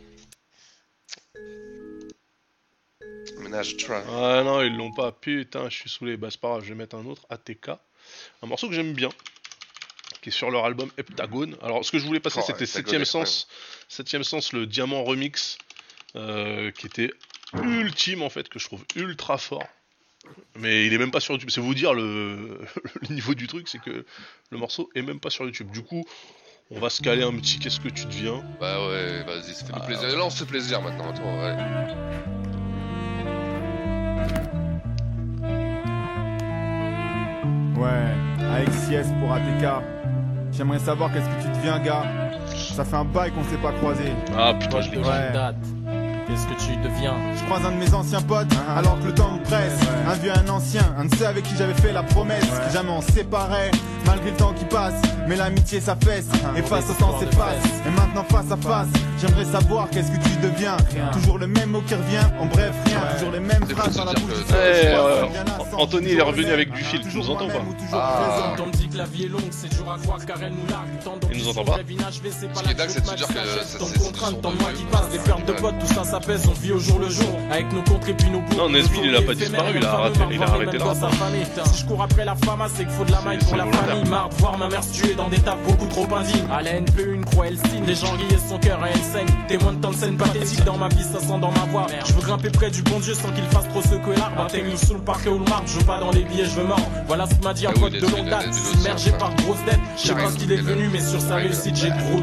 [3.40, 4.04] Ménage train.
[4.10, 6.18] Ah non, ils l'ont pas, putain, je suis saoulé.
[6.18, 7.70] Bah, c'est pas grave, je vais mettre un autre, ATK.
[8.42, 9.10] Un morceau que j'aime bien,
[10.22, 11.56] qui est sur leur album Heptagone.
[11.62, 13.28] Alors, ce que je voulais passer, Oh, c'était Heptagone, 7ème incroyable.
[13.28, 13.48] Sens,
[13.90, 15.58] 7ème Sens, le Diamant Remix,
[16.18, 17.12] euh, qui était
[17.54, 19.68] ultime en fait, que je trouve ultra fort.
[20.60, 21.50] Mais il est même pas sur YouTube.
[21.52, 22.60] C'est vous dire le...
[23.10, 24.06] le niveau du truc, c'est que
[24.52, 25.72] le morceau est même pas sur YouTube.
[25.72, 26.04] Du coup,
[26.70, 28.44] on va se caler un petit qu'est-ce que tu deviens.
[28.60, 29.80] Bah ouais, vas-y, ça fait Ah.
[29.80, 30.18] du plaisir.
[30.18, 31.10] Là, on se fait plaisir maintenant.
[31.10, 32.62] Attends, ouais.
[37.78, 39.84] Ouais, AXIS pour ATK.
[40.52, 42.04] J'aimerais savoir qu'est-ce que tu deviens, gars.
[42.76, 44.04] Ça fait un bail qu'on s'est pas croisé.
[44.38, 45.32] Ah putain, je l'ai Ouais.
[45.34, 45.56] date.
[46.32, 48.48] Qu'est-ce que tu deviens Je croise un de mes anciens potes,
[48.78, 49.74] alors que le temps me presse.
[50.08, 52.46] Un vieux, un ancien, un de ceux avec qui j'avais fait la promesse.
[52.46, 53.72] Que jamais on séparait,
[54.06, 54.94] malgré le temps qui passe.
[55.28, 57.58] Mais l'amitié s'affaisse, et face au temps s'efface.
[57.86, 58.88] Et maintenant face à face,
[59.20, 60.78] j'aimerais savoir qu'est-ce que tu deviens.
[61.12, 63.02] Toujours le même mot qui revient, en bref, rien.
[63.16, 64.32] Toujours les mêmes phrases dans la bouche.
[64.54, 65.24] euh,
[65.78, 67.62] Anthony, il est revenu avec du fil, tu nous entends ou pas
[67.94, 68.54] Ah.
[68.56, 70.54] Quand on me dit que la vie est longue, c'est dur à croire car elle
[70.54, 71.22] nous largue.
[71.34, 73.34] Il nous entend pas Ce qui est dingue, c'est de se dire que
[73.66, 73.78] c'est
[74.42, 77.00] tant de mois qui passent, des pertes de potes, tout ça on vit au jour
[77.00, 77.40] le jour.
[77.52, 78.40] Avec nos contres et puis nos.
[78.58, 80.98] Non, il a pas disparu, il a arrêté, il a arrêté rap.
[81.66, 84.10] Si je cours après la fama, c'est qu'il faut de la maille pour la famille.
[84.10, 86.46] Marre de voir ma mère se tuer dans des tables beaucoup trop indignes.
[86.52, 87.84] À la NP, une croix, elle signe.
[87.86, 89.28] Les gens riaient son cœur et elle saigne.
[89.48, 91.88] Témoin de tant de scènes pathétiques dans ma vie, ça sent dans ma voix.
[92.06, 94.42] Je veux grimper près du bon Dieu sans qu'il fasse trop secouer l'arbre.
[94.42, 95.68] Atteigne-nous sous le parquet ou le marbre.
[95.68, 96.82] Je veux pas dans les billets, je veux mort.
[97.08, 98.54] Voilà ce que m'a dit un Ah oui, pote de longue date.
[98.54, 99.80] Submergé par de grosses dettes.
[99.98, 102.22] Je sais pas ce qu'il est devenu, mais sur sa réussite, j'ai de gros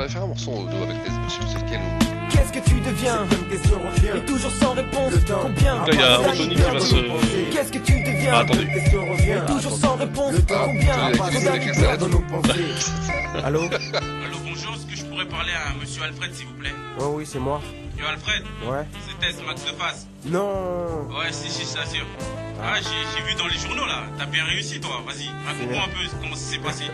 [0.00, 3.26] avait fait un morceau au dos avec ou- Qu'est-ce que tu deviens
[4.16, 5.12] Et toujours sans réponse
[5.42, 6.94] Combien là, il y a Anthony qui va se.
[7.52, 8.66] Qu'est-ce que tu deviens Ah, attendez.
[8.66, 11.18] Et toujours sans réponse Combien les.
[13.44, 16.70] Allô Allô, bonjour, est-ce que je pourrais parler à monsieur Alfred, s'il vous plaît?
[16.98, 17.60] Ouais, oui, c'est moi.
[18.00, 18.86] Yo, Alfred Ouais.
[19.06, 20.06] C'est Tess, Max de face.
[20.24, 22.06] Non Ouais, si, si, je t'assure.
[22.62, 24.02] Ah, j'ai j'ai vu dans les journaux là.
[24.18, 25.02] T'as bien réussi, toi.
[25.06, 26.84] Vas-y, raconte-moi un peu comment ça s'est passé.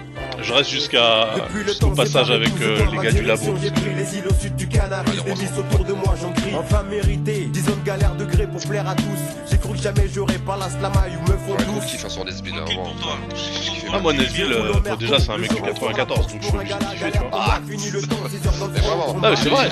[0.40, 1.26] Je reste jusqu'à
[1.66, 3.54] jusqu'au passage avec euh, les gars du labo.
[3.60, 6.54] J'ai pris les îles au sud du Canaries, les miss autour de moi, j'en crie.
[6.54, 9.04] Enfin mérité, 10 ans de galère de gré pour plaire à tous.
[9.50, 12.02] J'ai cru que jamais j'aurais pas la slamaille ou me font Ouais, tous.
[12.04, 12.94] là, vraiment.
[13.34, 13.86] J'ai kiffé.
[13.92, 16.74] Ah, moi, Nesbill, euh, bon, déjà, c'est un mec du 94, donc je suis obligé
[16.74, 17.28] de kiffer, tu vois.
[17.32, 19.16] Ah, mais vraiment.
[19.22, 19.68] Ah, mais c'est vrai.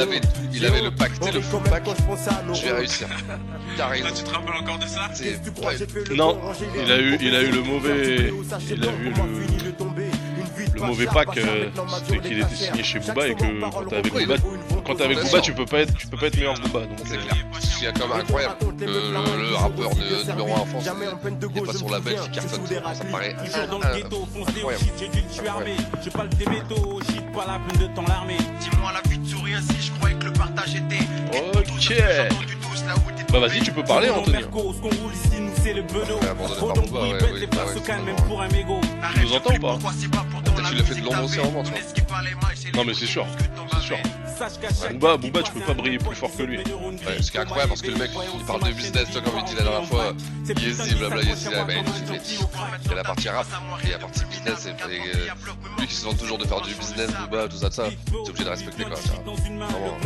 [0.53, 2.55] Il avait, le pack, tu sais, le.
[2.55, 3.09] Je vais réussir.
[3.77, 4.09] Carrément.
[4.15, 6.15] Tu te rappelles encore de ça C'est ouais.
[6.17, 6.39] Non,
[6.75, 8.31] il a eu, il a eu le mauvais,
[8.71, 9.94] il a eu le,
[10.75, 11.69] le mauvais pack, euh,
[12.07, 14.35] c'était qu'il était signé chez Booba et que quand t'es avec Booba,
[14.87, 16.81] quand t'es avec Booba, tu peux pas être, tu peux pas être meilleur que Booba.
[16.87, 17.37] Donc, C'est euh, clair.
[17.61, 18.55] Ce qui est quand même incroyable.
[18.59, 22.21] que Le, le rappeur de numéro 1 en France, il est pas sur la belle
[22.21, 22.67] qui cartonne.
[22.95, 25.71] Ça me paraît Toujours dans euh, le ghetto, foncé au incroyable.
[26.05, 28.37] je parle des métaux, shit, pas la peine de temps l'armée.
[28.61, 31.05] Dis-moi la vie de souris ainsi, je croyais que le partage était.
[31.33, 31.95] Ok.
[33.33, 34.43] Bah vas-y, tu peux parler, Anthony.
[34.43, 36.21] Ce qu'on roule ici, nous c'est le bedeau.
[36.89, 38.81] Bruit ouais, bête, oui, les bah places se calment, même pour un mégot.
[39.13, 41.83] Tu nous entends ou pas Peut-être tu l'as fait de un moment, tu vois.
[42.75, 43.27] Non mais c'est sûr,
[43.73, 43.99] c'est sûr.
[44.91, 46.59] Booba, Booba, tu peux pas briller plus fort que lui.
[46.59, 49.39] Ouais, ce qui est incroyable parce que le mec il parle de business, toi, comme
[49.39, 50.13] il dit la dernière fois,
[50.49, 52.25] Yeezy, blabla, Yeezy, ben, il
[52.85, 53.47] il y a la partie rap,
[53.85, 55.29] et la partie business, et, et, euh,
[55.79, 58.29] lui qui se vante toujours de faire du business, Booba, tout ça, tout ça, t'es
[58.29, 58.95] obligé de respecter quoi.
[58.97, 59.99] Vraiment.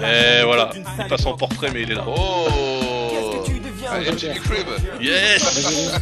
[0.00, 2.04] Et voilà, il passe en portrait mais il est là.
[2.06, 3.44] Oh
[5.00, 6.00] Yes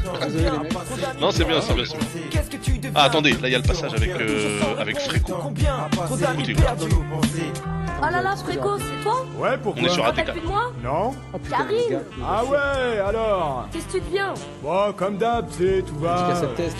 [1.20, 2.90] Non c'est bien, c'est bien, c'est bien.
[2.94, 5.32] Ah attendez, là il y a le passage avec, euh, avec Fréco.
[6.12, 6.56] Écoutez,
[8.04, 10.32] Oh là là, Fréco, c'est toi Ouais, pourquoi on est sur ATK.
[10.32, 11.12] plus de moi Non
[11.48, 16.32] Karine Ah ouais, alors Qu'est-ce que tu deviens Bon, comme d'hab, tu sais, tout va.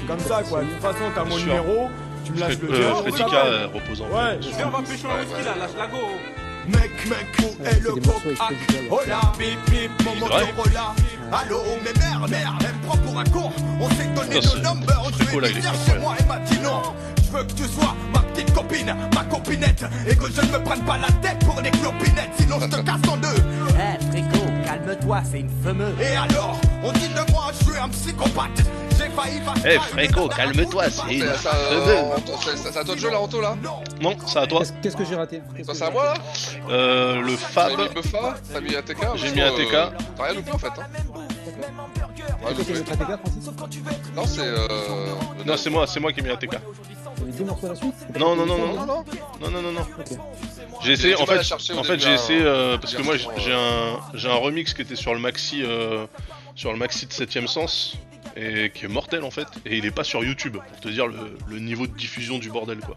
[0.09, 0.63] Comme ça, quoi.
[0.63, 1.89] De toute façon, t'as mon numéro,
[2.25, 2.95] tu me lâches le Euh, tien.
[2.97, 4.05] Frédérica euh, reposant.
[4.07, 5.97] Ouais, Viens, on va pêcher un whisky là, lâche la go.
[6.69, 7.93] Mec, mec, où est le
[8.91, 10.95] Oh là, bip bip, de là
[11.33, 13.51] Allô, mais merde, merde, elle me prend pour un con.
[13.81, 16.83] On s'est donné nos numbers Je vais dire chez moi et m'a dit non
[17.17, 19.85] Je veux que tu sois ma petite copine, ma copinette.
[20.07, 22.81] Et que je ne me prenne pas la tête pour des clopinettes Sinon je te
[22.83, 23.29] casse en deux.
[23.79, 25.95] Eh, calme-toi, c'est une fameuse.
[26.01, 28.63] Et alors, on dit de moi, je suis un psychopathe.
[28.99, 32.63] J'ai failli Eh Fréco, calme-toi, c'est une C'est ça, fameuse.
[32.63, 33.57] C'est- à toi de jouer là, Anto là
[34.01, 34.61] Non, c'est à toi.
[34.61, 35.43] Qu'est-ce qu'est-ce que j'ai raté?
[35.65, 36.15] Ça, que c'est à moi là
[36.71, 37.73] Euh, le Fab.
[37.77, 39.75] T'as mis Buffa T'as mis ATK J'ai mis ATK.
[39.75, 39.87] euh,
[40.17, 40.67] T'as rien loupé en fait.
[40.69, 40.87] Hein.
[42.45, 43.51] Ouais, ATK, Francis?
[44.15, 44.41] Non, c'est.
[44.43, 44.67] Euh...
[45.47, 46.57] Non, c'est moi, c'est moi qui ai mis ATK.
[47.27, 49.05] Deux morceaux à la suite Non, non, non, non, Non, non.
[49.41, 49.81] non, non, non, non.
[49.99, 50.19] Ok.
[50.83, 51.41] J'ai essayé, en fait,
[51.75, 54.97] en fait, j'ai essayé euh, parce que moi j'ai un j'ai un remix qui était
[54.97, 56.07] sur le maxi euh,
[56.57, 57.97] sur le maxi de 7ème sens
[58.37, 61.07] et qui est mortel en fait et il est pas sur YouTube pour te dire
[61.07, 62.97] le, le niveau de diffusion du bordel quoi.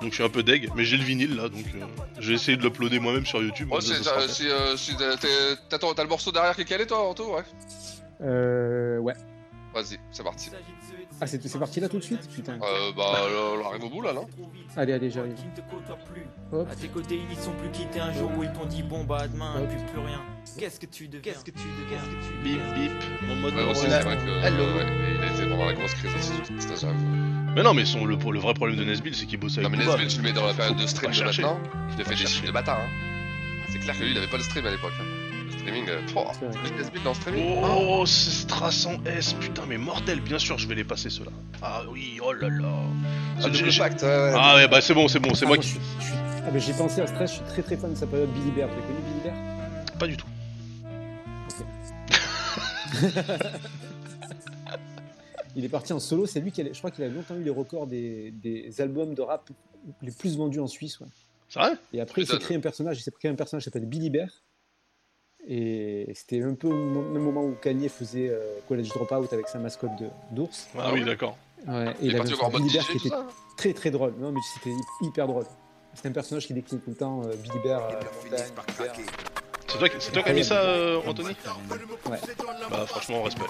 [0.00, 1.84] Donc je suis un peu deg, mais j'ai le vinyle là donc euh,
[2.20, 3.68] j'ai essayé de l'uploader moi-même sur YouTube.
[3.70, 7.42] Oh, ça sera euh, t'as le morceau derrière qui est calé toi, Anto Ouais.
[8.22, 9.14] Euh, ouais.
[9.74, 10.50] Vas-y, c'est parti.
[11.20, 12.54] Ah, c'est c'est parti là tout de suite Putain.
[12.62, 13.26] Euh, bah, là,
[13.62, 14.26] on arrive au bout là, non
[14.76, 15.34] Allez, allez, j'arrive.
[15.34, 16.26] Qui ne te côtoie plus.
[16.52, 16.68] Hop.
[16.70, 19.04] À tes côtés, ils n'y sont plus quittés un jour où ils t'ont dit bon
[19.04, 19.68] bah demain, Hop.
[19.68, 20.20] plus plus rien.
[20.58, 22.92] Qu'est-ce que tu deviens Qu'est-ce que tu deviens Qu'est-ce que tu Bip bip,
[23.28, 24.44] mon mode Ouais, aussi, c'est vrai que.
[24.44, 24.62] Allô.
[24.62, 24.86] euh, ouais,
[25.16, 26.90] il a été pendant la grosse crise aussi, stage
[27.54, 29.76] Mais non, mais son, le, le vrai problème de Nesbill c'est qu'il bosse avec Non,
[29.76, 29.84] mais.
[29.86, 31.58] Nesbill, tu le mets dans la période de stream de maintenant,
[31.90, 32.78] il te fait des chiffres de bâtard.
[32.80, 32.90] Hein.
[33.72, 34.92] C'est clair que lui, il avait pas le stream à l'époque.
[35.00, 35.04] hein.
[35.66, 35.88] Le streaming.
[35.88, 36.00] Euh...
[36.16, 36.70] Oh, C'est vrai.
[36.70, 40.56] le Nesbill dans le streaming Oh, c'est Strass en S, putain, mais mortel, bien sûr,
[40.58, 41.30] je vais les passer ceux-là.
[41.62, 42.72] Ah oui, oh là là.
[43.42, 44.32] Ah, j'ai- pacte, ouais, ouais.
[44.36, 45.70] Ah ouais, bah c'est bon, c'est bon, c'est Ah, moi moi, qui.
[45.70, 46.14] je suis- je suis-
[46.46, 48.50] Ah, bah j'ai pensé à Stress, je suis très très fan de sa période Billy
[48.52, 48.68] Bear.
[48.68, 49.34] Vous avez connu Billy Bear?
[49.98, 50.26] Pas du tout.
[55.56, 57.42] Il est parti en solo, c'est lui qui a, je crois qu'il a longtemps eu
[57.42, 59.48] les records des, des albums de rap
[60.02, 61.00] les plus vendus en Suisse.
[61.00, 61.06] Ouais.
[61.48, 61.72] C'est vrai?
[61.94, 64.10] Et après, il s'est créé un personnage, il s'est créé un personnage qui s'appelle Billy
[64.10, 64.28] Bear.
[65.48, 69.58] Et c'était un peu au même moment où Kanye faisait euh, College Dropout avec sa
[69.58, 70.68] mascotte de- d'ours.
[70.78, 71.36] Ah oui, d'accord.
[71.68, 73.16] Ouais, et Il avait un Billy Bear qui était
[73.56, 74.14] très très drôle.
[74.18, 75.44] Non, mais c'était hy- hyper drôle.
[75.94, 79.45] C'était un personnage qui décrit tout le temps euh, Billy Bear à
[79.76, 81.28] C'est toi, qui- c'est toi qui as mis ça, euh, Anthony
[82.08, 82.18] Ouais.
[82.70, 83.42] Bah franchement, respect.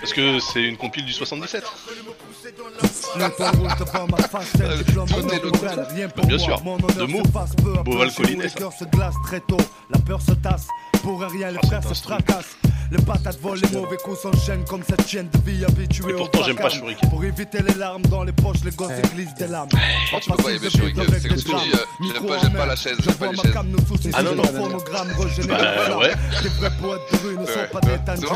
[0.00, 1.64] Parce que c'est une compile du 77
[6.26, 7.22] Bien sûr, de mots.
[7.84, 8.70] Beauval Collinet, ça.
[8.78, 9.56] se glace très tôt,
[9.90, 10.66] la peur se tasse.
[11.02, 12.56] Pour rien, les Ah, frères se fracassent.
[12.92, 16.16] Les patates volent, les mauvais coups s'enchaînent comme cette chienne de vie habituée Et au
[16.18, 16.68] pourtant, j'aime pas.
[16.68, 17.08] Shuriken.
[17.08, 19.68] Pour éviter les larmes dans les poches, les gosses glissent des lames.
[20.12, 21.76] Oh, tu peux pas aimer Shuriken, c'est dis, euh,
[22.12, 23.54] j'aime pas, j'aime pas la chaise, j'aime pas les chaises.
[24.12, 24.42] Ah non, non.
[24.42, 26.12] Bah, ouais.
[26.42, 28.26] Les vrais poètes de rue ne sont pas détendus.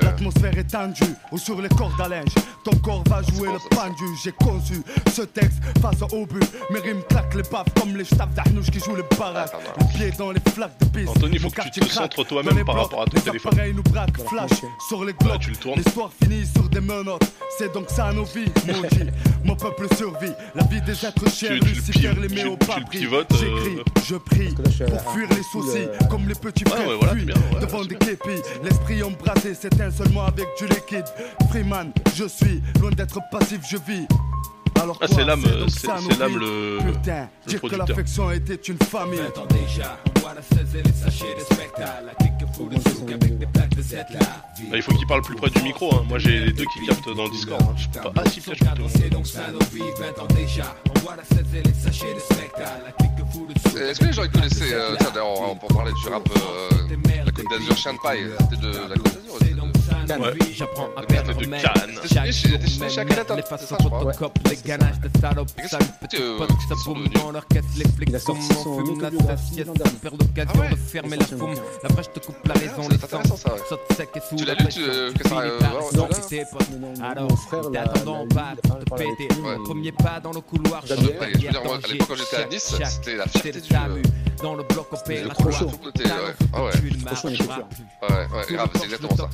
[0.00, 2.32] L'atmosphère est tendue, ou sur les cordes à linge.
[2.64, 4.04] Ton corps va jouer le pendu.
[4.24, 4.82] J'ai conçu
[5.14, 6.44] ce texte face au but.
[6.70, 9.52] Mes rimes claquent les baffes comme les staffs d'Arnouche qui jouent les baraques.
[9.78, 11.10] Les pieds dans les flaques de piste.
[11.10, 13.52] Anthony, faut Mon que tu quartier te Dans toi-même par rapport à ton téléphone.
[13.52, 14.50] appareils nous braquent, flash
[14.88, 15.38] sur les globes.
[15.40, 15.80] Tu le tournes.
[15.84, 17.30] L'histoire finit sur des menottes.
[17.58, 19.10] C'est donc ça nos vies, maudit.
[19.44, 20.32] Mon peuple survit.
[20.54, 23.78] La vie des êtres chers, Tu- tu le Lucifer les au tu pivotes, euh, J'écris,
[24.08, 24.54] je prie.
[24.54, 27.66] Pour fuir les soucis, euh, comme les petits frères ouais, voilà, fuient c'est bien, ouais,
[27.66, 28.42] devant des képis.
[28.62, 31.04] L'esprit embrasé s'éteint seulement avec du liquide.
[31.50, 34.06] Freeman, je suis loin d'être passif, je vis.
[34.80, 35.86] Alors Ah, c'est l'âme, c'est-
[36.18, 39.20] l'âme, le- Putain, le dire que l'affection était une famille.
[39.20, 42.04] Attends déjà, on voit la 16 et les sachets de spectacle.
[42.06, 42.14] La
[44.70, 46.04] Bah, il faut qu'il parle plus près du micro, hein.
[46.08, 47.62] moi j'ai les deux qui captent dans le Discord.
[47.62, 47.74] hein.
[47.76, 48.22] Je peux pas...
[48.24, 50.74] Ah si, peut-être je peux te- C'est donc ça nos vies, 20 ans déjà.
[50.94, 52.82] On voit la 16 et les sachets de spectacle.
[52.84, 53.80] La clique fout le souk.
[53.80, 56.68] Est-ce que les gens ils connaissaient, euh, tiens d'ailleurs on, peut parler du rap, euh,
[57.24, 59.58] la Côte d'Azur, Chien de Paille, c'était de la Côte d'Azur ou c'était de...
[60.18, 60.32] Ouais.
[60.56, 63.36] J'apprends à C'était perdre de Cannes.
[63.36, 66.84] Les façons photocopes, les ganaches de salopes, Mais sales qu'est-ce- petites potes, qu'est-ce ça que
[66.94, 69.10] boum c'est dans leur caisse, les flics Il a sont sorti mon son fume, la
[70.02, 71.54] perd l'occasion de fermer foume.
[72.08, 73.60] te coupe la raison, c'est les intéressant, sangs, ça, ouais.
[73.68, 75.58] saute sec et sous Tu l'as lu, euh, euh,
[77.02, 77.62] Alors, mon frère,
[78.34, 79.28] pas te péter.
[79.42, 80.96] mais- Premier pas dans le couloir, je à
[81.92, 83.68] l'époque, quand j'étais à Nice, c'était la fierté du...
[83.74, 84.02] euh,
[84.42, 85.48] Dans le bloc opératoire.
[86.24, 86.34] ouais.
[86.52, 86.70] Ah ouais.
[88.02, 89.28] Ouais, ouais, grave, c'est exactement ça.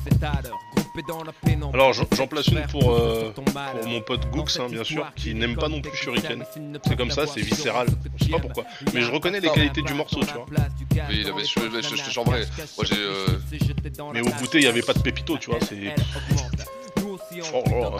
[1.73, 5.55] Alors j'en place une pour, euh, pour mon pote Gooks, hein, bien sûr, qui n'aime
[5.55, 6.43] pas non plus Shuriken.
[6.85, 7.87] C'est comme ça, c'est viscéral.
[8.17, 8.63] Je sais pas pourquoi.
[8.93, 10.45] Mais je reconnais les qualités du morceau, tu vois.
[11.09, 12.45] Oui, mais je, je, je, je te chambrais.
[12.77, 12.95] Moi j'ai...
[12.97, 13.27] Euh...
[14.13, 15.59] Mais au goûter, il y avait pas de pépito, tu vois.
[15.61, 15.93] C'est.
[17.53, 17.97] Oh, oh.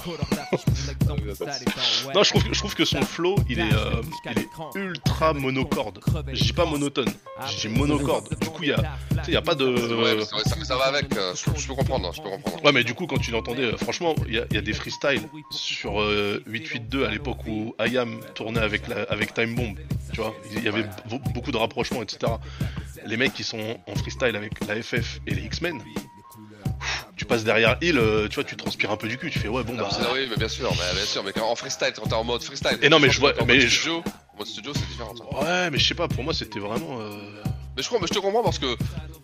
[2.13, 5.33] Non, je trouve, que- je trouve que son flow, il est, euh, il est ultra
[5.33, 5.99] monocorde.
[6.33, 7.09] Je dis pas monotone,
[7.49, 8.29] je dis monocorde.
[8.39, 9.65] Du coup, il y a, tu sais, il y a pas de.
[9.65, 12.63] Ouais, mais ça, va avec, euh, je, je peux comprendre, je peux comprendre.
[12.63, 14.61] Ouais, mais du coup, quand tu l'entendais, euh, franchement, il y, a- il y a
[14.61, 15.21] des freestyles
[15.51, 19.75] sur euh, 882 à l'époque où IAM tournait avec, la, avec Time Bomb.
[20.13, 22.31] Tu vois, il y avait be- beaucoup de rapprochements, etc.
[23.05, 25.79] Les mecs qui sont en freestyle avec la FF et les X-Men,
[27.15, 29.29] tu passes derrière Hill, euh, tu vois, tu transpires un peu du cul.
[29.31, 29.89] Tu fais, ouais, bon, Non, bah.
[29.91, 32.23] c'est- oui, mais bien sûr, mais bien sûr, mais quand, en freestyle, quand t'es en
[32.23, 32.77] mode freestyle.
[32.81, 35.13] Et non, mais je vois- en mais mode je- studio, en mode studio, c'est différent.
[35.15, 35.23] ça.
[35.43, 36.99] Ouais, mais je sais pas, pour moi, c'était vraiment.
[36.99, 37.11] euh,
[37.77, 38.75] Mais je crois, mais je te comprends parce que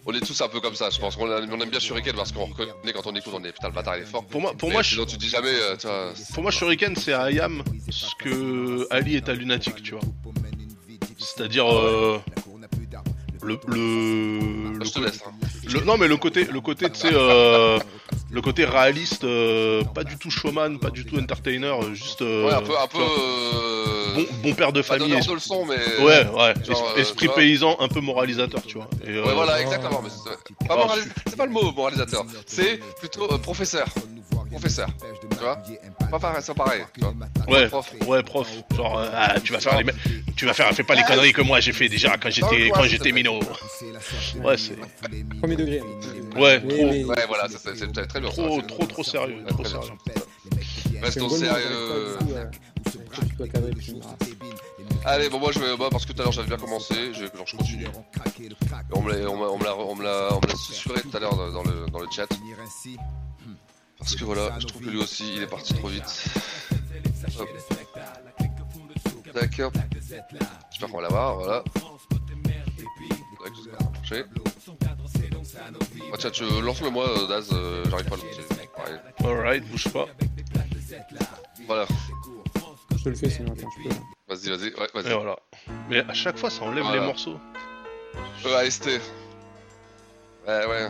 [0.08, 2.46] On est tous un peu comme ça, je pense qu'on aime bien Shuriken parce qu'on
[2.46, 4.26] reconnaît quand on écoute, on est putain le bâtard il est fort.
[4.26, 6.12] Pour moi, pour Mais moi, je- tu dis jamais, euh, tu vois.
[6.34, 7.62] Pour moi, Shuriken, c'est à Ayam
[7.92, 10.02] ce que Ali est à Lunatic, tu vois.
[11.20, 12.20] C'est-à-dire euh,
[13.44, 15.22] le le, Je te laisse.
[15.26, 15.32] hein.
[15.80, 17.80] Le- non mais le côté le côté tu sais euh,
[18.32, 22.48] le côté réaliste, euh, pas du tout showman, pas du tout entertainer, euh, juste euh,
[22.48, 22.98] Ouais, un peu, un peu.
[23.00, 25.10] euh, bon, bon père de famille.
[25.10, 25.76] de leçons, mais.
[26.04, 28.88] Ouais, ouais, genre, esprit paysan, un peu moralisateur, tu vois.
[29.06, 30.02] Et, Ouais, voilà, exactement.
[30.02, 30.88] mais c'est- pas
[31.28, 33.88] C'est pas le mot moralisateur, c'est plutôt professeur.
[34.52, 34.88] Professeur,
[35.32, 35.58] tu vois
[36.12, 37.14] Pas pareil, c'est pareil, tu vois
[37.48, 37.94] Ouais, Prof.
[38.08, 38.48] ouais, prof.
[38.76, 39.92] Genre, euh, ah, tu vas faire les,
[40.36, 42.84] tu vas faire, fais pas les conneries que moi j'ai fait déjà quand j'étais, quand
[42.84, 43.40] j'étais minot.
[44.44, 44.76] Ouais, c'est,
[45.40, 45.82] Premier degré.
[46.36, 46.70] ouais, trop,
[47.10, 48.30] Ouais, voilà, ça, c'est très bien.
[48.30, 49.90] trop, trop, trop sérieux, trop sérieux.
[51.02, 52.18] Restons bon sérieux.
[55.04, 55.76] Allez, bon, moi je vais.
[55.78, 57.86] Bah, parce que tout à l'heure j'avais bien commencé, je, genre, je continue.
[57.86, 57.88] Et
[58.94, 60.56] on me l'a on me l'a- on me l'a- on me l'a- on me l'a
[60.56, 62.28] susurré tout à l'heure dans le, dans le chat.
[64.02, 66.26] Parce que voilà, je trouve que lui aussi il est parti trop vite.
[67.40, 67.48] Hop.
[69.34, 69.72] D'accord.
[70.72, 71.64] J'espère qu'on va l'avoir, voilà.
[73.44, 73.54] Tac,
[73.94, 74.24] marcher.
[76.12, 79.30] Ah, tiens, tu lance-le moi, euh, Daz, euh, j'arrive pas à le.
[79.30, 80.08] Alright, bouge pas.
[81.68, 81.86] Voilà,
[82.98, 83.96] Je te le fais sinon, attends, je peux.
[84.28, 85.12] vas-y, vas-y, ouais, vas-y.
[85.12, 85.38] Et voilà.
[85.90, 87.00] Mais à chaque fois, ça enlève Voilà.
[87.00, 87.40] les morceaux.
[88.46, 88.88] Euh, AST.
[90.48, 90.90] Ouais, ouais.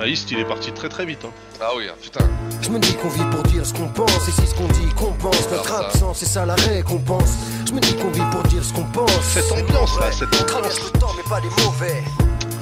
[0.00, 1.24] Ah, East, il est parti très très vite.
[1.24, 1.30] Hein.
[1.60, 2.24] Ah oui, hein, putain.
[2.60, 4.88] Je me dis qu'on vit pour dire ce qu'on pense, et si ce qu'on dit
[4.96, 5.86] qu'on pense, notre ça.
[5.86, 7.30] absence, c'est ça la récompense.
[7.66, 9.10] Je me dis qu'on vit pour dire ce qu'on pense.
[9.22, 10.92] Cette ambiance là, cette traverse ambiance.
[10.92, 12.02] le temps, mais pas les mauvais.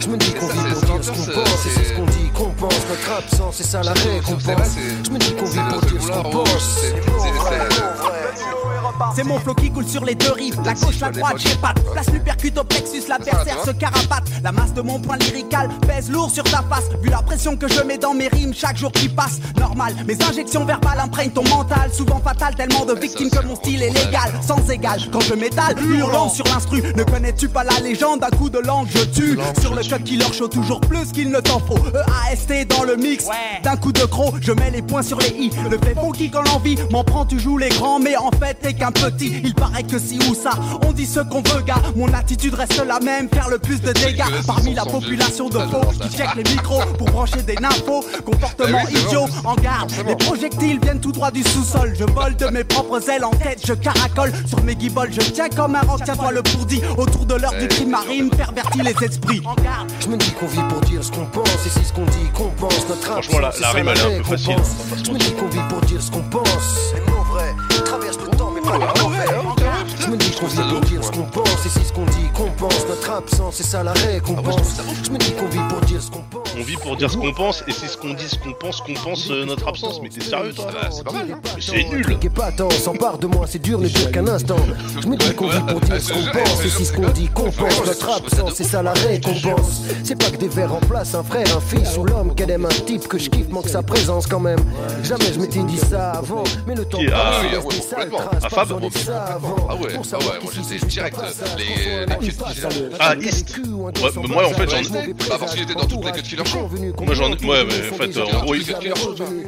[0.00, 2.30] Je me dis qu'on vit pour dire ce qu'on pense, et c'est- ce qu'on dit
[2.34, 2.74] qu'on pense.
[2.88, 4.76] Notre absence, c'est ça la récompense.
[5.04, 6.78] Je me dis qu'on vit pour dire ce qu'on pense.
[6.80, 7.58] c'est- Les c'est- mauvais,
[9.14, 10.58] c'est- mon flow qui coule sur les deux rives.
[10.64, 11.74] La gauche, la droite, j'ai pas.
[11.92, 14.24] Place l'uppercut au plexus, l'adversaire se carapate.
[14.42, 16.84] La masse de mon point lyrical pèse lourd sur ta face.
[17.02, 19.40] Vu la pression que je mets dans mes rimes chaque jour qui passe.
[19.58, 21.90] Normal, mes injections verbales imprègnent ton mental.
[21.92, 24.32] Souvent fatal, tellement de victimes que mon style est légal.
[24.46, 26.82] Sans égal, quand je m'étale, hurlant sur l'instru.
[26.96, 28.22] Ne connais-tu pas la légende?
[28.24, 29.38] Un coup de langue, je tue.
[29.60, 31.78] Sur le cut qui leur chaud toujours plus qu'il ne t'en faut.
[32.30, 33.26] EAST dans le mix.
[33.62, 35.50] D'un coup de croc, je mets les points sur les i.
[35.70, 38.74] Le fait funky quand l'envie m'en prend, tu joues les grands, mais en fait t'es
[38.74, 39.40] qu'un petit.
[39.44, 40.50] Il paraît que si ou ça,
[40.86, 41.82] on dit ce qu'on veut, gars.
[41.96, 44.22] Mon attitude reste la même, faire le plus de dégâts.
[44.46, 48.04] Parmi la population de faux qui check les micros pour brancher des nymphos.
[48.24, 49.90] Comportement c'est idiot, en garde.
[50.06, 51.94] Les projectiles viennent tout droit du sous-sol.
[51.98, 55.12] Je vole de mes propres ailes en tête, je caracole sur mes guibolles.
[55.12, 56.80] Je tiens comme un roc, tiens-toi le pourdi.
[56.96, 59.42] Autour de l'heure du crime marine, pervertit les esprits.
[59.44, 59.90] En garde.
[60.00, 62.28] Je me dis qu'on vit pour dire ce qu'on pense, et si ce qu'on dit
[62.34, 64.56] qu'on pense, notre Franchement, la- rime, elle est un peu facile,
[65.04, 66.94] Je me dis qu'on vit pour dire ce qu'on pense.
[69.98, 72.28] Je me dis qu'on vit pour dire ce qu'on pense, et si ce qu'on dit
[72.34, 74.80] qu'on pense, notre absence, c'est ça la récompense.
[75.04, 76.41] Je me dis qu'on vit pour dire ce qu'on pense.
[76.58, 78.80] On vit pour dire ce qu'on pense, et c'est ce qu'on dit, ce qu'on pense,
[78.80, 80.00] qu'on pense euh, notre absence.
[80.02, 81.36] Mais t'es sérieux, toi C'est pas mal.
[81.58, 82.18] C'est nul
[82.78, 84.56] s'empare de moi, c'est dur, ne dure qu'un instant.
[85.00, 87.28] Je me dis qu'on vit pour dire ce qu'on pense, et si ce qu'on dit
[87.28, 89.82] qu'on pense, notre absence, c'est ça la récompense.
[90.04, 92.66] C'est pas que des vers en place, un frère, un fils ou l'homme qu'elle aime
[92.66, 94.60] un type que je kiffe, manque sa présence quand même.
[95.02, 98.20] Jamais je m'étais dit ça avant, mais le temps ah, oui, complètement.
[98.42, 98.68] Ah, Fab.
[98.72, 101.16] Ah ouais, Pour ah ouais, moi j'étais direct.
[101.56, 102.06] Les.
[102.98, 103.92] Ah, East Ouais,
[104.28, 104.92] moi, en fait, j'en
[105.28, 106.41] Bah, parce qu'il était dans toutes les cuts
[107.04, 107.44] Moi, j'en ai.
[107.44, 108.62] Ouais, mais en fait, en gros, il...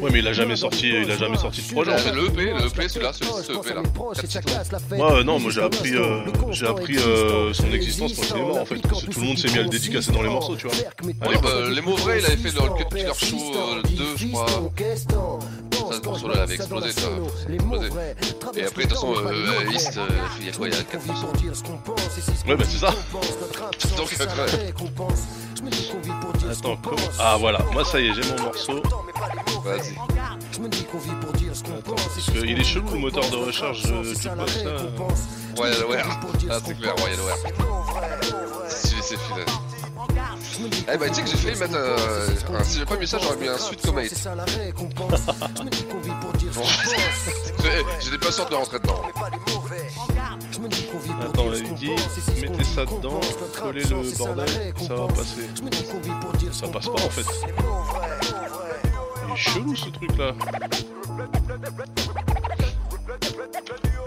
[0.01, 2.13] Ouais, mais il a jamais sorti, il a jamais sorti de projet, en fait.
[2.13, 3.83] Le EP, le EP, celui-là, ce EP là.
[4.97, 8.45] Moi, euh, non, moi j'ai appris, euh, j'ai appris euh, son existence quand il est
[8.45, 8.77] mort en fait.
[8.83, 10.77] Parce que tout le monde s'est mis à le dédicacer dans les morceaux, tu vois.
[11.21, 11.29] Bah,
[11.75, 14.47] les mots vrais, il avait fait dans le Killer Show euh, 2, je crois.
[15.95, 17.09] Ça, morceau-là, il avait explosé, ça.
[17.53, 17.89] Explosé.
[18.57, 20.07] Et après, de toute façon, euh, East, euh,
[20.41, 21.27] il y a quoi, il y a 4 morceaux.
[22.47, 22.91] Ouais, bah c'est ça.
[23.97, 24.73] Donc, euh.
[26.51, 28.83] Attends, comment Ah voilà, moi ça y est, j'ai mon morceau.
[29.65, 29.95] Vas-y.
[31.79, 34.77] Attends, parce que il est chelou le moteur de recherche euh, du poste là.
[35.57, 36.21] Royal Aware.
[36.51, 37.39] Ah, c'est clair, Royal Aware.
[38.69, 39.47] C'est c'est fidèle.
[40.93, 41.75] Eh bah, tu sais que j'ai failli mettre.
[41.77, 42.29] euh,
[42.59, 44.29] un- si j'ai pas mis ça, j'aurais mis un suite comme 8.
[48.01, 49.03] J'étais pas sûr de rentrer dedans.
[51.23, 51.91] Attends, il dit,
[52.41, 53.21] mettez ça dedans,
[53.61, 55.49] collez le bordel, ça va passer.
[56.53, 57.27] Ça passe pas en fait.
[59.27, 60.33] Il est chelou ce truc là.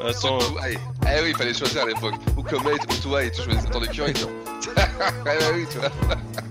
[0.07, 0.39] Attends.
[0.63, 0.79] High.
[1.03, 2.13] Eh oui, il fallait choisir à l'époque.
[2.37, 4.29] Ou comme 8 ou Too High, tu choisis ton curry, non
[5.25, 5.89] Ouais, oui, tu vois.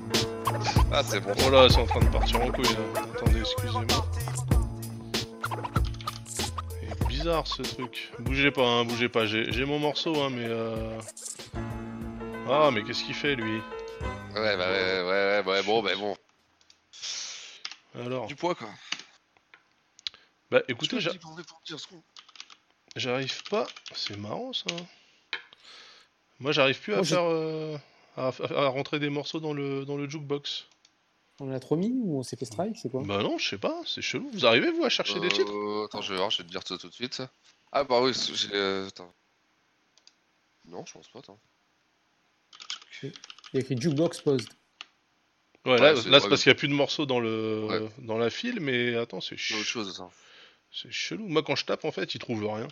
[0.93, 1.32] Ah, c'est bon.
[1.47, 3.02] Oh là, c'est en train de partir en couille là.
[3.14, 3.86] Attendez, excusez-moi.
[6.28, 8.10] C'est bizarre ce truc.
[8.20, 9.27] Bougez pas, hein, bougez pas.
[9.27, 10.98] J'ai mon morceau, hein, mais euh...
[12.48, 13.60] Ah, mais qu'est-ce qu'il fait lui?
[14.35, 16.16] Ouais, bah ouais, ouais, ouais, ouais, bon, bah bon.
[17.94, 18.68] Alors Du poids, quoi.
[20.51, 21.20] Bah écoutez, j'arrive
[23.51, 23.66] pas.
[23.94, 24.66] C'est marrant ça.
[26.39, 27.24] Moi j'arrive plus à faire.
[28.16, 30.66] À, à rentrer des morceaux dans le, dans le jukebox.
[31.38, 33.02] On a trop mis ou on s'est fait strike C'est quoi?
[33.05, 34.30] Bah non, je sais pas, c'est chelou.
[34.32, 35.52] Vous arrivez vous à chercher des titres?
[35.52, 37.20] Euh, Attends, je vais voir, je vais te dire ça tout de suite.
[37.72, 38.48] Ah bah oui, j'ai...
[38.55, 39.12] euh, Attends.
[40.64, 41.38] Non, je pense pas, attends.
[43.02, 43.12] Il
[43.52, 44.48] y a écrit Jukebox Posed.
[45.66, 47.20] Ouais, là, Ouais, c'est- là, c'est ouais, parce qu'il y a plus de morceaux dans
[47.20, 47.88] le Ouais.
[47.98, 49.66] dans la file, mais attends, c'est C'est autre ch...
[49.66, 50.09] chose, ça.
[50.72, 51.26] c'est chelou.
[51.28, 52.68] Moi quand je tape en fait, ils trouvent rien.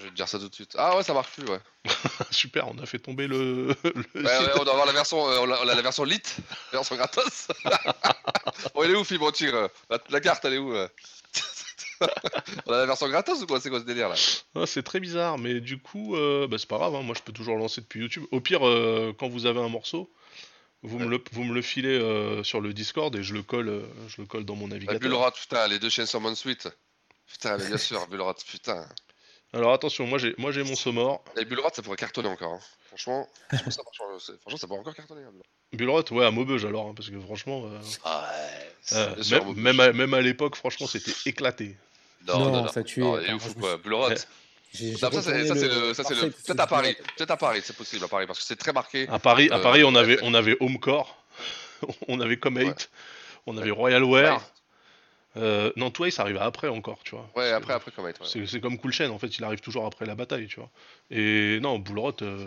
[0.00, 0.74] Je vais te dire ça tout de suite.
[0.78, 1.60] Ah ouais, ça marche plus, ouais.
[2.30, 3.68] Super, on a fait tomber le.
[3.84, 4.50] le Ouais, ouais, site.
[4.58, 6.22] on doit avoir la version, euh, on a, on a la version lit,
[6.72, 7.48] la version gratos.
[8.74, 10.88] bon, elle est où, Fibre Tigre la, la carte, elle est où euh
[12.66, 14.14] On a la version gratos ou quoi C'est quoi ce délire là?
[14.54, 16.94] Ah, c'est très bizarre, mais du coup, euh, bah, c'est pas grave.
[16.94, 18.24] hein, Moi, je peux toujours lancer depuis YouTube.
[18.30, 20.10] Au pire, euh, quand vous avez un morceau,
[20.82, 23.68] vous me le vous me le filez euh, sur le Discord et je le colle,
[23.68, 25.00] euh, je le colle dans mon La navigateur.
[25.00, 26.68] Bullrot, putain, les deux chaînes sur Mon Suite.
[27.26, 28.88] Putain, mais bien sûr, Bullrot, putain.
[29.52, 31.24] Alors attention, moi j'ai moi j'ai mon Somor.
[31.36, 32.52] Les Bullrot, ça pourrait cartonner encore.
[32.54, 32.60] hein.
[32.86, 35.22] Franchement, ça euh, franchement, ça pourrait encore cartonner.
[35.22, 35.32] hein,
[35.72, 36.04] Bullrot.
[36.12, 39.80] Ouais, à Maubeuge alors, hein, parce que franchement, euh, Ah ouais, euh, sûr, même, même
[39.80, 41.76] à, même à l'époque, franchement, c'était éclaté.
[42.26, 42.68] Non, Non, non, non.
[42.68, 42.80] ça.
[42.96, 44.16] Non, il est ouf quoi Bullrot Ouais.
[44.72, 46.20] Ça, ça, c'est le le, ça, c'est le.
[46.20, 46.96] Marseille, Peut-être c'est à Paris.
[47.16, 49.08] Peut-être à Paris, c'est possible à Paris parce que c'est très marqué.
[49.08, 50.20] À Paris, à Paris, on ouais, avait ouais.
[50.22, 51.16] on avait Homecore,
[52.08, 52.88] on avait Comate,
[53.46, 54.40] on avait Royal Wear.
[55.40, 57.30] Euh, non, Twice arrive après encore, tu vois.
[57.34, 58.24] Ouais, après, après, comment être.
[58.26, 60.70] C'est c'est comme Cool Chain, en fait, il arrive toujours après la bataille, tu vois.
[61.10, 62.46] Et non, Bullrot, euh,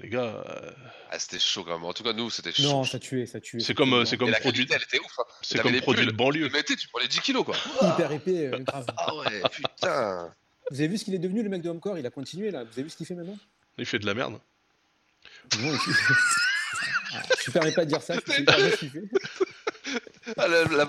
[0.00, 0.70] les gars, euh,
[1.10, 1.84] Ah, c'était chaud quand même.
[1.84, 2.62] En tout cas, nous, c'était chaud.
[2.64, 3.60] Non, ça tuait, ça tuait.
[3.60, 5.12] c'est comme, euh, c'est comme la produit, qualité, elle était ouf.
[5.18, 5.24] hein.
[5.42, 6.46] c'est comme les produit de banlieue.
[6.46, 7.56] Tu le mettais, tu prenais 10 kilos quoi.
[7.82, 8.86] Hyper épais, euh, grave.
[8.96, 10.32] Ah ouais, putain.
[10.70, 11.98] Vous avez vu ce qu'il est devenu, le mec de Homecore?
[11.98, 12.62] Il a continué là.
[12.64, 13.38] Vous avez vu ce qu'il fait maintenant?
[13.78, 14.34] Il fait de la merde.
[15.58, 15.78] Non, il
[17.14, 19.00] Ah, Je ne permets pas de dire ça, je sais hyper bien ce qu'il fait.
[20.36, 20.86] Ah, la- la-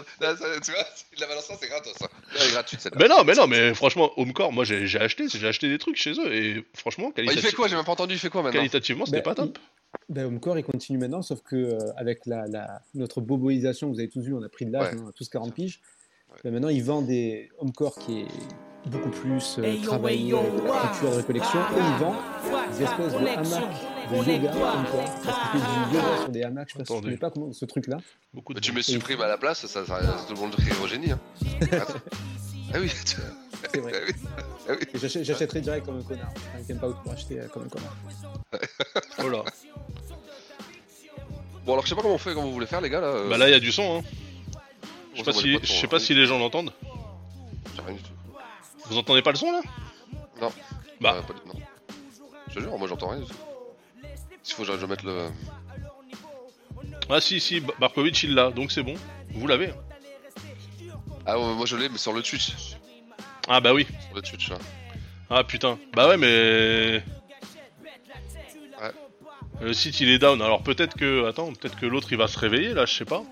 [0.59, 0.83] tu vois,
[1.19, 1.93] la balance c'est gratos.
[2.01, 2.07] Hein.
[2.39, 2.97] Elle est gratuite celle-là.
[2.99, 5.95] Mais non, mais non, mais franchement, Homecore, moi j'ai j'ai acheté, j'ai acheté des trucs
[5.95, 7.67] chez eux et franchement, Ah, il qualitati- fait quoi?
[7.67, 8.15] J'ai même pas entendu.
[8.15, 8.59] Il fait quoi maintenant?
[8.59, 9.57] qualitativement, c'était Bah, pas top.
[10.09, 14.09] Ben, Homecore, il continue maintenant, sauf que euh, avec la, la- notre boboisation, vous avez
[14.09, 14.99] tous vu, on a pris de l'âge, Ouais.
[14.99, 15.79] hein, on a tous 40 piges.
[16.43, 18.27] Ben, maintenant, il vend des Homecore qui est
[18.89, 22.15] beaucoup plus euh, travaillé, la structure de collection, et il vend
[22.77, 23.75] des espèces de hamacs
[24.09, 25.51] de yoga Homecore, parce
[25.89, 27.05] du yoga sur des hamacs, je sais pas si tu Entendu.
[27.07, 27.97] connais pas comment, ce truc-là.
[28.33, 30.71] Beaucoup Mais de tu mets supprime à la place, ça, ça, tout le monde crie
[30.83, 31.11] au génie.
[31.11, 31.19] Hein.
[32.73, 33.15] ah oui, tu-
[33.71, 33.91] C'est vrai.
[33.95, 34.13] ah oui.
[34.69, 34.87] Ah oui.
[34.93, 36.29] Et j'achète- J'achèterais direct comme un connard.
[36.57, 37.95] Un camp out pour acheter euh, comme un connard.
[39.23, 39.43] Oh là.
[41.65, 43.07] Bon alors je sais pas comment on fait, comment vous voulez faire les gars là.
[43.07, 44.03] euh, Bah là, il y a du son, hein.
[45.13, 45.89] Je sais on pas si, pas je sais hein.
[45.89, 46.71] pas si les gens l'entendent.
[47.75, 48.11] J'ai rien du tout.
[48.89, 49.61] Vous entendez pas le son là?
[50.41, 50.51] Non.
[51.01, 51.15] Bah.
[51.17, 51.53] Euh, pas du- non.
[52.49, 53.33] Je te jure, moi j'entends rien du tout.
[54.53, 55.29] Faut que le.
[57.09, 58.95] Ah si, si, Ba- Barkovic il l'a, donc c'est bon.
[59.31, 59.69] Vous l'avez.
[59.69, 59.75] hein.
[61.25, 62.51] Ah ouais, moi je l'ai, mais sur le Twitch.
[63.47, 63.85] Ah bah oui.
[64.07, 64.57] Sur le Twitch là.
[65.29, 65.77] Ah putain.
[65.95, 67.03] Bah ouais, mais.
[68.81, 68.91] Ouais.
[69.61, 70.41] Le site il est down.
[70.41, 71.27] Alors peut-être que.
[71.27, 73.23] Attends, peut-être que l'autre il va se réveiller là, je sais pas.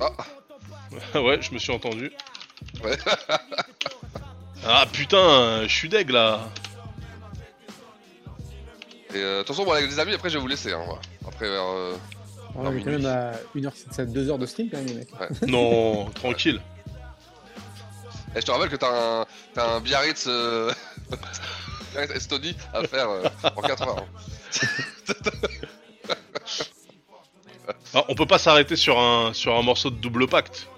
[0.00, 0.12] Ah
[1.20, 2.12] ouais, je me suis entendu.
[2.84, 2.96] Ouais.
[4.66, 6.48] Ah putain, je suis deg là.
[9.14, 10.72] Et euh, attention, bon, les amis, après je vais vous laisser.
[10.72, 11.00] Hein, voilà.
[11.26, 11.64] Après vers.
[11.64, 11.94] euh,
[12.54, 15.20] On est quand même à 1h, 2 heures de stream quand même, les mecs.
[15.20, 15.28] Ouais.
[15.48, 16.60] Non, tranquille.
[18.36, 20.70] Et je te rappelle que t'as un, t'as un Biarritz, euh...
[21.92, 23.22] Biarritz Estonie à faire euh,
[23.56, 23.98] en 4 heures.
[23.98, 25.14] hein.
[27.94, 30.68] Ah, on peut pas s'arrêter sur un, sur un morceau de double pacte.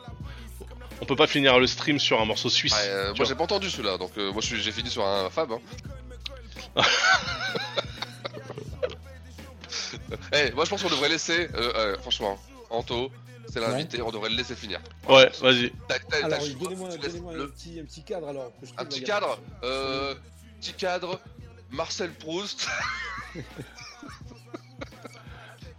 [1.01, 2.73] On peut pas finir le stream sur un morceau suisse.
[2.73, 5.51] Ouais, euh, moi j'ai pas entendu celui-là, donc euh, moi j'ai fini sur un Fab.
[6.77, 6.83] Hein.
[10.33, 12.39] Eh, moi je pense qu'on devrait laisser, euh, euh, franchement,
[12.71, 13.11] Anto,
[13.49, 14.81] c'est l'invité, on devrait le laisser finir.
[15.09, 15.73] Ouais, vas-y.
[16.23, 18.53] Alors, donnez-moi le- un, petit, un petit cadre alors.
[18.61, 20.15] que je Un petit cadre, euh,
[20.61, 21.21] petit cadre,
[21.71, 22.69] Marcel Proust.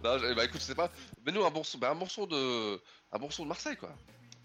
[0.04, 0.90] non, bah écoute, je sais pas,
[1.24, 2.80] mais nous un bon son, bah, un morceau de,
[3.12, 3.94] un bon son de Marseille quoi.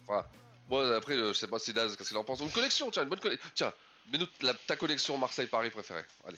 [0.08, 0.28] Voilà.
[0.70, 2.40] Moi après, euh, je sais pas si Daz, qu'est-ce qu'il en pense.
[2.42, 3.50] Une collection, tiens, une bonne collection.
[3.56, 3.74] Tiens,
[4.12, 4.28] mets-nous
[4.68, 6.04] ta collection Marseille-Paris préférée.
[6.28, 6.38] Allez.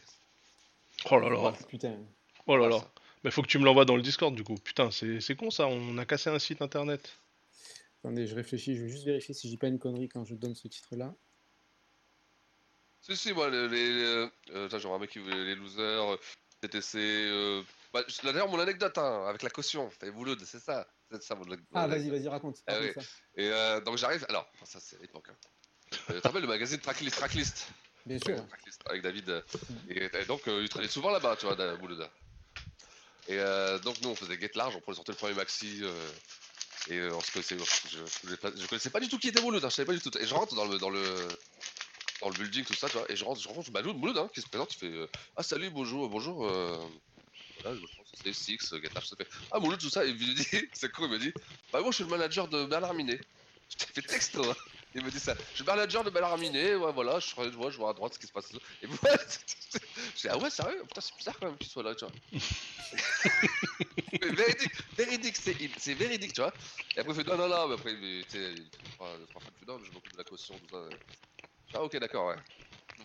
[1.09, 1.53] Oh là là.
[1.67, 1.95] Putain.
[2.47, 2.77] Oh là là.
[3.23, 4.55] Mais faut que tu me l'envoies dans le Discord du coup.
[4.55, 7.21] Putain, c'est c'est con ça, on a cassé un site internet.
[7.99, 10.55] Attendez, je réfléchis, je vais juste vérifier si j'ai pas une connerie quand je donne
[10.55, 11.13] ce titre-là.
[13.01, 13.67] Si, si, moi, les.
[13.67, 16.17] les euh, j'aurais un mec qui voulait les losers, euh,
[16.61, 16.97] TTC.
[16.97, 17.61] Euh...
[17.93, 20.87] Bah, d'ailleurs, mon anecdote, hein, avec la caution, t'avais voulu, c'est ça.
[21.11, 21.43] C'est ça, mon
[21.73, 22.57] Ah, vas-y, vas-y, raconte.
[22.67, 23.03] Ah raconte oui.
[23.03, 23.09] ça.
[23.35, 24.25] Et euh, donc, j'arrive.
[24.29, 25.29] Alors, ça, c'est à l'époque.
[25.29, 25.35] Hein.
[26.09, 27.67] Euh, tu te rappelles le magazine Tracklist Tracklist?
[28.05, 28.45] Bien sûr.
[28.85, 29.43] Avec David.
[29.89, 32.07] Et, et donc, euh, il traînait souvent là-bas, tu vois, Mouloud.
[33.29, 35.79] Et euh, donc, nous, on faisait get large, on sortir le premier maxi.
[35.83, 36.11] euh,
[36.89, 37.57] et euh, on se connaissait.
[37.59, 39.99] Je, je, je connaissais pas du tout qui était Mouloud, hein, je savais pas du
[40.01, 40.17] tout.
[40.17, 41.27] Et je rentre dans le, dans le,
[42.21, 43.05] dans le building, tout ça, tu vois.
[43.11, 45.69] Et je rentre, je rencontre Mouloud, Mouloud hein, qui se présente, il fait Ah, salut,
[45.69, 46.37] bonjour, bonjour.
[46.41, 47.81] Voilà, je
[48.23, 50.03] c'est Six, get large, ça fait Ah, Mouloud, tout ça.
[50.05, 51.33] Et il me dit C'est quoi Il me dit
[51.71, 53.19] Bah, moi, je suis le manager de Bernard Minet.
[53.69, 54.55] Je t'ai fait texto, hein.
[54.95, 55.35] Il me dit ça.
[55.51, 58.13] Je suis manager de Bernard Minet, ouais, voilà, je, je vois, je vois à droite
[58.13, 58.51] ce qui se passe.
[58.81, 60.83] Et moi, je dis, ah ouais, sérieux?
[60.87, 62.13] Putain, c'est bizarre quand même qu'il soit là, tu vois.
[64.21, 66.53] Mais véridique, véridique, c'est c'est véridique, tu vois.
[66.95, 69.91] Et après, il fait non, non, non, mais après, il tu sais, il fait je
[69.93, 70.83] m'occupe de la caution, tout ça.
[71.73, 72.35] Ah, ok, d'accord, ouais.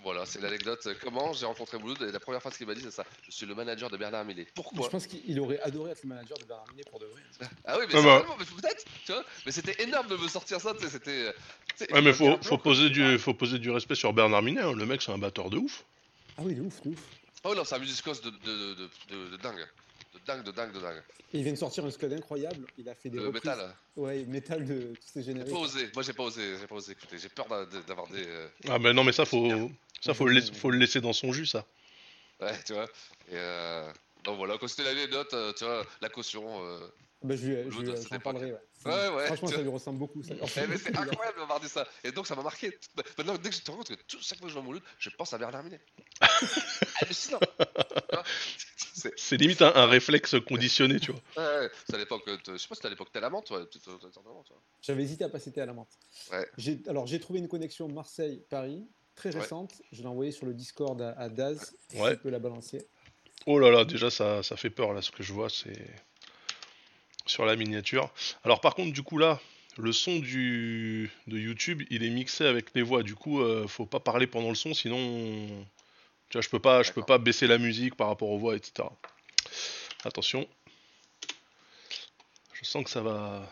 [0.05, 0.87] Voilà, c'est l'anecdote.
[1.03, 3.05] Comment j'ai rencontré Mouloud et la première phrase qu'il m'a dit, c'est ça.
[3.27, 4.47] Je suis le manager de Bernard Minet.
[4.55, 7.23] Pourquoi Je pense qu'il aurait adoré être le manager de Bernard Minet pour de vrai.
[7.65, 8.03] Ah oui, mais Ah bah.
[8.03, 9.25] certainement, mais peut-être, tu vois.
[9.47, 11.35] Mais c'était énorme de me sortir ça, tu sais, c'était.
[11.75, 14.61] sais, Ouais, mais faut, poser du, faut poser du respect sur Bernard Minet.
[14.61, 14.73] hein.
[14.75, 15.85] Le mec, c'est un batteur de ouf.
[16.37, 17.01] Ah oui, de ouf, de ouf.
[17.45, 19.67] Oh non, c'est un musicos de, de, de, de, de, de dingue.
[20.27, 21.03] Dingue, de dingue, de dingue.
[21.33, 22.67] Et il vient de sortir un scud incroyable.
[22.79, 23.45] Il a fait des Le reprises.
[23.45, 23.75] métal.
[23.97, 25.53] Ouais, métal de tous ces J'ai génériques.
[25.53, 27.19] pas osé, moi j'ai pas osé, j'ai pas osé écouter.
[27.19, 28.25] J'ai peur d'a- d'avoir des.
[28.27, 29.71] euh, Ah, mais non, mais ça, faut,
[30.01, 31.67] ça, faut, le laisser, faut le laisser dans son jus, ça.
[32.41, 32.85] Ouais, tu vois.
[33.29, 33.91] Et euh...
[34.25, 36.65] Donc voilà, quand c'était l'anecdote, euh, tu vois, la caution.
[36.65, 36.79] Euh...
[37.25, 38.59] Bah, je lui, je lui- parlerai, ouais.
[38.85, 39.27] Ouais, ouais.
[39.29, 40.23] Franchement, ça lui ressemble beaucoup.
[40.23, 41.89] Ça Eh, mais c'est incroyable d'avoir dit ça.
[42.05, 42.79] Et donc ça m'a marqué.
[43.17, 44.83] Maintenant, dès que je te rends compte que tout, chaque fois que je vois Mouloud,
[44.99, 45.81] je pense à Bernard Minet.
[47.01, 47.41] Hallucinant.
[49.17, 51.21] c'est limite un, un réflexe conditionné, tu vois.
[51.37, 51.71] ouais, ouais.
[51.89, 53.67] C'est à l'époque, je sais pas si c'était à l'époque tu vois.
[54.83, 55.89] J'avais hésité à pas citer à la menthe.
[56.33, 56.47] Ouais.
[56.89, 59.41] Alors, j'ai trouvé une connexion Marseille-Paris, très Ouais.
[59.41, 59.73] récente.
[59.93, 61.75] Je l'ai envoyée sur le Discord à, à Daz.
[61.91, 62.17] Si Ouais.
[62.17, 62.87] tu peux la balancer.
[63.47, 65.91] Oh là là, déjà ça, ça fait peur là, ce que je vois, c'est
[67.27, 68.13] sur la miniature.
[68.45, 69.41] Alors par contre, du coup là,
[69.77, 73.03] le son du de YouTube, il est mixé avec les voix.
[73.03, 75.47] Du coup, euh, faut pas parler pendant le son, sinon,
[76.29, 78.57] tu vois, je peux pas, je peux pas baisser la musique par rapport aux voix,
[78.57, 78.89] etc.
[80.05, 80.47] Attention.
[82.53, 83.51] Je sens que ça va.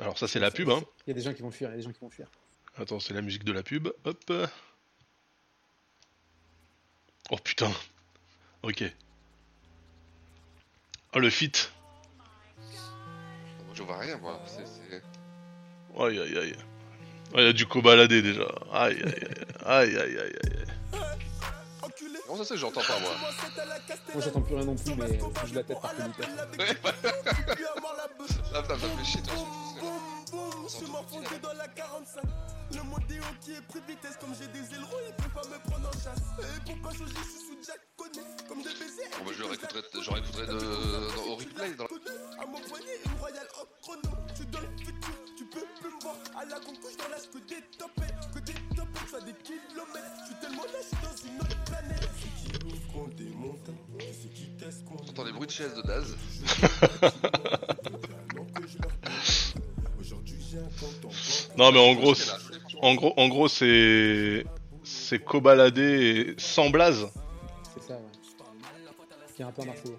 [0.00, 0.82] Alors ça c'est la pub, hein.
[1.06, 2.10] Il y a des gens qui vont fuir, il y a des gens qui vont
[2.10, 2.28] fuir.
[2.76, 3.88] Attends, c'est la musique de la pub.
[4.04, 4.32] Hop.
[7.30, 7.70] Oh putain.
[8.62, 8.84] Ok.
[11.14, 11.52] Oh le fit.
[13.78, 14.40] Moi, je vois rien, moi.
[14.46, 14.66] C'est.
[14.66, 15.02] c'est-
[16.00, 16.56] Aïe aïe aïe.
[17.32, 18.46] Oh, il y a du cobaladé déjà.
[18.72, 19.96] Aïe aïe aïe.
[19.96, 21.00] Aïe aïe aïe aïe.
[22.26, 23.10] Comment ça que j'entends pas, moi
[24.14, 26.26] Moi, j'entends plus rien non plus, mais je la tête par politesse.
[28.52, 29.34] Là, ça me fait chier, toi.
[30.30, 32.22] Je suis morfondé dans la 45
[32.74, 35.58] Le modéo qui est pris de vitesse Comme j'ai des ailerons il peut pas me
[35.70, 36.20] prendre en chasse.
[36.38, 39.38] Et pour pas changer je suis sous Jack Connet Comme des baisers Bon, bah, je
[39.40, 41.74] le réécouterai, je réécouterai de, dans- au replay.
[41.74, 41.86] Dans...
[41.86, 44.10] À mon poignet une royale hop chrono.
[44.28, 46.16] Je suis dans le futur Tu peux plus me voir.
[46.38, 50.12] À la concouche dans l'âge que des topettes Que des topettes soit des kilomètres.
[50.20, 52.08] Je suis tellement là je suis dans une autre planète.
[52.20, 54.44] Ceux qui ouvrent des montagnes Ceux qui
[54.84, 56.14] qu'on J'entends des bruits de chaises de Daz.
[61.56, 62.30] Non mais en gros, c'est-
[62.80, 64.44] en gros, en gros c'est
[64.84, 67.06] c'est cobaladé et sans blaze.
[67.74, 68.00] C'est ça, ouais.
[69.36, 69.96] Qui est un peu marseillais.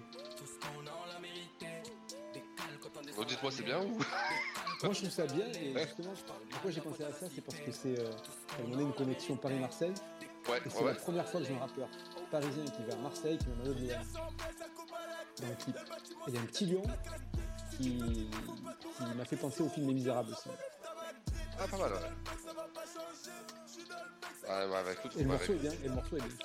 [3.16, 3.98] Bon, dites-moi, c'est bien ou
[4.82, 6.14] Moi, je trouve ça bien, et justement,
[6.50, 7.98] pourquoi j'ai pensé à ça, c'est parce que c'est.
[8.00, 9.92] Euh, ça m'a donné une connexion Paris-Marseille.
[10.48, 10.96] Ouais, et c'est ouais, la ouais.
[10.96, 11.88] première fois que j'ai un rappeur
[12.30, 13.98] parisien qui va à Marseille qui me maillot de l'OM.
[15.42, 15.76] Dans le clip.
[15.76, 15.80] Et
[16.28, 16.82] il y a un petit lion
[17.80, 18.28] qui,
[18.96, 20.48] qui m'a fait penser au film Les Misérables aussi.
[21.58, 21.98] Ah, pas mal, ouais.
[24.48, 26.36] Ouais, ouais, ouais, écoute, Et le morceau est bien, et le morceau est bien.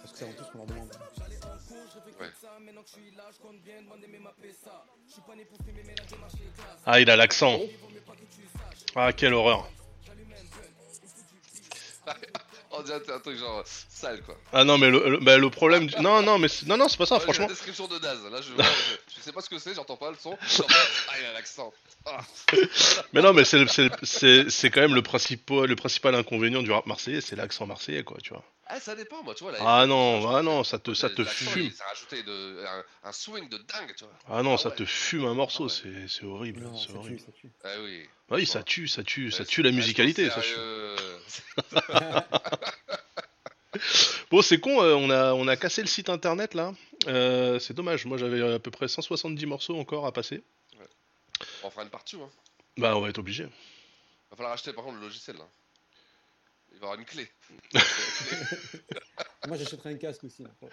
[0.00, 0.90] Parce que c'est avant tout ce qu'on leur demande.
[2.20, 2.30] Ouais.
[6.86, 7.58] Ah il a l'accent.
[8.96, 9.68] Ah quelle horreur.
[12.72, 14.36] On dirait un truc genre sale, quoi.
[14.52, 15.94] Ah non mais le, le- bah, le problème du...
[16.00, 17.46] non non mais c'est- non non c'est pas ça Ouais, franchement.
[17.46, 18.52] La description de Daz, là, je,
[19.20, 20.36] je, sais pas ce que c'est, j'entends pas le son.
[20.68, 21.72] Ah, il a l'accent.
[22.06, 22.20] Ah.
[23.12, 26.14] Mais non mais c'est le- c'est le- c'est c'est quand même le principal le principal
[26.14, 28.42] inconvénient du rap marseillais c'est l'accent marseillais quoi tu vois.
[28.72, 29.52] Ah, ça dépend, moi, tu vois.
[29.52, 31.62] Là, Ah non ah non ça te ça te fume.
[31.64, 34.12] il- Ça a rajouté de, un, un swing de dingue, tu vois.
[34.38, 37.16] Ah non ça te fume un morceau c'est c'est horrible Non, c'est ça horrible.
[37.18, 37.50] tue, ça tue.
[37.64, 38.08] Ah oui.
[38.30, 40.42] Oui ça tue ça tue ça tue la musicalité ah, ça.
[40.42, 40.54] tue.
[44.30, 46.72] Bon, c'est con, euh, on, a, on a cassé le site internet là.
[47.06, 50.42] Euh, c'est dommage, moi j'avais à peu près 170 morceaux encore à passer.
[50.80, 50.84] euh,
[51.64, 52.28] On fera une partie, hein.
[52.76, 53.44] Bah, on va être obligé.
[53.44, 55.46] Va falloir acheter par contre le logiciel, là.
[56.72, 57.28] Il va y avoir une clé.
[59.48, 60.42] Moi, j'achèterai un casque aussi.
[60.42, 60.50] Là.
[60.62, 60.68] Ouais,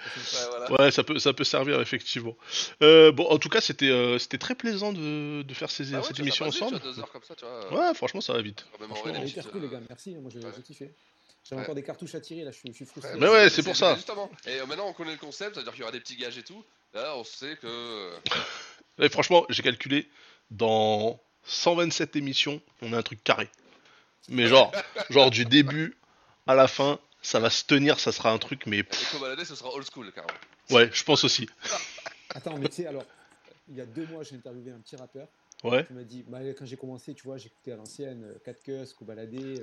[0.50, 0.72] voilà.
[0.74, 2.36] Ouais, ça peut, ça peut servir effectivement.
[2.84, 5.98] Euh, bon, en tout cas, c'était euh, c'était très plaisant de, de faire ces, Ah
[6.00, 6.78] ouais, cette ça émission vite, ensemble.
[6.78, 7.74] tu vois, deux heures comme ça, tu vois.
[7.90, 8.66] Ouais, franchement, ça va vite.
[8.78, 9.80] Franchement, Ah, hyper cool, les gars.
[9.90, 10.52] Merci, moi j'ai ouais.
[10.56, 10.94] j'ai kiffé.
[11.50, 11.66] J'avais Ouais.
[11.66, 13.14] encore des cartouches à tirer, là, je suis, je suis frustré.
[13.18, 13.96] Mais ouais, c'est pour ça.
[13.96, 14.30] Justement.
[14.46, 16.44] Et euh, maintenant, on connaît le concept, c'est-à-dire qu'il y aura des petits gages et
[16.44, 16.64] tout.
[16.94, 17.68] Là, on sait que.
[17.68, 18.18] euh,
[19.00, 20.10] Et franchement, j'ai calculé,
[20.52, 23.50] dans 127 émissions, on a un truc carré.
[24.30, 24.72] Mais genre,
[25.10, 25.96] genre du début
[26.48, 28.86] à la fin, ça va se tenir, ça sera un truc, mais Et
[29.46, 30.34] ce sera old school, carrément.
[30.72, 31.48] ouais, je pense aussi.
[32.36, 33.06] Attends, mais tu sais, alors,
[33.70, 35.28] il y a deux mois, j'ai interviewé un petit rappeur.
[35.64, 35.86] Ouais.
[35.86, 38.94] qui m'a dit, bah, quand j'ai commencé, tu vois, j'écoutais à l'ancienne, euh, 4 Cuss,
[38.94, 39.62] Kobalade.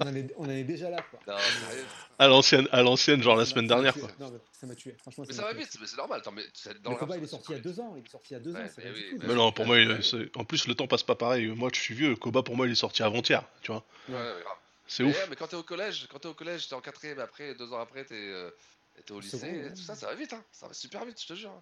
[0.00, 1.20] On, en est, on en est déjà là, quoi.
[1.26, 1.84] Non, sérieux.
[2.18, 4.08] À l'ancienne, à l'ancienne, genre la semaine dernière, quoi.
[4.18, 4.94] Non, mais ça m'a tué.
[5.00, 6.20] Franchement, Mais ça va vite, mais c'est normal.
[6.20, 7.94] Attends, mais c'est dans Le combat, il est sorti il y a deux ans.
[7.96, 8.58] Il est sorti il y a deux ans.
[8.58, 8.90] Ouais, mais
[9.28, 11.46] oui, non, pour moi, il- c'est- en plus, le temps passe pas pareil.
[11.48, 12.16] Moi, je suis vieux.
[12.16, 13.84] Koba, pour moi, il est sorti avant-hier, tu vois.
[14.08, 14.56] Ouais, ouais, grave.
[14.86, 15.16] C'est Mais, ouf.
[15.16, 17.72] ouais, mais quand t'es au collège, quand t'es au collège, t'es en quatrième, après, deux
[17.72, 18.50] ans après, t'es euh,
[19.06, 19.70] t'es au lycée, ouais.
[19.72, 20.42] tout ça, ça va vite, hein.
[20.50, 21.52] Ça va super vite, je te jure.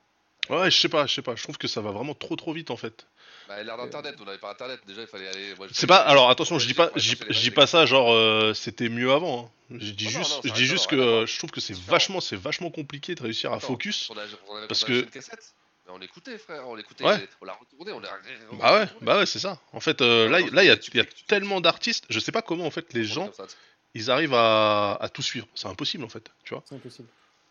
[0.51, 1.37] Ouais, je sais pas, je sais pas.
[1.37, 3.07] Je trouve que ça va vraiment trop, trop vite, en fait.
[3.49, 5.55] Bah, l'ère d'internet, on n'avait pas internet, déjà, il fallait aller.
[5.57, 5.97] moi, je C'est pas.
[5.97, 9.47] Alors attention, je dis pas, je dis- pas ça genre euh, c'était mieux avant.
[9.71, 9.77] hein.
[9.79, 11.93] Je dis Non, non, juste, non, je dis que euh, je trouve que c'est différent.
[11.93, 14.11] vachement, c'est vachement compliqué de réussir à Attends, focus.
[14.11, 15.55] on a- on avait- parce on que- une cassette,
[15.87, 17.27] mais on écoutait, frère, on l'écoutait, Ouais.
[17.41, 18.09] on l'a retourné, on l'a.
[18.51, 19.07] on l'a Bah ouais, retourné.
[19.07, 19.59] bah ouais, c'est ça.
[19.73, 22.05] En fait, euh, là, là, il y a, il y a tellement d'artistes.
[22.11, 23.55] Je sais pas comment en fait les gens, Comme ça, tu-
[23.95, 25.47] ils arrivent à, à tout suivre.
[25.55, 26.63] C'est impossible en fait, tu vois.
[26.69, 27.09] C'est impossible.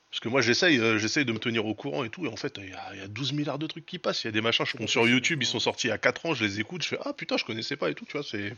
[0.10, 2.26] Parce que moi, j'essaye, euh, j'essaye de me tenir au courant et tout.
[2.26, 4.24] Et en fait, il y, a- il y a 12 milliards de trucs qui passent.
[4.24, 5.98] Il y a des machins, je compte sur YouTube, ils sont sortis il y a
[5.98, 8.14] 4 ans, je les écoute, je fais ah putain, je connaissais pas et tout, tu
[8.14, 8.24] vois.
[8.24, 8.56] C'est,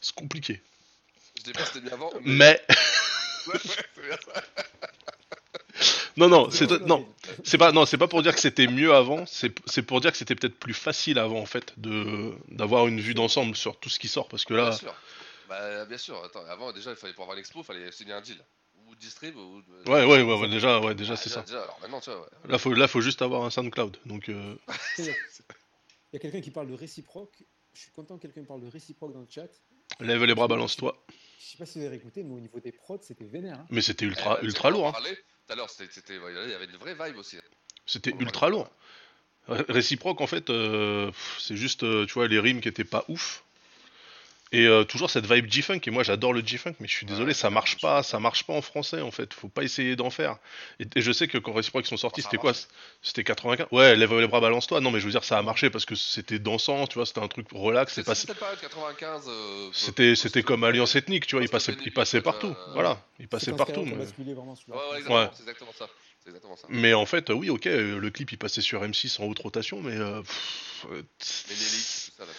[0.00, 0.60] c'est compliqué.
[1.38, 2.60] Je dis pas que c'était bien avant, Mais
[3.46, 3.60] Ouais, ouais,
[3.94, 4.42] c'est bien ça.
[6.16, 7.06] Non, non, c'est non,
[7.44, 9.26] c'est pas non, c'est pas pour dire que c'était mieux avant.
[9.26, 13.00] C'est c'est pour dire que c'était peut-être plus facile avant en fait de d'avoir une
[13.00, 14.94] vue d'ensemble sur tout ce qui sort parce que là, Bien sûr.
[15.48, 16.24] Bah, bien sûr.
[16.24, 18.38] Attends, avant, déjà, il fallait pour avoir l'expo, il fallait signer un deal.
[19.00, 19.62] Distrib, ou.
[19.86, 21.42] ouais, ouais, ouais, ouais, déjà, ouais, déjà Ah, c'est ça.
[21.42, 22.20] Déjà, alors maintenant, tu vois.
[22.20, 22.26] ouais.
[22.50, 23.98] Là, faut là, faut juste avoir un SoundCloud.
[24.06, 24.54] Donc euh,
[24.98, 27.42] Il y a, quelqu'un qui parle de réciproque.
[27.74, 29.48] Je suis content que quelqu'un parle de réciproque dans le chat.
[30.00, 30.96] lève les bras, balance-toi.
[31.38, 33.58] Je sais pas si vous avez écouté, mais au niveau des prods, c'était vénère.
[33.60, 33.66] hein.
[33.70, 34.88] Mais c'était Eh, ultra, tu ultra lourd.
[34.88, 34.92] hein.
[34.92, 37.36] parlait Tout à l'heure, c'était, c'était- ouais, il y avait une vraie vibe aussi.
[37.84, 38.70] C'était On en ultra lourd.
[39.48, 43.04] Ré- Réciproque, en fait, euh, c'est juste, euh, tu vois, les rimes qui étaient pas
[43.08, 43.44] ouf.
[44.52, 47.34] Et euh, toujours cette vibe G-Funk, et moi j'adore le G-Funk, mais je suis désolé,
[47.34, 50.36] ça marche pas, ça marche pas en français en fait, faut pas essayer d'en faire.
[50.78, 52.52] Et, et je sais que quand Réciproque ils sont sortis, a c'était quoi?
[53.02, 54.80] C'était 95 Ouais, lève les bras, balance-toi.
[54.80, 57.20] Non, mais je veux dire, ça a marché parce que c'était dansant, tu vois, c'était
[57.20, 58.14] un truc relax, c'est pas.
[58.14, 59.24] cette période 95.
[59.28, 62.54] euh, C'était c'était comme Alliance Ethnique, tu vois, il passait, il passait euh, partout.
[62.72, 63.84] Voilà, il passait partout.
[63.84, 63.94] Mais-
[64.32, 65.28] vraiment Ouais, exactement, Ouais.
[65.34, 65.88] c'est exactement ça.
[66.22, 66.66] C'est exactement ça.
[66.70, 69.96] Mais en fait, oui, ok, le clip il passait sur M6 en haute rotation, mais.
[69.96, 70.86] pff,
[71.20, 72.32] tss- Ménélique, tout ça, là.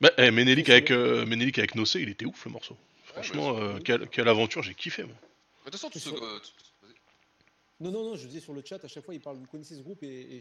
[0.00, 2.74] Bah, eh, Ménélique avec, euh, Ménélique avec Nocé, il était ouf le morceau.
[2.74, 5.12] Ouais, Franchement, euh, quelle, quelle aventure, j'ai kiffé moi.
[5.12, 6.08] De toute façon, tout ce.
[6.08, 6.40] sur- euh.
[7.80, 9.74] Non, non, non, je disais sur le chat, à chaque fois, il parle, vous connaissez
[9.74, 10.40] ce groupe et,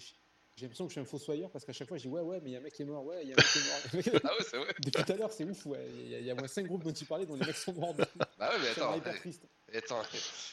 [0.56, 2.42] j'ai l'impression que je suis un fossoyeur parce qu'à chaque fois, je dis ouais, ouais,
[2.44, 4.04] mais il y a un mec qui est mort, ouais, il y a un mec
[4.04, 4.22] qui est mort.
[4.30, 4.76] Ah ouais, c'est vrai.
[4.80, 5.88] Depuis tout à l'heure, c'est ouf, ouais.
[5.90, 7.96] Il y y a moins 5 groupes dont tu parlais dont les mecs sont morts.
[8.38, 8.94] Bah ouais, mais attends.
[8.94, 9.44] hyper hey, triste.
[9.74, 10.02] Attends.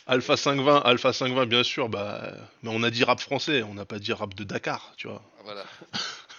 [0.06, 2.36] Alpha 520, Alpha 520, bien sûr, bah.
[2.62, 5.22] Mais on a dit rap français, on n'a pas dit rap de Dakar, tu vois.
[5.38, 5.64] Ah, Voilà.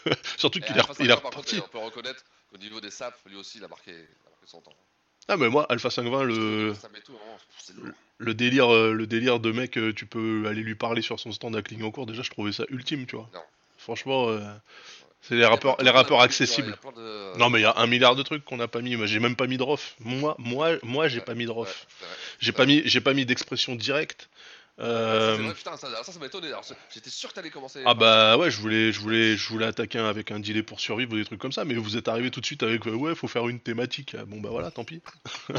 [0.38, 1.62] Surtout qu'il est, Alpha rep- il est 520, par contre, reparti.
[1.64, 4.46] on peut reconnaître qu'au niveau des saps, lui aussi, il a marqué, il a marqué
[4.46, 4.74] son temps.
[5.30, 6.74] Ah, mais moi, Alpha 520, le.
[6.74, 7.88] Ça met tout, vraiment, c'est lourd.
[8.20, 11.32] Le délire, euh, le délire de mec, euh, tu peux aller lui parler sur son
[11.32, 13.30] stand à Clignancourt, déjà je trouvais ça ultime, tu vois.
[13.34, 13.42] Non.
[13.78, 14.40] Franchement, euh,
[15.22, 16.76] c'est les rappeurs, les rappeurs accessibles.
[17.38, 18.96] Non mais il y a un milliard de trucs qu'on n'a pas mis.
[18.96, 19.96] Moi j'ai même pas mis de rof.
[20.00, 21.86] Moi, moi, moi j'ai pas mis de rof.
[22.40, 24.30] J'ai pas mis, j'ai pas mis d'expression directe.
[24.80, 26.48] Euh, vrai, putain, ça, ça, ça m'a étonné.
[26.50, 27.82] Alors, c'est- J'étais sûr que t'allais commencer.
[27.86, 31.14] Ah bah ouais, je voulais, je voulais, je voulais attaquer avec un dealer pour survivre
[31.14, 33.16] ou des trucs comme ça, mais vous êtes arrivé tout de suite avec euh, ouais,
[33.16, 34.16] faut faire une thématique.
[34.20, 35.02] Ah, Bon bah voilà, tant pis.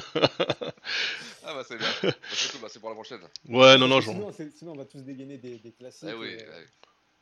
[1.45, 1.87] Ah bah c'est bien.
[2.03, 3.21] Bah, c'est cool, bah, c'est pour la prochaine.
[3.49, 6.09] Ouais, non non, j'en- Sinon, on va tous dégainer des, des classiques.
[6.11, 6.67] Eh oui, euh, ouais.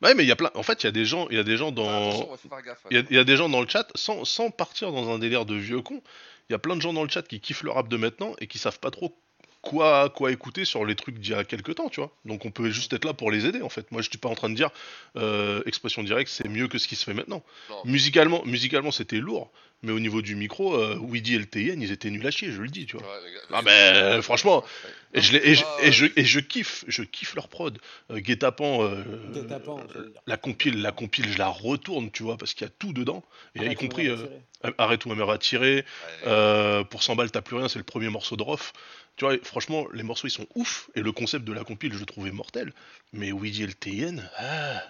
[0.03, 0.51] Ouais, mais il y a plein.
[0.55, 2.37] En fait, il y a des gens, il y a des gens Attention, dans, ouais,
[2.37, 2.81] faut faire gaffe.
[2.91, 5.09] il y, a- il y a des gens dans le chat sans, sans partir dans
[5.15, 6.03] un délire de vieux con.
[6.49, 8.35] Il y a plein de gens dans le chat qui kiffent le rap de maintenant
[8.39, 9.17] et qui savent pas trop
[9.71, 12.11] quoi quoi écouter sur les trucs d'il y a quelques temps, tu vois.
[12.25, 13.91] Donc on peut juste être là pour les aider en fait.
[13.93, 14.71] Moi, je suis pas en train de dire
[15.17, 17.43] euh, expression directe, c'est mieux que ce qui se fait maintenant.
[17.71, 17.77] Non.
[17.85, 19.51] Musicalement, musicalement, c'était lourd,
[19.83, 22.51] mais au niveau du micro, euh, Weedy et le TN, ils étaient nuls à chier,
[22.53, 23.07] je le dis, tu vois.
[23.07, 24.65] Ouais, mais- Ah mais euh, franchement,
[25.15, 27.79] et je, les- et, je, Ah, et, je, et je kiffe, je kiffe leur prod.
[28.11, 29.03] Euh, Guet-apens, euh,
[30.27, 33.25] la compile, la compile, je la retourne, tu vois, parce qu'il y a tout dedans,
[33.55, 34.09] et Arrête y compris
[34.79, 35.85] Arrête ou ma mère à tirer.
[36.27, 38.73] euh, pour 100 balles, t'as plus rien, c'est le premier morceau de Rof.
[39.17, 41.99] Tu vois, franchement, les morceaux ils sont ouf, et le concept de la compile, je
[41.99, 42.73] le trouvais mortel.
[43.13, 44.83] Mais Weedy et le TN, ah,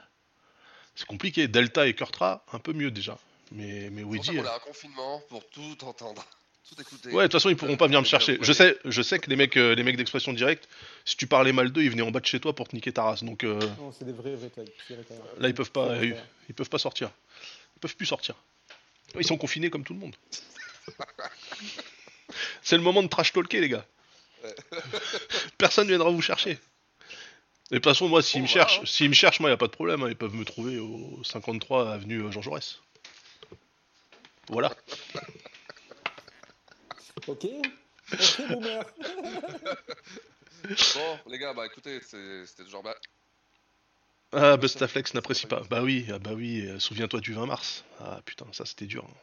[0.97, 1.47] c'est compliqué.
[1.47, 3.19] Delta et Kurtra, un peu mieux déjà.
[3.53, 4.43] Mais, mais pour ça Weedy.
[4.43, 6.25] qu'on a un confinement pour tout entendre.
[6.69, 7.11] Tout écouter.
[7.11, 8.39] Ouais, de toute façon, ils pourront pas venir me chercher.
[8.41, 10.69] Je sais, je sais que les mecs, euh, les mecs d'expression directe,
[11.05, 12.91] si tu parlais mal d'eux, ils venaient en bas de chez toi pour te niquer
[12.91, 13.23] ta race.
[13.23, 14.37] Donc euh, Non, c'est des vrais
[15.39, 17.13] là, ils peuvent pas, ils peuvent pas sortir.
[17.77, 18.35] Ils peuvent plus sortir.
[19.17, 20.17] Ils sont confinés comme tout le monde.
[22.63, 23.87] C'est le moment de trash talker, les gars.
[25.59, 26.53] Personne viendra vous chercher.
[27.71, 29.67] Et de toute façon, moi, s'ils me cherchent, s'ils me cherchent, moi, y a pas
[29.67, 30.03] de problème.
[30.03, 32.81] hein, ils peuvent me trouver au 53 avenue euh, Jean Jaurès.
[34.49, 34.73] Voilà.
[37.29, 37.45] Ok
[38.13, 38.85] Ok, boomer
[40.95, 42.83] Bon, les gars, bah écoutez, c'est- c'était toujours.
[42.85, 42.95] Bah,
[44.33, 45.63] Ah, Bustaflex n'apprécie pas.
[45.71, 47.85] Bah oui, ah bah oui, euh, souviens-toi du 20 mars.
[48.01, 49.05] Ah putain, ça c'était dur.
[49.09, 49.15] hein.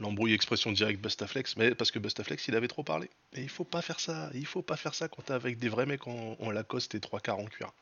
[0.00, 3.10] L'embrouille expression directe Bustaflex, mais parce que Bustaflex il avait trop parlé.
[3.34, 5.68] Et il faut pas faire ça, il faut pas faire ça quand t'es avec des
[5.68, 7.72] vrais mecs en, en Lacoste et trois quarts en cuir.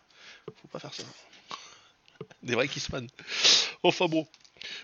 [0.60, 1.04] Faut pas faire ça.
[2.42, 3.08] Des vrais kissman.
[3.82, 4.26] Enfin bon.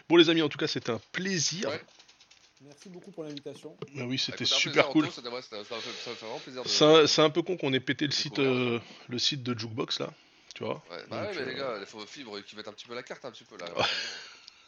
[0.08, 1.70] Bon les amis, en tout cas c'était un plaisir.
[2.64, 3.76] Merci beaucoup pour l'invitation.
[3.98, 5.06] Ah oui, c'était super cool.
[5.06, 5.10] De.
[6.66, 9.58] C'est un, c'est un peu con qu'on ait pété le site, euh, le site de
[9.58, 10.12] Jukebox là,
[10.54, 10.82] tu vois.
[10.90, 12.94] Ouais, bah ouais, mais les euh, gars, il faut fibre qui mettent un petit peu
[12.94, 13.66] la carte, un petit peu là.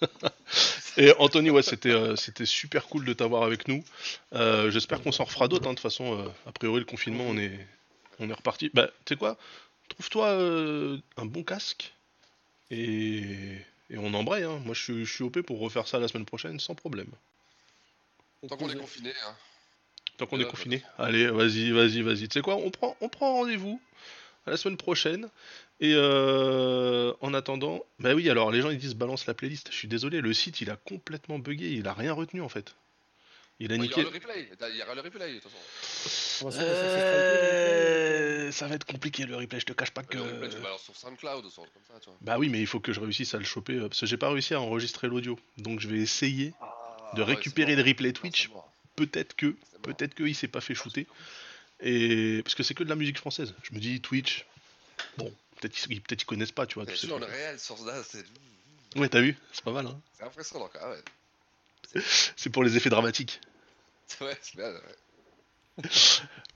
[0.96, 3.82] Et Anthony, ouais, c'était euh, c'était super cool de t'avoir avec nous.
[4.32, 5.66] Euh, J'espère qu'on s'en refera d'autres.
[5.66, 5.70] hein.
[5.70, 7.66] De toute façon, euh, a priori, le confinement, on est,
[8.20, 8.70] on est reparti.
[8.74, 9.36] Bah, tu sais quoi?
[9.88, 10.30] Trouve-toi
[11.16, 11.92] un bon casque
[12.70, 13.58] et,
[13.90, 14.44] et on embraye.
[14.44, 14.60] Hein.
[14.64, 17.10] Moi, je suis, OP pour refaire ça la semaine prochaine sans problème.
[18.48, 19.34] Tant qu'on est confiné, hein.
[20.16, 20.82] Tant qu'on est confiné.
[20.98, 22.28] Allez, vas-y, vas-y, vas-y.
[22.28, 22.56] Tu sais quoi?
[22.56, 23.80] On prend, on prend rendez-vous
[24.46, 25.28] à la semaine prochaine.
[25.80, 29.68] Et euh, en attendant, bah oui, alors les gens ils disent balance la playlist.
[29.70, 32.74] Je suis désolé, le site il a complètement bugué, il a rien retenu en fait.
[33.60, 34.00] Il a Bah, Il y niqué.
[34.02, 36.50] aura le replay, il y aura le replay de toute façon.
[36.58, 40.16] Euh, ça va être compliqué le replay, je te cache pas que.
[40.16, 42.18] Le replay, tu le balances sur SoundCloud ou sur comme ça, tu vois.
[42.20, 44.16] Bah oui, mais il faut que je réussisse à le choper euh, parce que j'ai
[44.16, 45.38] pas réussi à enregistrer l'audio.
[45.58, 48.50] Donc je vais essayer de Ah ouais, récupérer le replay Twitch.
[48.96, 51.06] Peut-être que, peut-être que il s'est pas fait shooter.
[51.80, 53.54] Et parce que c'est que de la musique française.
[53.62, 54.46] Je me dis Twitch.
[55.18, 55.32] Bon,
[55.68, 56.86] peut-être qu'ils peut ils connaissent pas, tu vois.
[56.86, 57.06] Tu sais.
[57.06, 58.24] sur le réel source d'as, c'est
[58.96, 60.00] Ouais, t'as vu C'est pas mal, hein.
[60.16, 61.02] c'est impressionnant quand même.
[62.36, 63.40] C'est pour les effets dramatiques.
[64.20, 65.84] Ouais, c'est bien, ouais.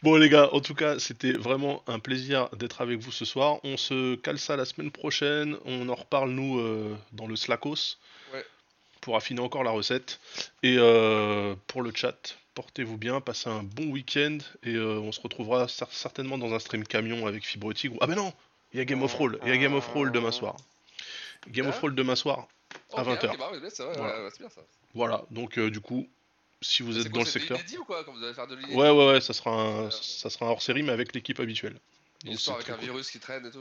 [0.03, 3.59] Bon les gars, en tout cas, c'était vraiment un plaisir d'être avec vous ce soir.
[3.65, 5.57] On se cale ça la semaine prochaine.
[5.65, 7.97] On en reparle nous euh, dans le Slackos
[8.33, 8.45] Ouais.
[9.01, 10.21] pour affiner encore la recette.
[10.63, 15.21] Et euh, pour le chat, portez-vous bien, passez un bon week-end et euh, on se
[15.21, 17.97] retrouvera cer- certainement dans un stream camion avec Fibre Tigre.
[18.01, 18.33] Ah ben non,
[18.73, 20.57] il y a Game of Roll, il y a Game of Roll demain soir.
[21.49, 22.49] Game of Roll demain soir
[22.95, 23.31] à Ok, 20h.
[23.31, 23.95] ok, bah c'est vrai,
[24.95, 25.23] Voilà.
[25.29, 26.07] c'est donc euh, du coup,
[26.61, 27.59] si vous C'est êtes quoi, dans le c'est secteur.
[27.59, 29.91] inédit ou quoi quand vous allez faire de l'inédit Ouais, ouais, ouais, ça sera un,
[29.91, 31.79] ça sera un hors série, mais avec l'équipe habituelle.
[32.25, 32.91] Une Donc, histoire c'est avec un cool.
[32.93, 33.61] virus qui traîne et tout.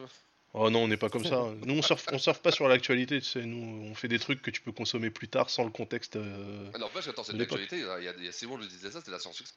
[0.53, 1.45] Oh non, on n'est pas comme ça.
[1.65, 3.43] Nous, on surfe, on surfe pas sur l'actualité, tu sais.
[3.43, 6.15] Nous, on fait des trucs que tu peux consommer plus tard sans le contexte.
[6.15, 7.59] euh, Ah non, en fait, attends, c'est de de l'époque.
[7.59, 7.87] l'actualité.
[7.99, 9.55] Il y a, a Simon le disait ça, c'était la science-fiction.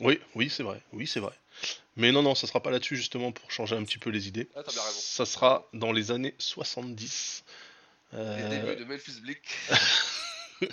[0.00, 0.80] Oui, oui, c'est vrai.
[0.92, 1.32] Oui, c'est vrai.
[1.96, 4.48] Mais non, non, ça sera pas là-dessus justement pour changer un petit peu les idées.
[4.54, 4.98] Ah, t'as bien raison.
[5.00, 7.44] Ça sera dans les années 70.
[8.12, 9.42] Les Euh, débuts de Memphis Blick.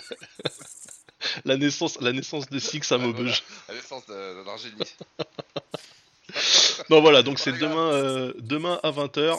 [1.44, 3.42] la naissance, la naissance de Six à Maubeuge.
[3.68, 4.94] À la naissance de- d'un génie.
[6.88, 9.38] Non, voilà, donc c'est demain, euh, demain à 20h.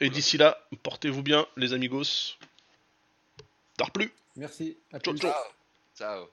[0.00, 2.36] Et d'ici là, portez-vous bien, les amigos.
[3.76, 4.12] Tard plus.
[4.36, 4.76] Merci.
[4.92, 5.20] À Ciao, plus.
[5.20, 5.32] ciao.
[5.96, 6.26] Ciao.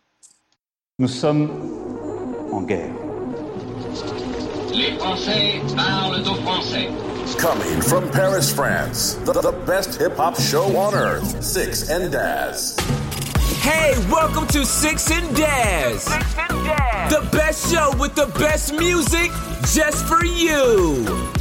[1.00, 1.91] Nous sommes
[2.62, 2.94] en guerre.
[4.74, 6.90] Les Français parlent aux Français.
[7.38, 12.76] Coming from Paris, France, the, the best hip hop show on earth, Six and Daz.
[13.62, 16.06] Hey, welcome to Six and Daz.
[17.10, 19.32] The best show with the best music
[19.74, 21.41] just for you.